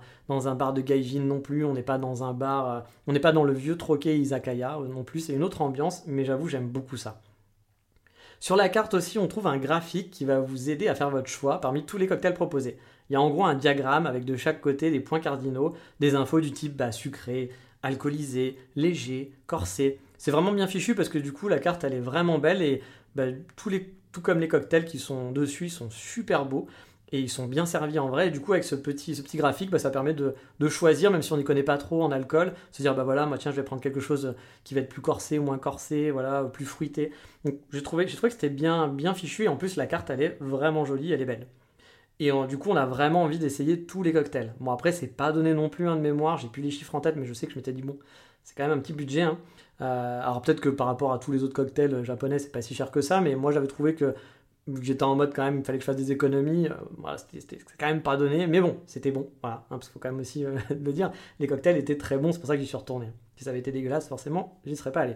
bar 0.55 0.73
de 0.73 0.81
gaijin 0.81 1.21
non 1.21 1.39
plus, 1.39 1.65
on 1.65 1.73
n'est 1.73 1.81
pas 1.81 1.97
dans 1.97 2.23
un 2.23 2.33
bar, 2.33 2.69
euh, 2.69 2.79
on 3.07 3.13
n'est 3.13 3.19
pas 3.19 3.31
dans 3.31 3.43
le 3.43 3.53
vieux 3.53 3.77
troquet 3.77 4.17
izakaya 4.17 4.77
non 4.87 5.03
plus, 5.03 5.21
c'est 5.21 5.33
une 5.33 5.43
autre 5.43 5.61
ambiance, 5.61 6.03
mais 6.05 6.25
j'avoue, 6.25 6.47
j'aime 6.47 6.67
beaucoup 6.67 6.97
ça. 6.97 7.21
Sur 8.39 8.57
la 8.57 8.67
carte 8.67 8.93
aussi, 8.93 9.17
on 9.17 9.27
trouve 9.27 9.47
un 9.47 9.57
graphique 9.57 10.11
qui 10.11 10.25
va 10.25 10.41
vous 10.41 10.69
aider 10.69 10.89
à 10.89 10.95
faire 10.95 11.09
votre 11.09 11.29
choix 11.29 11.61
parmi 11.61 11.85
tous 11.85 11.97
les 11.97 12.07
cocktails 12.07 12.33
proposés. 12.33 12.77
Il 13.09 13.13
y 13.13 13.15
a 13.15 13.21
en 13.21 13.29
gros 13.29 13.45
un 13.45 13.55
diagramme 13.55 14.05
avec 14.05 14.25
de 14.25 14.35
chaque 14.35 14.59
côté 14.59 14.91
des 14.91 14.99
points 14.99 15.21
cardinaux, 15.21 15.73
des 16.01 16.15
infos 16.15 16.41
du 16.41 16.51
type 16.51 16.75
bah, 16.75 16.91
sucré, 16.91 17.51
alcoolisé, 17.83 18.57
léger, 18.75 19.31
corsé. 19.47 19.99
C'est 20.17 20.31
vraiment 20.31 20.51
bien 20.51 20.67
fichu 20.67 20.93
parce 20.93 21.09
que 21.09 21.17
du 21.17 21.31
coup 21.31 21.47
la 21.47 21.59
carte 21.59 21.83
elle 21.83 21.93
est 21.93 21.99
vraiment 22.01 22.37
belle 22.37 22.61
et 22.61 22.81
bah, 23.15 23.27
tous 23.55 23.69
les, 23.69 23.93
tout 24.13 24.21
comme 24.21 24.39
les 24.39 24.47
cocktails 24.47 24.85
qui 24.85 24.99
sont 24.99 25.31
dessus 25.31 25.67
sont 25.67 25.89
super 25.89 26.45
beaux 26.45 26.67
et 27.11 27.19
ils 27.19 27.29
sont 27.29 27.45
bien 27.45 27.65
servis 27.65 27.99
en 27.99 28.07
vrai. 28.07 28.27
Et 28.27 28.31
du 28.31 28.39
coup, 28.39 28.53
avec 28.53 28.63
ce 28.63 28.75
petit, 28.75 29.15
ce 29.15 29.37
graphique, 29.37 29.69
bah, 29.69 29.79
ça 29.79 29.91
permet 29.91 30.13
de, 30.13 30.33
choisir, 30.69 31.11
même 31.11 31.21
si 31.21 31.33
on 31.33 31.37
n'y 31.37 31.43
connaît 31.43 31.63
pas 31.63 31.77
trop 31.77 32.01
en 32.03 32.11
alcool, 32.11 32.53
se 32.71 32.81
dire 32.81 32.95
bah 32.95 33.03
voilà, 33.03 33.25
moi 33.25 33.37
tiens, 33.37 33.51
je 33.51 33.57
vais 33.57 33.63
prendre 33.63 33.81
quelque 33.81 33.99
chose 33.99 34.35
qui 34.63 34.73
va 34.73 34.81
être 34.81 34.89
plus 34.89 35.01
corsé 35.01 35.37
ou 35.37 35.43
moins 35.43 35.57
corsé, 35.57 36.09
voilà, 36.09 36.43
plus 36.43 36.65
fruité. 36.65 37.11
Donc 37.43 37.55
j'ai 37.71 37.83
trouvé, 37.83 38.05
que 38.05 38.11
c'était 38.11 38.49
bien, 38.49 38.87
bien 38.87 39.13
fichu 39.13 39.43
et 39.43 39.47
en 39.47 39.57
plus 39.57 39.75
la 39.75 39.85
carte 39.85 40.09
elle 40.09 40.21
est 40.21 40.37
vraiment 40.39 40.85
jolie, 40.85 41.11
elle 41.11 41.21
est 41.21 41.25
belle. 41.25 41.47
Et 42.19 42.31
du 42.47 42.57
coup, 42.57 42.69
on 42.69 42.75
a 42.75 42.85
vraiment 42.85 43.23
envie 43.23 43.39
d'essayer 43.39 43.83
tous 43.83 44.01
les 44.01 44.13
cocktails. 44.13 44.53
Bon, 44.59 44.71
après, 44.71 44.91
c'est 44.91 45.07
pas 45.07 45.31
donné 45.31 45.53
non 45.53 45.67
plus 45.67 45.89
un 45.89 45.95
de 45.95 46.01
mémoire, 46.01 46.37
j'ai 46.37 46.47
plus 46.47 46.61
les 46.61 46.71
chiffres 46.71 46.95
en 46.95 47.01
tête, 47.01 47.15
mais 47.17 47.25
je 47.25 47.33
sais 47.33 47.47
que 47.47 47.53
je 47.53 47.57
m'étais 47.57 47.73
dit, 47.73 47.81
bon, 47.81 47.97
c'est 48.43 48.55
quand 48.55 48.63
même 48.63 48.77
un 48.77 48.81
petit 48.81 48.93
budget. 48.93 49.21
Hein. 49.21 49.39
Euh, 49.81 50.21
alors 50.21 50.41
peut-être 50.41 50.61
que 50.61 50.69
par 50.69 50.87
rapport 50.87 51.13
à 51.13 51.19
tous 51.19 51.31
les 51.31 51.43
autres 51.43 51.53
cocktails 51.53 52.03
japonais, 52.03 52.39
c'est 52.39 52.51
pas 52.51 52.61
si 52.61 52.75
cher 52.75 52.91
que 52.91 53.01
ça, 53.01 53.21
mais 53.21 53.35
moi 53.35 53.51
j'avais 53.51 53.67
trouvé 53.67 53.95
que 53.95 54.13
j'étais 54.81 55.03
en 55.03 55.15
mode 55.15 55.33
quand 55.35 55.43
même, 55.43 55.59
il 55.59 55.65
fallait 55.65 55.77
que 55.77 55.83
je 55.83 55.85
fasse 55.85 55.97
des 55.97 56.11
économies. 56.11 56.67
Euh, 56.67 56.75
voilà, 56.97 57.17
c'était 57.17 57.57
quand 57.77 57.87
même 57.87 58.01
pas 58.01 58.17
donné, 58.17 58.47
mais 58.47 58.61
bon, 58.61 58.77
c'était 58.85 59.11
bon. 59.11 59.29
Voilà, 59.41 59.57
hein, 59.57 59.65
parce 59.69 59.87
qu'il 59.87 59.93
faut 59.93 59.99
quand 59.99 60.11
même 60.11 60.21
aussi 60.21 60.45
euh, 60.45 60.57
le 60.69 60.93
dire. 60.93 61.11
Les 61.39 61.47
cocktails 61.47 61.77
étaient 61.77 61.97
très 61.97 62.17
bons, 62.17 62.31
c'est 62.31 62.39
pour 62.39 62.47
ça 62.47 62.55
que 62.55 62.61
j'y 62.61 62.67
suis 62.67 62.77
retourné. 62.77 63.11
Si 63.35 63.43
ça 63.43 63.49
avait 63.49 63.59
été 63.59 63.71
dégueulasse, 63.71 64.07
forcément, 64.07 64.59
j'y 64.65 64.75
serais 64.75 64.91
pas 64.91 65.01
allé. 65.01 65.15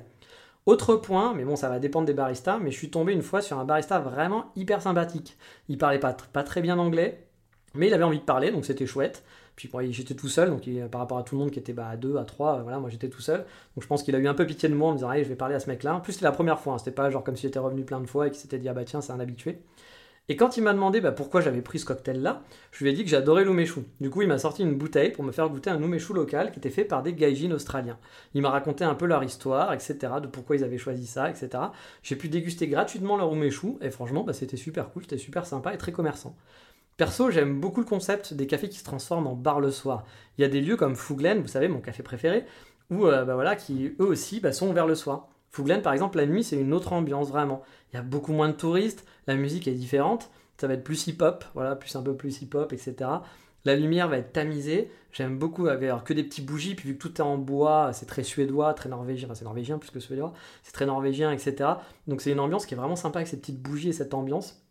Autre 0.65 0.95
point, 0.97 1.33
mais 1.33 1.45
bon, 1.45 1.55
ça 1.55 1.69
va 1.69 1.79
dépendre 1.79 2.05
des 2.05 2.13
baristas, 2.13 2.59
mais 2.59 2.71
je 2.71 2.77
suis 2.77 2.89
tombé 2.89 3.13
une 3.13 3.21
fois 3.21 3.41
sur 3.41 3.57
un 3.57 3.63
barista 3.63 3.99
vraiment 3.99 4.51
hyper 4.57 4.81
sympathique. 4.81 5.37
Il 5.69 5.77
parlait 5.77 5.99
pas, 5.99 6.13
pas 6.33 6.43
très 6.43 6.61
bien 6.61 6.77
anglais, 6.77 7.25
mais 7.73 7.87
il 7.87 7.93
avait 7.93 8.03
envie 8.03 8.19
de 8.19 8.25
parler, 8.25 8.51
donc 8.51 8.65
c'était 8.65 8.85
chouette. 8.85 9.23
Puis 9.57 9.71
j'étais 9.89 10.13
tout 10.13 10.27
seul, 10.27 10.51
donc 10.51 10.69
par 10.91 11.01
rapport 11.01 11.17
à 11.17 11.23
tout 11.23 11.33
le 11.35 11.39
monde 11.39 11.49
qui 11.49 11.57
était 11.57 11.73
bah, 11.73 11.87
à 11.87 11.97
2, 11.97 12.17
à 12.17 12.25
3, 12.25 12.61
voilà, 12.61 12.79
moi 12.79 12.91
j'étais 12.91 13.09
tout 13.09 13.21
seul. 13.21 13.39
Donc 13.39 13.81
je 13.81 13.87
pense 13.87 14.03
qu'il 14.03 14.15
a 14.15 14.19
eu 14.19 14.27
un 14.27 14.35
peu 14.35 14.45
pitié 14.45 14.69
de 14.69 14.75
moi 14.75 14.89
en 14.89 14.91
me 14.91 14.97
disant, 14.97 15.09
allez, 15.09 15.23
je 15.23 15.29
vais 15.29 15.35
parler 15.35 15.55
à 15.55 15.59
ce 15.59 15.67
mec-là. 15.67 15.95
En 15.95 15.99
plus, 15.99 16.13
c'était 16.13 16.25
la 16.25 16.31
première 16.31 16.59
fois, 16.59 16.75
hein, 16.75 16.77
c'était 16.77 16.91
pas 16.91 17.09
genre 17.09 17.23
comme 17.23 17.35
si 17.35 17.41
j'étais 17.41 17.57
revenu 17.57 17.83
plein 17.83 17.99
de 17.99 18.05
fois 18.05 18.27
et 18.27 18.29
qu'il 18.29 18.39
s'était 18.39 18.59
dit, 18.59 18.69
ah 18.69 18.73
bah 18.73 18.83
tiens, 18.85 19.01
c'est 19.01 19.13
un 19.13 19.19
habitué. 19.19 19.57
Et 20.29 20.35
quand 20.35 20.57
il 20.57 20.63
m'a 20.63 20.73
demandé 20.73 21.01
bah, 21.01 21.11
pourquoi 21.11 21.41
j'avais 21.41 21.61
pris 21.61 21.79
ce 21.79 21.85
cocktail-là, 21.85 22.43
je 22.71 22.83
lui 22.83 22.91
ai 22.91 22.93
dit 22.93 23.03
que 23.03 23.09
j'adorais 23.09 23.45
l'umeshu. 23.45 23.79
Du 23.99 24.11
coup, 24.11 24.21
il 24.21 24.27
m'a 24.27 24.37
sorti 24.37 24.61
une 24.61 24.77
bouteille 24.77 25.11
pour 25.11 25.23
me 25.23 25.31
faire 25.31 25.49
goûter 25.49 25.71
un 25.71 25.81
umeshu 25.81 26.13
local 26.13 26.51
qui 26.51 26.59
était 26.59 26.69
fait 26.69 26.85
par 26.85 27.01
des 27.01 27.13
gaijins 27.13 27.51
australiens. 27.51 27.97
Il 28.35 28.43
m'a 28.43 28.51
raconté 28.51 28.83
un 28.83 28.93
peu 28.93 29.07
leur 29.07 29.23
histoire, 29.23 29.73
etc., 29.73 29.95
de 30.21 30.27
pourquoi 30.27 30.57
ils 30.57 30.63
avaient 30.63 30.77
choisi 30.77 31.07
ça, 31.07 31.31
etc. 31.31 31.49
J'ai 32.03 32.15
pu 32.15 32.29
déguster 32.29 32.67
gratuitement 32.67 33.17
leur 33.17 33.33
umeshu, 33.33 33.77
et 33.81 33.89
franchement, 33.89 34.23
bah, 34.23 34.33
c'était 34.33 34.57
super 34.57 34.91
cool, 34.91 35.01
c'était 35.03 35.17
super 35.17 35.47
sympa 35.47 35.73
et 35.73 35.77
très 35.79 35.93
commerçant. 35.93 36.35
Perso, 36.97 37.29
j'aime 37.29 37.59
beaucoup 37.59 37.79
le 37.79 37.85
concept 37.85 38.33
des 38.33 38.47
cafés 38.47 38.69
qui 38.69 38.79
se 38.79 38.83
transforment 38.83 39.27
en 39.27 39.35
bar 39.35 39.59
le 39.59 39.69
soir. 39.69 40.03
Il 40.37 40.41
y 40.41 40.45
a 40.45 40.47
des 40.47 40.61
lieux 40.61 40.77
comme 40.77 40.95
Fouglen, 40.95 41.41
vous 41.41 41.47
savez, 41.47 41.67
mon 41.67 41.79
café 41.79 42.01
préféré, 42.01 42.43
où 42.89 43.05
euh, 43.05 43.23
bah 43.23 43.55
qui 43.55 43.93
eux 43.99 44.05
aussi 44.07 44.39
bah, 44.39 44.51
sont 44.51 44.67
ouverts 44.67 44.87
le 44.87 44.95
soir. 44.95 45.29
Fouglen, 45.51 45.83
par 45.83 45.93
exemple, 45.93 46.17
la 46.17 46.25
nuit, 46.25 46.43
c'est 46.43 46.57
une 46.57 46.73
autre 46.73 46.93
ambiance 46.93 47.29
vraiment. 47.29 47.61
Il 47.93 47.97
y 47.97 47.99
a 47.99 48.01
beaucoup 48.01 48.33
moins 48.33 48.49
de 48.49 48.53
touristes, 48.53 49.05
la 49.27 49.35
musique 49.35 49.67
est 49.67 49.75
différente, 49.75 50.31
ça 50.59 50.67
va 50.67 50.73
être 50.73 50.83
plus 50.83 51.05
hip-hop, 51.05 51.45
voilà, 51.53 51.75
plus 51.75 51.95
un 51.95 52.01
peu 52.01 52.15
plus 52.15 52.41
hip-hop, 52.41 52.73
etc. 52.73 52.95
La 53.63 53.75
lumière 53.75 54.07
va 54.07 54.17
être 54.17 54.33
tamisée. 54.33 54.89
J'aime 55.11 55.37
beaucoup 55.37 55.67
avoir 55.67 56.03
que 56.03 56.13
des 56.13 56.23
petits 56.23 56.41
bougies, 56.41 56.73
puis 56.73 56.89
vu 56.89 56.97
que 56.97 57.01
tout 57.07 57.17
est 57.17 57.21
en 57.21 57.37
bois, 57.37 57.91
c'est 57.93 58.07
très 58.07 58.23
suédois, 58.23 58.73
très 58.73 58.89
norvégien, 58.89 59.27
enfin 59.27 59.35
c'est 59.35 59.45
norvégien 59.45 59.77
plus 59.77 59.91
que 59.91 59.99
suédois, 59.99 60.33
c'est 60.63 60.73
très 60.73 60.87
norvégien, 60.87 61.31
etc. 61.31 61.69
Donc 62.07 62.21
c'est 62.21 62.31
une 62.31 62.39
ambiance 62.39 62.65
qui 62.65 62.73
est 62.73 62.77
vraiment 62.77 62.95
sympa 62.95 63.19
avec 63.19 63.27
ces 63.27 63.37
petites 63.37 63.61
bougies 63.61 63.89
et 63.89 63.93
cette 63.93 64.15
ambiance. 64.15 64.66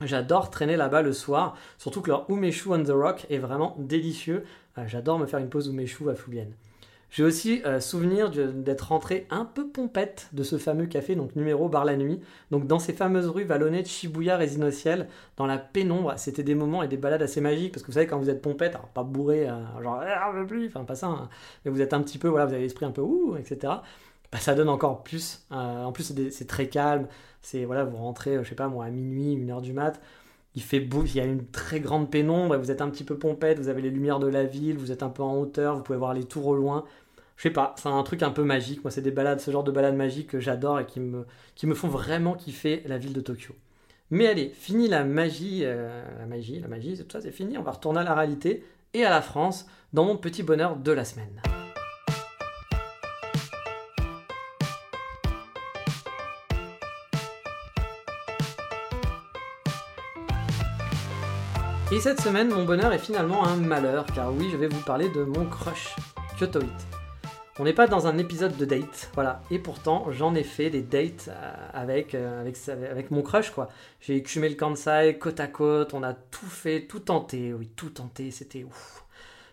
J'adore 0.00 0.50
traîner 0.50 0.76
là-bas 0.76 1.02
le 1.02 1.12
soir, 1.12 1.56
surtout 1.76 2.02
que 2.02 2.10
leur 2.10 2.30
umeshu 2.30 2.68
on 2.68 2.82
the 2.82 2.90
rock 2.90 3.26
est 3.30 3.38
vraiment 3.38 3.74
délicieux. 3.78 4.44
Euh, 4.78 4.84
j'adore 4.86 5.18
me 5.18 5.26
faire 5.26 5.40
une 5.40 5.48
pause 5.48 5.66
umeshu 5.68 6.08
à 6.08 6.14
Foubienne. 6.14 6.52
J'ai 7.10 7.24
aussi 7.24 7.62
euh, 7.64 7.80
souvenir 7.80 8.30
d'être 8.30 8.88
rentré 8.88 9.26
un 9.30 9.46
peu 9.46 9.66
pompette 9.66 10.28
de 10.34 10.42
ce 10.42 10.58
fameux 10.58 10.86
café, 10.86 11.16
donc 11.16 11.34
numéro 11.34 11.68
bar 11.68 11.84
la 11.84 11.96
nuit. 11.96 12.20
Donc 12.50 12.66
dans 12.66 12.78
ces 12.78 12.92
fameuses 12.92 13.28
rues 13.28 13.44
vallonnées 13.44 13.82
de 13.82 13.88
Shibuya 13.88 14.36
résine 14.36 14.70
ciel, 14.70 15.08
dans 15.36 15.46
la 15.46 15.58
pénombre, 15.58 16.14
c'était 16.16 16.42
des 16.42 16.54
moments 16.54 16.82
et 16.82 16.88
des 16.88 16.98
balades 16.98 17.22
assez 17.22 17.40
magiques 17.40 17.72
parce 17.72 17.82
que 17.82 17.88
vous 17.88 17.94
savez 17.94 18.06
quand 18.06 18.18
vous 18.18 18.30
êtes 18.30 18.42
pompette, 18.42 18.74
alors 18.74 18.88
pas 18.88 19.02
bourré, 19.02 19.48
euh, 19.48 19.82
genre 19.82 20.02
ah, 20.06 20.32
plus, 20.46 20.68
enfin 20.68 20.84
pas 20.84 20.94
ça, 20.94 21.06
hein, 21.06 21.28
mais 21.64 21.70
vous 21.70 21.80
êtes 21.80 21.94
un 21.94 22.02
petit 22.02 22.18
peu, 22.18 22.28
voilà, 22.28 22.44
vous 22.46 22.52
avez 22.52 22.62
l'esprit 22.62 22.84
un 22.84 22.92
peu 22.92 23.00
ouh, 23.00 23.36
etc. 23.36 23.72
Bah, 24.30 24.38
ça 24.38 24.54
donne 24.54 24.68
encore 24.68 25.02
plus. 25.02 25.46
en 25.50 25.90
plus 25.90 26.12
c'est 26.30 26.46
très 26.46 26.68
calme, 26.68 27.08
c'est 27.42 27.64
voilà, 27.64 27.84
vous 27.84 27.96
rentrez, 27.96 28.42
je 28.42 28.48
sais 28.48 28.54
pas 28.54 28.68
moi, 28.68 28.84
à 28.84 28.90
minuit, 28.90 29.32
une 29.32 29.50
heure 29.50 29.62
du 29.62 29.72
mat, 29.72 30.00
il 30.54 30.62
fait 30.62 30.80
beau, 30.80 31.04
il 31.04 31.14
y 31.14 31.20
a 31.20 31.24
une 31.24 31.46
très 31.46 31.80
grande 31.80 32.10
pénombre, 32.10 32.54
et 32.54 32.58
vous 32.58 32.70
êtes 32.70 32.82
un 32.82 32.90
petit 32.90 33.04
peu 33.04 33.16
pompette, 33.16 33.58
vous 33.58 33.68
avez 33.68 33.82
les 33.82 33.90
lumières 33.90 34.18
de 34.18 34.26
la 34.26 34.44
ville, 34.44 34.76
vous 34.76 34.92
êtes 34.92 35.02
un 35.02 35.08
peu 35.08 35.22
en 35.22 35.36
hauteur, 35.36 35.76
vous 35.76 35.82
pouvez 35.82 35.98
voir 35.98 36.14
les 36.14 36.24
tours 36.24 36.46
au 36.46 36.54
loin. 36.54 36.84
Je 37.36 37.44
sais 37.44 37.50
pas, 37.50 37.74
c'est 37.78 37.88
un 37.88 38.02
truc 38.02 38.24
un 38.24 38.30
peu 38.30 38.42
magique. 38.42 38.82
Moi, 38.82 38.90
c'est 38.90 39.00
des 39.00 39.12
balades, 39.12 39.40
ce 39.40 39.52
genre 39.52 39.62
de 39.62 39.70
balades 39.70 39.94
magiques 39.94 40.26
que 40.26 40.40
j'adore 40.40 40.80
et 40.80 40.86
qui 40.86 40.98
me, 40.98 41.24
qui 41.54 41.68
me 41.68 41.74
font 41.74 41.86
vraiment 41.86 42.34
kiffer 42.34 42.82
la 42.86 42.98
ville 42.98 43.12
de 43.12 43.20
Tokyo. 43.20 43.54
Mais 44.10 44.26
allez, 44.26 44.48
fini 44.48 44.88
la 44.88 45.04
magie, 45.04 45.60
euh, 45.62 46.02
la 46.18 46.26
magie, 46.26 46.58
la 46.58 46.66
magie, 46.66 46.98
tout 46.98 47.06
ça, 47.12 47.20
c'est 47.20 47.30
fini. 47.30 47.56
On 47.56 47.62
va 47.62 47.70
retourner 47.70 48.00
à 48.00 48.04
la 48.04 48.14
réalité 48.14 48.64
et 48.92 49.04
à 49.04 49.10
la 49.10 49.22
France 49.22 49.68
dans 49.92 50.04
mon 50.04 50.16
petit 50.16 50.42
bonheur 50.42 50.76
de 50.76 50.90
la 50.90 51.04
semaine. 51.04 51.40
Et 61.90 62.00
cette 62.00 62.20
semaine, 62.20 62.50
mon 62.50 62.66
bonheur 62.66 62.92
est 62.92 62.98
finalement 62.98 63.46
un 63.46 63.56
malheur, 63.56 64.04
car 64.14 64.30
oui, 64.34 64.50
je 64.52 64.58
vais 64.58 64.68
vous 64.68 64.82
parler 64.82 65.08
de 65.08 65.22
mon 65.24 65.46
crush, 65.46 65.96
Kyoto 66.38 66.60
On 67.58 67.64
n'est 67.64 67.72
pas 67.72 67.86
dans 67.86 68.06
un 68.06 68.18
épisode 68.18 68.54
de 68.58 68.66
date, 68.66 69.10
voilà. 69.14 69.40
Et 69.50 69.58
pourtant, 69.58 70.04
j'en 70.10 70.34
ai 70.34 70.42
fait 70.42 70.68
des 70.68 70.82
dates 70.82 71.30
euh, 71.30 71.54
avec, 71.72 72.14
euh, 72.14 72.42
avec, 72.42 72.58
avec 72.68 73.10
mon 73.10 73.22
crush, 73.22 73.52
quoi. 73.52 73.68
J'ai 74.02 74.16
écumé 74.16 74.50
le 74.50 74.54
Kansai 74.54 75.16
côte 75.18 75.40
à 75.40 75.46
côte, 75.46 75.94
on 75.94 76.02
a 76.02 76.12
tout 76.12 76.44
fait, 76.44 76.82
tout 76.82 77.00
tenté, 77.00 77.54
oui, 77.54 77.70
tout 77.74 77.88
tenté, 77.88 78.32
c'était 78.32 78.64
ouf. 78.64 79.06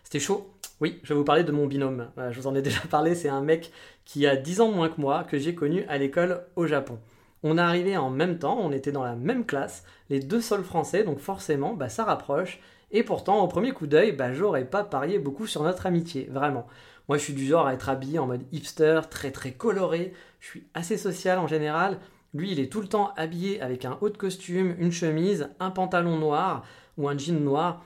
C'était 0.04 0.20
chaud. 0.20 0.52
Oui, 0.82 1.00
je 1.04 1.14
vais 1.14 1.18
vous 1.18 1.24
parler 1.24 1.42
de 1.42 1.52
mon 1.52 1.66
binôme. 1.66 2.10
je 2.18 2.38
vous 2.38 2.46
en 2.46 2.54
ai 2.54 2.60
déjà 2.60 2.80
parlé, 2.90 3.14
c'est 3.14 3.30
un 3.30 3.40
mec 3.40 3.72
qui 4.04 4.26
a 4.26 4.36
10 4.36 4.60
ans 4.60 4.72
moins 4.72 4.90
que 4.90 5.00
moi, 5.00 5.24
que 5.24 5.38
j'ai 5.38 5.54
connu 5.54 5.86
à 5.88 5.96
l'école 5.96 6.42
au 6.54 6.66
Japon. 6.66 6.98
On 7.42 7.58
est 7.58 7.60
arrivé 7.60 7.96
en 7.96 8.10
même 8.10 8.38
temps, 8.38 8.58
on 8.60 8.72
était 8.72 8.92
dans 8.92 9.04
la 9.04 9.14
même 9.14 9.44
classe, 9.44 9.84
les 10.10 10.20
deux 10.20 10.40
sols 10.40 10.64
français, 10.64 11.04
donc 11.04 11.18
forcément, 11.18 11.74
bah, 11.74 11.88
ça 11.88 12.04
rapproche. 12.04 12.60
Et 12.90 13.02
pourtant, 13.02 13.42
au 13.42 13.48
premier 13.48 13.72
coup 13.72 13.86
d'œil, 13.86 14.12
bah, 14.12 14.32
j'aurais 14.32 14.64
pas 14.64 14.84
parié 14.84 15.18
beaucoup 15.18 15.46
sur 15.46 15.62
notre 15.62 15.86
amitié, 15.86 16.28
vraiment. 16.30 16.66
Moi, 17.08 17.18
je 17.18 17.24
suis 17.24 17.34
du 17.34 17.46
genre 17.46 17.66
à 17.66 17.74
être 17.74 17.88
habillé 17.88 18.18
en 18.18 18.26
mode 18.26 18.44
hipster, 18.52 19.00
très 19.10 19.30
très 19.30 19.52
coloré. 19.52 20.12
Je 20.40 20.48
suis 20.48 20.66
assez 20.74 20.96
social 20.96 21.38
en 21.38 21.46
général. 21.46 21.98
Lui, 22.34 22.50
il 22.50 22.60
est 22.60 22.70
tout 22.70 22.80
le 22.80 22.88
temps 22.88 23.12
habillé 23.16 23.60
avec 23.60 23.84
un 23.84 23.96
haut 24.00 24.10
de 24.10 24.16
costume, 24.16 24.74
une 24.78 24.92
chemise, 24.92 25.48
un 25.60 25.70
pantalon 25.70 26.18
noir 26.18 26.64
ou 26.98 27.08
un 27.08 27.16
jean 27.16 27.40
noir 27.42 27.84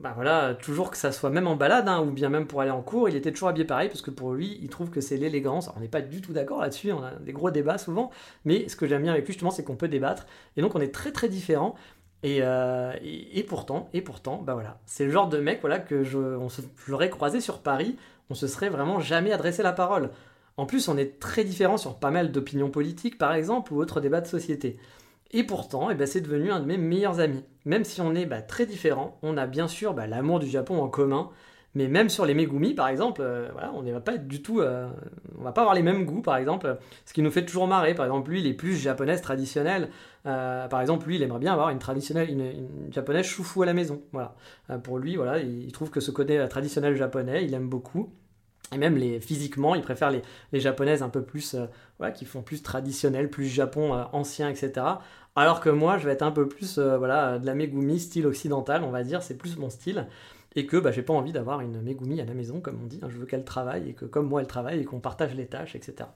bah 0.00 0.12
voilà, 0.14 0.54
toujours 0.54 0.90
que 0.90 0.96
ça 0.96 1.12
soit 1.12 1.30
même 1.30 1.46
en 1.46 1.56
balade, 1.56 1.86
hein, 1.86 2.00
ou 2.00 2.10
bien 2.10 2.30
même 2.30 2.46
pour 2.46 2.62
aller 2.62 2.70
en 2.70 2.80
cours, 2.80 3.08
il 3.08 3.16
était 3.16 3.30
toujours 3.32 3.50
habillé 3.50 3.66
pareil, 3.66 3.88
parce 3.88 4.00
que 4.00 4.10
pour 4.10 4.32
lui, 4.32 4.58
il 4.62 4.68
trouve 4.70 4.90
que 4.90 5.00
c'est 5.00 5.18
l'élégance. 5.18 5.70
On 5.76 5.80
n'est 5.80 5.88
pas 5.88 6.00
du 6.00 6.22
tout 6.22 6.32
d'accord 6.32 6.60
là-dessus, 6.62 6.92
on 6.92 7.02
a 7.02 7.12
des 7.12 7.32
gros 7.32 7.50
débats 7.50 7.76
souvent, 7.76 8.10
mais 8.44 8.68
ce 8.68 8.76
que 8.76 8.86
j'aime 8.86 9.02
bien 9.02 9.12
avec 9.12 9.26
lui, 9.26 9.34
justement, 9.34 9.50
c'est 9.50 9.62
qu'on 9.62 9.76
peut 9.76 9.88
débattre, 9.88 10.26
et 10.56 10.62
donc 10.62 10.74
on 10.74 10.80
est 10.80 10.94
très 10.94 11.12
très 11.12 11.28
différents. 11.28 11.74
Et, 12.22 12.40
euh, 12.42 12.92
pourtant, 13.48 13.88
et 13.94 14.02
pourtant, 14.02 14.42
bah 14.42 14.54
voilà, 14.54 14.78
c'est 14.84 15.04
le 15.04 15.10
genre 15.10 15.28
de 15.28 15.38
mec 15.38 15.60
voilà 15.62 15.78
que 15.78 16.04
je, 16.04 16.18
on 16.18 16.48
l'aurais 16.86 17.08
croisé 17.08 17.40
sur 17.40 17.60
Paris, 17.60 17.96
on 18.28 18.34
se 18.34 18.46
serait 18.46 18.68
vraiment 18.68 19.00
jamais 19.00 19.32
adressé 19.32 19.62
la 19.62 19.72
parole. 19.72 20.10
En 20.56 20.66
plus, 20.66 20.88
on 20.88 20.98
est 20.98 21.18
très 21.18 21.44
différents 21.44 21.78
sur 21.78 21.98
pas 21.98 22.10
mal 22.10 22.32
d'opinions 22.32 22.70
politiques, 22.70 23.16
par 23.16 23.32
exemple, 23.32 23.72
ou 23.72 23.80
autres 23.80 24.00
débats 24.00 24.20
de 24.20 24.26
société. 24.26 24.78
Et 25.32 25.44
pourtant, 25.44 25.90
eh 25.90 25.94
ben, 25.94 26.06
c'est 26.06 26.20
devenu 26.20 26.50
un 26.50 26.60
de 26.60 26.66
mes 26.66 26.76
meilleurs 26.76 27.20
amis. 27.20 27.44
Même 27.64 27.84
si 27.84 28.00
on 28.00 28.14
est 28.14 28.26
bah, 28.26 28.42
très 28.42 28.66
différents, 28.66 29.18
on 29.22 29.36
a 29.36 29.46
bien 29.46 29.68
sûr 29.68 29.94
bah, 29.94 30.06
l'amour 30.06 30.40
du 30.40 30.48
Japon 30.48 30.82
en 30.82 30.88
commun. 30.88 31.30
Mais 31.76 31.86
même 31.86 32.08
sur 32.08 32.26
les 32.26 32.34
Megumi, 32.34 32.74
par 32.74 32.88
exemple, 32.88 33.20
euh, 33.22 33.48
voilà, 33.52 33.72
on 33.72 33.82
ne 33.82 33.92
va 33.92 34.00
pas 34.00 34.16
du 34.16 34.42
tout, 34.42 34.60
euh, 34.60 34.88
on 35.38 35.44
va 35.44 35.52
pas 35.52 35.60
avoir 35.60 35.76
les 35.76 35.82
mêmes 35.82 36.04
goûts, 36.04 36.20
par 36.20 36.36
exemple. 36.36 36.78
Ce 37.04 37.12
qui 37.12 37.22
nous 37.22 37.30
fait 37.30 37.44
toujours 37.44 37.68
marrer. 37.68 37.94
Par 37.94 38.06
exemple, 38.06 38.30
lui, 38.30 38.40
il 38.40 38.46
est 38.48 38.54
plus 38.54 38.74
japonaise 38.74 39.22
traditionnelle. 39.22 39.88
Euh, 40.26 40.66
par 40.66 40.80
exemple, 40.80 41.06
lui, 41.06 41.16
il 41.16 41.22
aimerait 41.22 41.38
bien 41.38 41.52
avoir 41.52 41.70
une 41.70 41.78
traditionnelle, 41.78 42.28
une, 42.28 42.92
japonaise 42.92 43.26
choufou 43.26 43.62
à 43.62 43.66
la 43.66 43.74
maison. 43.74 44.02
Voilà. 44.12 44.34
pour 44.82 44.98
lui, 44.98 45.14
voilà, 45.14 45.38
il 45.38 45.70
trouve 45.70 45.90
que 45.90 46.00
ce 46.00 46.10
côté 46.10 46.44
traditionnel 46.50 46.96
japonais, 46.96 47.44
il 47.44 47.54
aime 47.54 47.68
beaucoup. 47.68 48.12
Et 48.72 48.78
même 48.78 48.96
les, 48.96 49.20
physiquement, 49.20 49.74
ils 49.74 49.82
préfèrent 49.82 50.12
les, 50.12 50.60
japonaises 50.60 51.02
un 51.02 51.08
peu 51.08 51.22
plus, 51.22 51.56
voilà, 51.98 52.12
qui 52.12 52.24
font 52.24 52.42
plus 52.42 52.62
traditionnel, 52.62 53.28
plus 53.28 53.46
Japon 53.46 53.92
ancien, 54.12 54.48
etc. 54.48 54.86
Alors 55.36 55.60
que 55.60 55.70
moi, 55.70 55.98
je 55.98 56.06
vais 56.06 56.12
être 56.12 56.22
un 56.22 56.32
peu 56.32 56.48
plus 56.48 56.78
euh, 56.78 56.98
voilà, 56.98 57.38
de 57.38 57.46
la 57.46 57.54
Megumi 57.54 58.00
style 58.00 58.26
occidental, 58.26 58.82
on 58.82 58.90
va 58.90 59.04
dire, 59.04 59.22
c'est 59.22 59.36
plus 59.36 59.56
mon 59.56 59.70
style. 59.70 60.06
Et 60.56 60.66
que 60.66 60.76
bah, 60.76 60.90
j'ai 60.90 61.02
pas 61.02 61.12
envie 61.12 61.32
d'avoir 61.32 61.60
une 61.60 61.80
Megumi 61.80 62.20
à 62.20 62.24
la 62.24 62.34
maison, 62.34 62.60
comme 62.60 62.80
on 62.82 62.86
dit. 62.86 62.98
Hein. 63.02 63.08
je 63.08 63.16
veux 63.16 63.26
qu'elle 63.26 63.44
travaille 63.44 63.90
et 63.90 63.92
que 63.92 64.04
comme 64.04 64.28
moi 64.28 64.40
elle 64.40 64.48
travaille 64.48 64.80
et 64.80 64.84
qu'on 64.84 64.98
partage 64.98 65.34
les 65.36 65.46
tâches, 65.46 65.76
etc. 65.76 66.08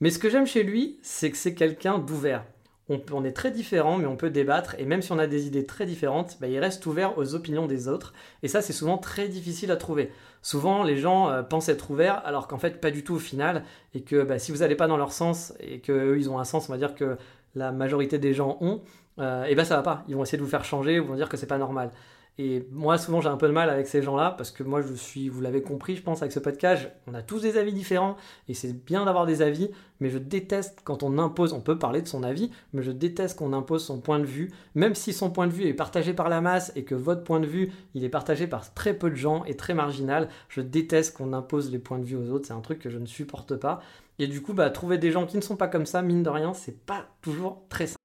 Mais 0.00 0.10
ce 0.10 0.18
que 0.18 0.28
j'aime 0.28 0.46
chez 0.46 0.64
lui, 0.64 0.98
c'est 1.02 1.30
que 1.30 1.36
c'est 1.36 1.54
quelqu'un 1.54 1.98
d'ouvert. 1.98 2.44
On, 2.88 3.24
est 3.24 3.32
très 3.32 3.50
différents, 3.50 3.96
mais 3.96 4.06
on 4.06 4.16
peut 4.16 4.30
débattre, 4.30 4.74
et 4.78 4.84
même 4.84 5.00
si 5.00 5.10
on 5.12 5.18
a 5.18 5.26
des 5.26 5.46
idées 5.46 5.64
très 5.64 5.86
différentes, 5.86 6.36
bah, 6.40 6.48
il 6.48 6.58
reste 6.58 6.84
ouvert 6.84 7.16
aux 7.16 7.34
opinions 7.34 7.66
des 7.66 7.88
autres, 7.88 8.12
et 8.42 8.48
ça 8.48 8.60
c'est 8.60 8.74
souvent 8.74 8.98
très 8.98 9.28
difficile 9.28 9.70
à 9.70 9.76
trouver. 9.76 10.10
Souvent 10.42 10.82
les 10.82 10.98
gens 10.98 11.30
euh, 11.30 11.42
pensent 11.42 11.70
être 11.70 11.90
ouverts, 11.90 12.20
alors 12.26 12.46
qu'en 12.46 12.58
fait 12.58 12.80
pas 12.80 12.90
du 12.90 13.02
tout 13.02 13.14
au 13.14 13.18
final, 13.18 13.64
et 13.94 14.02
que 14.02 14.22
bah, 14.22 14.38
si 14.38 14.52
vous 14.52 14.58
n'allez 14.58 14.74
pas 14.74 14.86
dans 14.86 14.98
leur 14.98 15.12
sens, 15.12 15.54
et 15.60 15.80
qu'eux 15.80 16.18
ils 16.18 16.28
ont 16.28 16.38
un 16.38 16.44
sens, 16.44 16.68
on 16.68 16.72
va 16.72 16.78
dire 16.78 16.94
que 16.94 17.16
la 17.54 17.72
majorité 17.72 18.18
des 18.18 18.34
gens 18.34 18.58
ont, 18.60 18.82
euh, 19.18 19.44
et 19.44 19.54
ben 19.54 19.64
ça 19.64 19.76
va 19.76 19.82
pas, 19.82 20.04
ils 20.08 20.14
vont 20.14 20.22
essayer 20.22 20.38
de 20.38 20.42
vous 20.42 20.50
faire 20.50 20.64
changer, 20.64 21.00
ou 21.00 21.06
vont 21.06 21.16
dire 21.16 21.30
que 21.30 21.38
c'est 21.38 21.46
pas 21.46 21.58
normal. 21.58 21.90
Et 22.36 22.66
moi, 22.72 22.98
souvent, 22.98 23.20
j'ai 23.20 23.28
un 23.28 23.36
peu 23.36 23.46
de 23.46 23.52
mal 23.52 23.70
avec 23.70 23.86
ces 23.86 24.02
gens-là 24.02 24.34
parce 24.36 24.50
que 24.50 24.64
moi, 24.64 24.82
je 24.82 24.92
suis, 24.94 25.28
vous 25.28 25.40
l'avez 25.40 25.62
compris, 25.62 25.94
je 25.94 26.02
pense, 26.02 26.20
avec 26.20 26.32
ce 26.32 26.40
podcast, 26.40 26.90
on 27.06 27.14
a 27.14 27.22
tous 27.22 27.42
des 27.42 27.56
avis 27.56 27.72
différents 27.72 28.16
et 28.48 28.54
c'est 28.54 28.72
bien 28.72 29.04
d'avoir 29.04 29.24
des 29.24 29.40
avis, 29.40 29.70
mais 30.00 30.10
je 30.10 30.18
déteste 30.18 30.80
quand 30.82 31.04
on 31.04 31.18
impose, 31.18 31.52
on 31.52 31.60
peut 31.60 31.78
parler 31.78 32.02
de 32.02 32.08
son 32.08 32.24
avis, 32.24 32.50
mais 32.72 32.82
je 32.82 32.90
déteste 32.90 33.38
qu'on 33.38 33.52
impose 33.52 33.84
son 33.84 34.00
point 34.00 34.18
de 34.18 34.24
vue, 34.24 34.50
même 34.74 34.96
si 34.96 35.12
son 35.12 35.30
point 35.30 35.46
de 35.46 35.52
vue 35.52 35.66
est 35.68 35.74
partagé 35.74 36.12
par 36.12 36.28
la 36.28 36.40
masse 36.40 36.72
et 36.74 36.82
que 36.82 36.96
votre 36.96 37.22
point 37.22 37.38
de 37.38 37.46
vue, 37.46 37.70
il 37.94 38.02
est 38.02 38.08
partagé 38.08 38.48
par 38.48 38.74
très 38.74 38.94
peu 38.94 39.10
de 39.10 39.16
gens 39.16 39.44
et 39.44 39.56
très 39.56 39.74
marginal, 39.74 40.28
je 40.48 40.60
déteste 40.60 41.16
qu'on 41.16 41.32
impose 41.32 41.70
les 41.70 41.78
points 41.78 42.00
de 42.00 42.04
vue 42.04 42.16
aux 42.16 42.30
autres, 42.30 42.48
c'est 42.48 42.52
un 42.52 42.60
truc 42.60 42.80
que 42.80 42.90
je 42.90 42.98
ne 42.98 43.06
supporte 43.06 43.54
pas. 43.54 43.80
Et 44.18 44.26
du 44.26 44.42
coup, 44.42 44.54
bah, 44.54 44.70
trouver 44.70 44.98
des 44.98 45.12
gens 45.12 45.26
qui 45.26 45.36
ne 45.36 45.42
sont 45.42 45.56
pas 45.56 45.68
comme 45.68 45.86
ça, 45.86 46.02
mine 46.02 46.24
de 46.24 46.30
rien, 46.30 46.52
c'est 46.52 46.84
pas 46.84 47.06
toujours 47.20 47.62
très 47.68 47.86
simple. 47.86 47.98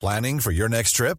Planning 0.00 0.40
for 0.40 0.52
your 0.52 0.70
next 0.70 0.96
trip? 0.96 1.18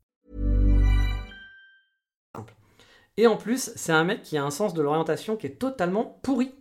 Et 3.21 3.27
en 3.27 3.37
plus, 3.37 3.71
c'est 3.75 3.91
un 3.91 4.03
mec 4.03 4.23
qui 4.23 4.35
a 4.35 4.43
un 4.43 4.49
sens 4.49 4.73
de 4.73 4.81
l'orientation 4.81 5.35
qui 5.35 5.45
est 5.45 5.59
totalement 5.59 6.17
pourri, 6.23 6.55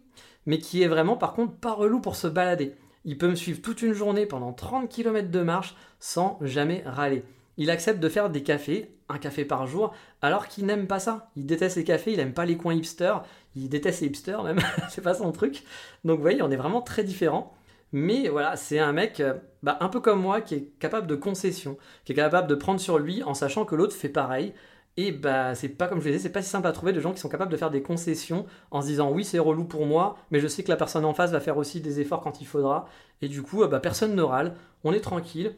mais 0.45 0.59
qui 0.59 0.83
est 0.83 0.89
vraiment 0.89 1.17
par 1.17 1.33
contre 1.33 1.55
pas 1.55 1.73
relou 1.73 2.01
pour 2.03 2.17
se 2.17 2.27
balader. 2.27 2.75
Il 3.07 3.17
peut 3.17 3.31
me 3.31 3.35
suivre 3.35 3.63
toute 3.63 3.81
une 3.81 3.95
journée 3.95 4.27
pendant 4.27 4.53
30 4.53 4.87
km 4.87 5.31
de 5.31 5.41
marche 5.41 5.75
sans 6.01 6.39
jamais 6.43 6.83
râler. 6.85 7.25
Il 7.57 7.71
accepte 7.71 7.99
de 7.99 8.11
faire 8.11 8.29
des 8.29 8.43
cafés, 8.43 8.95
un 9.09 9.17
café 9.17 9.47
par 9.47 9.67
jour, 9.67 9.95
alors 10.21 10.49
qu'il 10.49 10.67
n'aime 10.67 10.87
pas 10.87 10.99
ça. 10.99 11.31
Il 11.35 11.47
déteste 11.47 11.79
les 11.79 11.85
cafés, 11.85 12.13
il 12.13 12.21
aime 12.21 12.35
pas 12.35 12.45
les 12.45 12.59
coins 12.59 12.75
hipsters, 12.75 13.23
il 13.57 13.71
déteste 13.71 14.03
les 14.03 14.09
hipsters 14.09 14.43
même, 14.43 14.61
c'est 14.91 15.01
pas 15.01 15.15
son 15.15 15.33
truc. 15.33 15.65
Donc 16.05 16.17
vous 16.17 16.23
voyez, 16.23 16.43
on 16.43 16.51
est 16.51 16.57
vraiment 16.57 16.83
très 16.83 17.05
différents. 17.05 17.55
Mais 17.93 18.29
voilà, 18.29 18.57
c'est 18.57 18.79
un 18.79 18.93
mec 18.93 19.21
euh, 19.21 19.33
bah, 19.63 19.79
un 19.81 19.89
peu 19.89 20.01
comme 20.01 20.21
moi 20.21 20.43
qui 20.43 20.57
est 20.57 20.65
capable 20.79 21.07
de 21.07 21.17
concession, 21.17 21.79
qui 22.05 22.13
est 22.13 22.17
capable 22.17 22.49
de 22.49 22.55
prendre 22.55 22.81
sur 22.81 22.99
lui 22.99 23.23
en 23.23 23.33
sachant 23.33 23.65
que 23.65 23.75
l'autre 23.75 23.97
fait 23.97 24.11
pareil. 24.11 24.53
Et 24.97 25.13
bah 25.13 25.55
c'est 25.55 25.69
pas 25.69 25.87
comme 25.89 26.01
je 26.01 26.07
le 26.07 26.13
disais, 26.13 26.25
c'est 26.25 26.33
pas 26.33 26.43
si 26.43 26.51
simple 26.51 26.67
à 26.67 26.73
trouver 26.73 26.93
de 26.93 27.01
gens 27.01 27.13
qui 27.13 27.21
sont 27.21 27.29
capables 27.29 27.51
de 27.53 27.57
faire 27.57 27.71
des 27.71 27.83
concessions 27.83 28.45
en 28.71 28.83
se 28.83 28.87
disant 28.89 29.11
oui 29.11 29.25
c'est 29.25 29.39
relou 29.39 29.65
pour 29.65 29.87
moi, 29.87 30.17
mais 30.31 30.41
je 30.41 30.49
sais 30.49 30.63
que 30.65 30.69
la 30.69 30.77
personne 30.77 31.05
en 31.05 31.15
face 31.15 31.31
va 31.31 31.41
faire 31.41 31.57
aussi 31.57 31.81
des 31.81 32.01
efforts 32.01 32.21
quand 32.21 32.41
il 32.41 32.47
faudra. 32.47 32.87
Et 33.23 33.29
du 33.29 33.43
coup, 33.43 33.63
euh, 33.63 33.69
bah, 33.69 33.81
personne 33.81 34.15
ne 34.15 34.23
râle, 34.23 34.55
on 34.85 34.93
est 34.93 35.01
tranquille, 35.01 35.55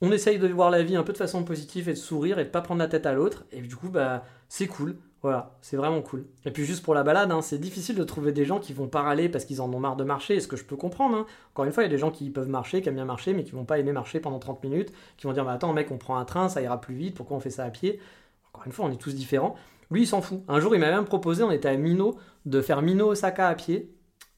on 0.00 0.12
essaye 0.12 0.38
de 0.38 0.48
voir 0.48 0.70
la 0.70 0.82
vie 0.82 0.96
un 0.96 1.02
peu 1.04 1.12
de 1.12 1.18
façon 1.18 1.44
positive 1.44 1.88
et 1.88 1.92
de 1.94 1.98
sourire 1.98 2.38
et 2.38 2.44
de 2.44 2.50
pas 2.50 2.62
prendre 2.62 2.80
la 2.80 2.88
tête 2.88 3.06
à 3.06 3.14
l'autre. 3.14 3.44
Et 3.52 3.60
du 3.62 3.76
coup, 3.76 3.88
bah 3.90 4.24
c'est 4.48 4.66
cool. 4.66 4.96
Voilà, 5.22 5.56
c'est 5.62 5.76
vraiment 5.78 6.02
cool. 6.02 6.26
Et 6.44 6.50
puis 6.50 6.64
juste 6.66 6.84
pour 6.84 6.94
la 6.94 7.02
balade, 7.02 7.32
hein, 7.32 7.42
c'est 7.42 7.58
difficile 7.58 7.96
de 7.96 8.04
trouver 8.04 8.32
des 8.32 8.44
gens 8.44 8.60
qui 8.60 8.74
vont 8.74 8.88
pas 8.88 9.02
râler 9.02 9.28
parce 9.30 9.46
qu'ils 9.46 9.62
en 9.62 9.72
ont 9.72 9.80
marre 9.80 9.96
de 9.96 10.04
marcher, 10.04 10.38
ce 10.40 10.48
que 10.48 10.56
je 10.56 10.64
peux 10.64 10.76
comprendre. 10.76 11.16
hein. 11.16 11.26
Encore 11.52 11.64
une 11.64 11.72
fois, 11.72 11.82
il 11.82 11.86
y 11.86 11.88
a 11.88 11.92
des 11.92 11.98
gens 11.98 12.10
qui 12.10 12.28
peuvent 12.30 12.48
marcher, 12.48 12.82
qui 12.82 12.88
aiment 12.90 12.96
bien 12.96 13.06
marcher, 13.06 13.32
mais 13.32 13.42
qui 13.44 13.52
vont 13.52 13.64
pas 13.64 13.78
aimer 13.78 13.92
marcher 13.92 14.20
pendant 14.20 14.38
30 14.38 14.62
minutes, 14.62 14.92
qui 15.16 15.26
vont 15.26 15.32
dire, 15.32 15.44
bah 15.46 15.52
attends 15.52 15.72
mec, 15.72 15.90
on 15.90 15.96
prend 15.98 16.18
un 16.18 16.26
train, 16.26 16.48
ça 16.50 16.60
ira 16.62 16.80
plus 16.80 16.94
vite, 16.94 17.14
pourquoi 17.16 17.36
on 17.38 17.40
fait 17.40 17.50
ça 17.50 17.64
à 17.64 17.70
pied? 17.70 18.00
Encore 18.54 18.66
une 18.66 18.72
fois, 18.72 18.86
on 18.86 18.92
est 18.92 19.00
tous 19.00 19.14
différents. 19.14 19.56
Lui, 19.90 20.02
il 20.02 20.06
s'en 20.06 20.22
fout. 20.22 20.42
Un 20.48 20.60
jour, 20.60 20.74
il 20.74 20.80
m'a 20.80 20.90
même 20.90 21.04
proposé, 21.04 21.42
on 21.42 21.50
était 21.50 21.68
à 21.68 21.76
Mino, 21.76 22.16
de 22.46 22.60
faire 22.60 22.82
Mino-Osaka 22.82 23.48
à 23.48 23.54
pied. 23.54 23.90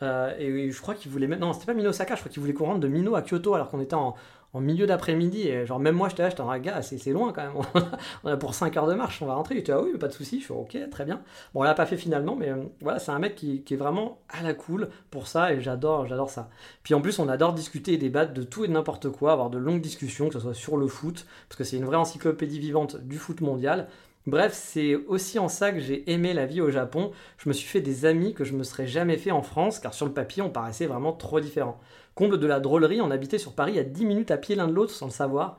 Euh, 0.03 0.35
et 0.39 0.71
je 0.71 0.81
crois 0.81 0.95
qu'il 0.95 1.11
voulait. 1.11 1.27
Non, 1.27 1.53
c'était 1.53 1.67
pas 1.67 1.75
Mino-Osaka, 1.75 2.15
je 2.15 2.21
crois 2.21 2.33
qu'il 2.33 2.41
voulait 2.41 2.55
qu'on 2.55 2.67
rentre 2.67 2.81
de 2.81 2.89
Mino 2.89 3.15
à 3.15 3.23
Kyoto 3.23 3.55
alors 3.55 3.71
qu'on 3.71 3.81
était 3.81 3.95
en, 3.95 4.15
milieu 4.55 4.87
d'après-midi. 4.87 5.49
Et 5.49 5.67
genre, 5.67 5.79
même 5.79 5.95
moi, 5.95 6.09
j'étais 6.09 6.23
là, 6.23 6.31
j'étais 6.31 6.41
en 6.41 6.59
gars, 6.59 6.81
c'est 6.81 7.13
loin 7.13 7.31
quand 7.33 7.43
même. 7.43 7.63
on 8.25 8.29
a 8.29 8.37
pour 8.39 8.55
5 8.55 8.75
heures 8.79 8.87
de 8.87 8.95
marche, 8.95 9.21
on 9.21 9.27
va 9.27 9.35
rentrer. 9.35 9.55
Il 9.55 9.59
était 9.59 9.73
ah 9.73 9.83
oui, 9.83 9.97
pas 9.99 10.09
de 10.09 10.15
souci. 10.15 10.41
Je 10.41 10.45
suis 10.45 10.55
ok, 10.55 10.79
très 10.91 11.05
bien. 11.05 11.17
Bon, 11.53 11.61
on 11.61 11.63
l'a 11.63 11.75
pas 11.75 11.85
fait 11.85 11.99
finalement, 11.99 12.37
mais 12.37 12.49
euh, 12.49 12.63
voilà, 12.81 12.99
c'est 12.99 13.11
un 13.11 13.19
mec 13.19 13.35
qui, 13.35 13.63
qui 13.65 13.75
est 13.75 13.77
vraiment 13.77 14.23
à 14.31 14.43
la 14.43 14.55
cool 14.55 14.89
pour 15.11 15.27
ça 15.27 15.53
et 15.53 15.61
j'adore, 15.61 16.07
j'adore 16.07 16.31
ça. 16.31 16.49
Puis 16.83 16.95
en 16.95 17.03
plus, 17.03 17.19
on 17.19 17.29
adore 17.29 17.53
discuter 17.53 17.93
et 17.93 17.99
débattre 17.99 18.33
de 18.33 18.43
tout 18.43 18.65
et 18.65 18.69
de 18.69 18.73
n'importe 18.73 19.11
quoi, 19.11 19.33
avoir 19.33 19.51
de 19.51 19.59
longues 19.59 19.83
discussions, 19.83 20.29
que 20.29 20.35
ce 20.35 20.41
soit 20.41 20.55
sur 20.55 20.79
le 20.79 20.87
foot, 20.87 21.27
parce 21.49 21.59
que 21.59 21.65
c'est 21.65 21.77
une 21.77 21.85
vraie 21.85 21.97
encyclopédie 21.97 22.59
vivante 22.59 22.97
du 22.97 23.19
foot 23.19 23.43
mondial. 23.43 23.89
Bref, 24.27 24.55
c'est 24.55 24.97
aussi 24.97 25.39
en 25.39 25.49
ça 25.49 25.71
que 25.71 25.79
j'ai 25.79 26.11
aimé 26.11 26.35
la 26.35 26.47
vie 26.47 26.61
au 26.61 26.71
Japon. 26.71 27.13
Je 27.39 27.49
me 27.49 27.53
suis 27.55 27.69
fait 27.69 27.81
des 27.81 28.05
amis 28.07 28.35
que 28.35 28.43
je 28.45 28.55
me 28.55 28.65
serais 28.65 28.87
jamais 28.89 29.17
fait 29.19 29.31
en 29.31 29.43
France, 29.43 29.79
car 29.79 29.95
sur 29.95 30.05
le 30.07 30.13
papier, 30.13 30.43
on 30.43 30.51
paraissait 30.51 30.87
vraiment 30.87 31.13
trop 31.13 31.39
différents. 31.39 31.79
Comble 32.17 32.39
de 32.41 32.47
la 32.47 32.59
drôlerie, 32.59 33.01
on 33.01 33.11
habitait 33.13 33.39
sur 33.39 33.53
Paris 33.55 33.79
à 33.79 33.85
10 33.85 34.05
minutes 34.05 34.33
à 34.33 34.37
pied 34.37 34.57
l'un 34.57 34.67
de 34.67 34.73
l'autre 34.73 34.93
sans 34.93 35.07
le 35.07 35.13
savoir. 35.13 35.59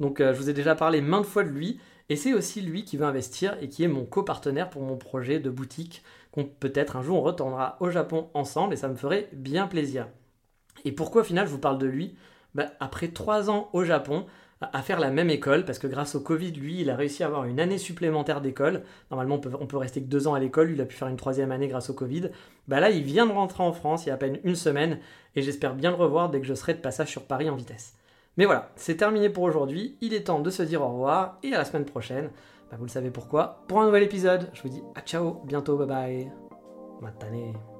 Donc 0.00 0.20
euh, 0.20 0.32
je 0.34 0.38
vous 0.38 0.50
ai 0.50 0.52
déjà 0.52 0.74
parlé 0.74 1.00
maintes 1.00 1.26
fois 1.26 1.44
de 1.44 1.48
lui, 1.50 1.78
et 2.08 2.16
c'est 2.16 2.32
aussi 2.34 2.60
lui 2.60 2.84
qui 2.84 2.96
veut 2.96 3.04
investir 3.06 3.56
et 3.60 3.68
qui 3.68 3.84
est 3.84 3.88
mon 3.88 4.04
copartenaire 4.04 4.68
pour 4.70 4.82
mon 4.82 4.96
projet 4.96 5.38
de 5.38 5.50
boutique, 5.50 6.02
qu'on 6.32 6.44
peut-être 6.44 6.96
un 6.96 7.02
jour 7.02 7.18
on 7.18 7.22
retournera 7.22 7.76
au 7.80 7.90
Japon 7.90 8.30
ensemble, 8.34 8.74
et 8.74 8.76
ça 8.76 8.88
me 8.88 8.96
ferait 8.96 9.28
bien 9.32 9.66
plaisir. 9.68 10.08
Et 10.84 10.92
pourquoi 10.92 11.22
au 11.22 11.24
final 11.24 11.46
je 11.46 11.52
vous 11.52 11.58
parle 11.58 11.78
de 11.78 11.86
lui? 11.86 12.14
Bah, 12.54 12.72
Après 12.80 13.08
trois 13.08 13.50
ans 13.50 13.68
au 13.72 13.84
Japon, 13.84 14.26
à 14.60 14.82
faire 14.82 14.98
la 14.98 15.10
même 15.10 15.30
école, 15.30 15.64
parce 15.64 15.78
que 15.78 15.86
grâce 15.86 16.14
au 16.14 16.20
Covid, 16.20 16.52
lui, 16.52 16.80
il 16.80 16.90
a 16.90 16.96
réussi 16.96 17.22
à 17.22 17.26
avoir 17.26 17.44
une 17.44 17.60
année 17.60 17.78
supplémentaire 17.78 18.40
d'école. 18.40 18.82
Normalement, 19.10 19.40
on 19.60 19.66
peut, 19.66 19.76
rester 19.76 20.00
que 20.02 20.08
deux 20.08 20.26
ans 20.26 20.34
à 20.34 20.40
l'école, 20.40 20.70
il 20.70 20.80
a 20.80 20.84
pu 20.84 20.96
faire 20.96 21.08
une 21.08 21.16
troisième 21.16 21.52
année 21.52 21.68
grâce 21.68 21.90
au 21.90 21.94
Covid. 21.94 22.30
Bah 22.66 22.80
là, 22.80 22.90
il 22.90 23.04
vient 23.04 23.26
de 23.26 23.32
rentrer 23.32 23.62
en 23.62 23.72
France, 23.72 24.04
il 24.04 24.08
y 24.08 24.10
a 24.10 24.14
à 24.14 24.18
peine 24.18 24.38
une 24.44 24.56
semaine, 24.56 24.98
et 25.36 25.42
j'espère 25.42 25.74
bien 25.74 25.90
le 25.90 25.96
revoir 25.96 26.30
dès 26.30 26.40
que 26.40 26.46
je 26.46 26.54
serai 26.54 26.74
de 26.74 26.80
passage 26.80 27.08
sur 27.08 27.22
Paris 27.22 27.48
en 27.48 27.56
vitesse. 27.56 27.94
Mais 28.36 28.44
voilà, 28.44 28.70
c'est 28.76 28.96
terminé 28.96 29.30
pour 29.30 29.44
aujourd'hui, 29.44 29.96
il 30.00 30.14
est 30.14 30.24
temps 30.24 30.40
de 30.40 30.50
se 30.50 30.62
dire 30.62 30.82
au 30.82 30.88
revoir, 30.88 31.38
et 31.42 31.52
à 31.54 31.58
la 31.58 31.64
semaine 31.64 31.84
prochaine. 31.84 32.30
Bah, 32.70 32.76
vous 32.78 32.84
le 32.84 32.90
savez 32.90 33.10
pourquoi, 33.10 33.64
pour 33.68 33.80
un 33.80 33.86
nouvel 33.86 34.02
épisode. 34.02 34.50
Je 34.52 34.62
vous 34.62 34.68
dis 34.68 34.82
à 34.94 35.00
ciao, 35.00 35.40
bientôt, 35.44 35.76
bye 35.76 35.86
bye. 35.86 36.32
Matane. 37.00 37.77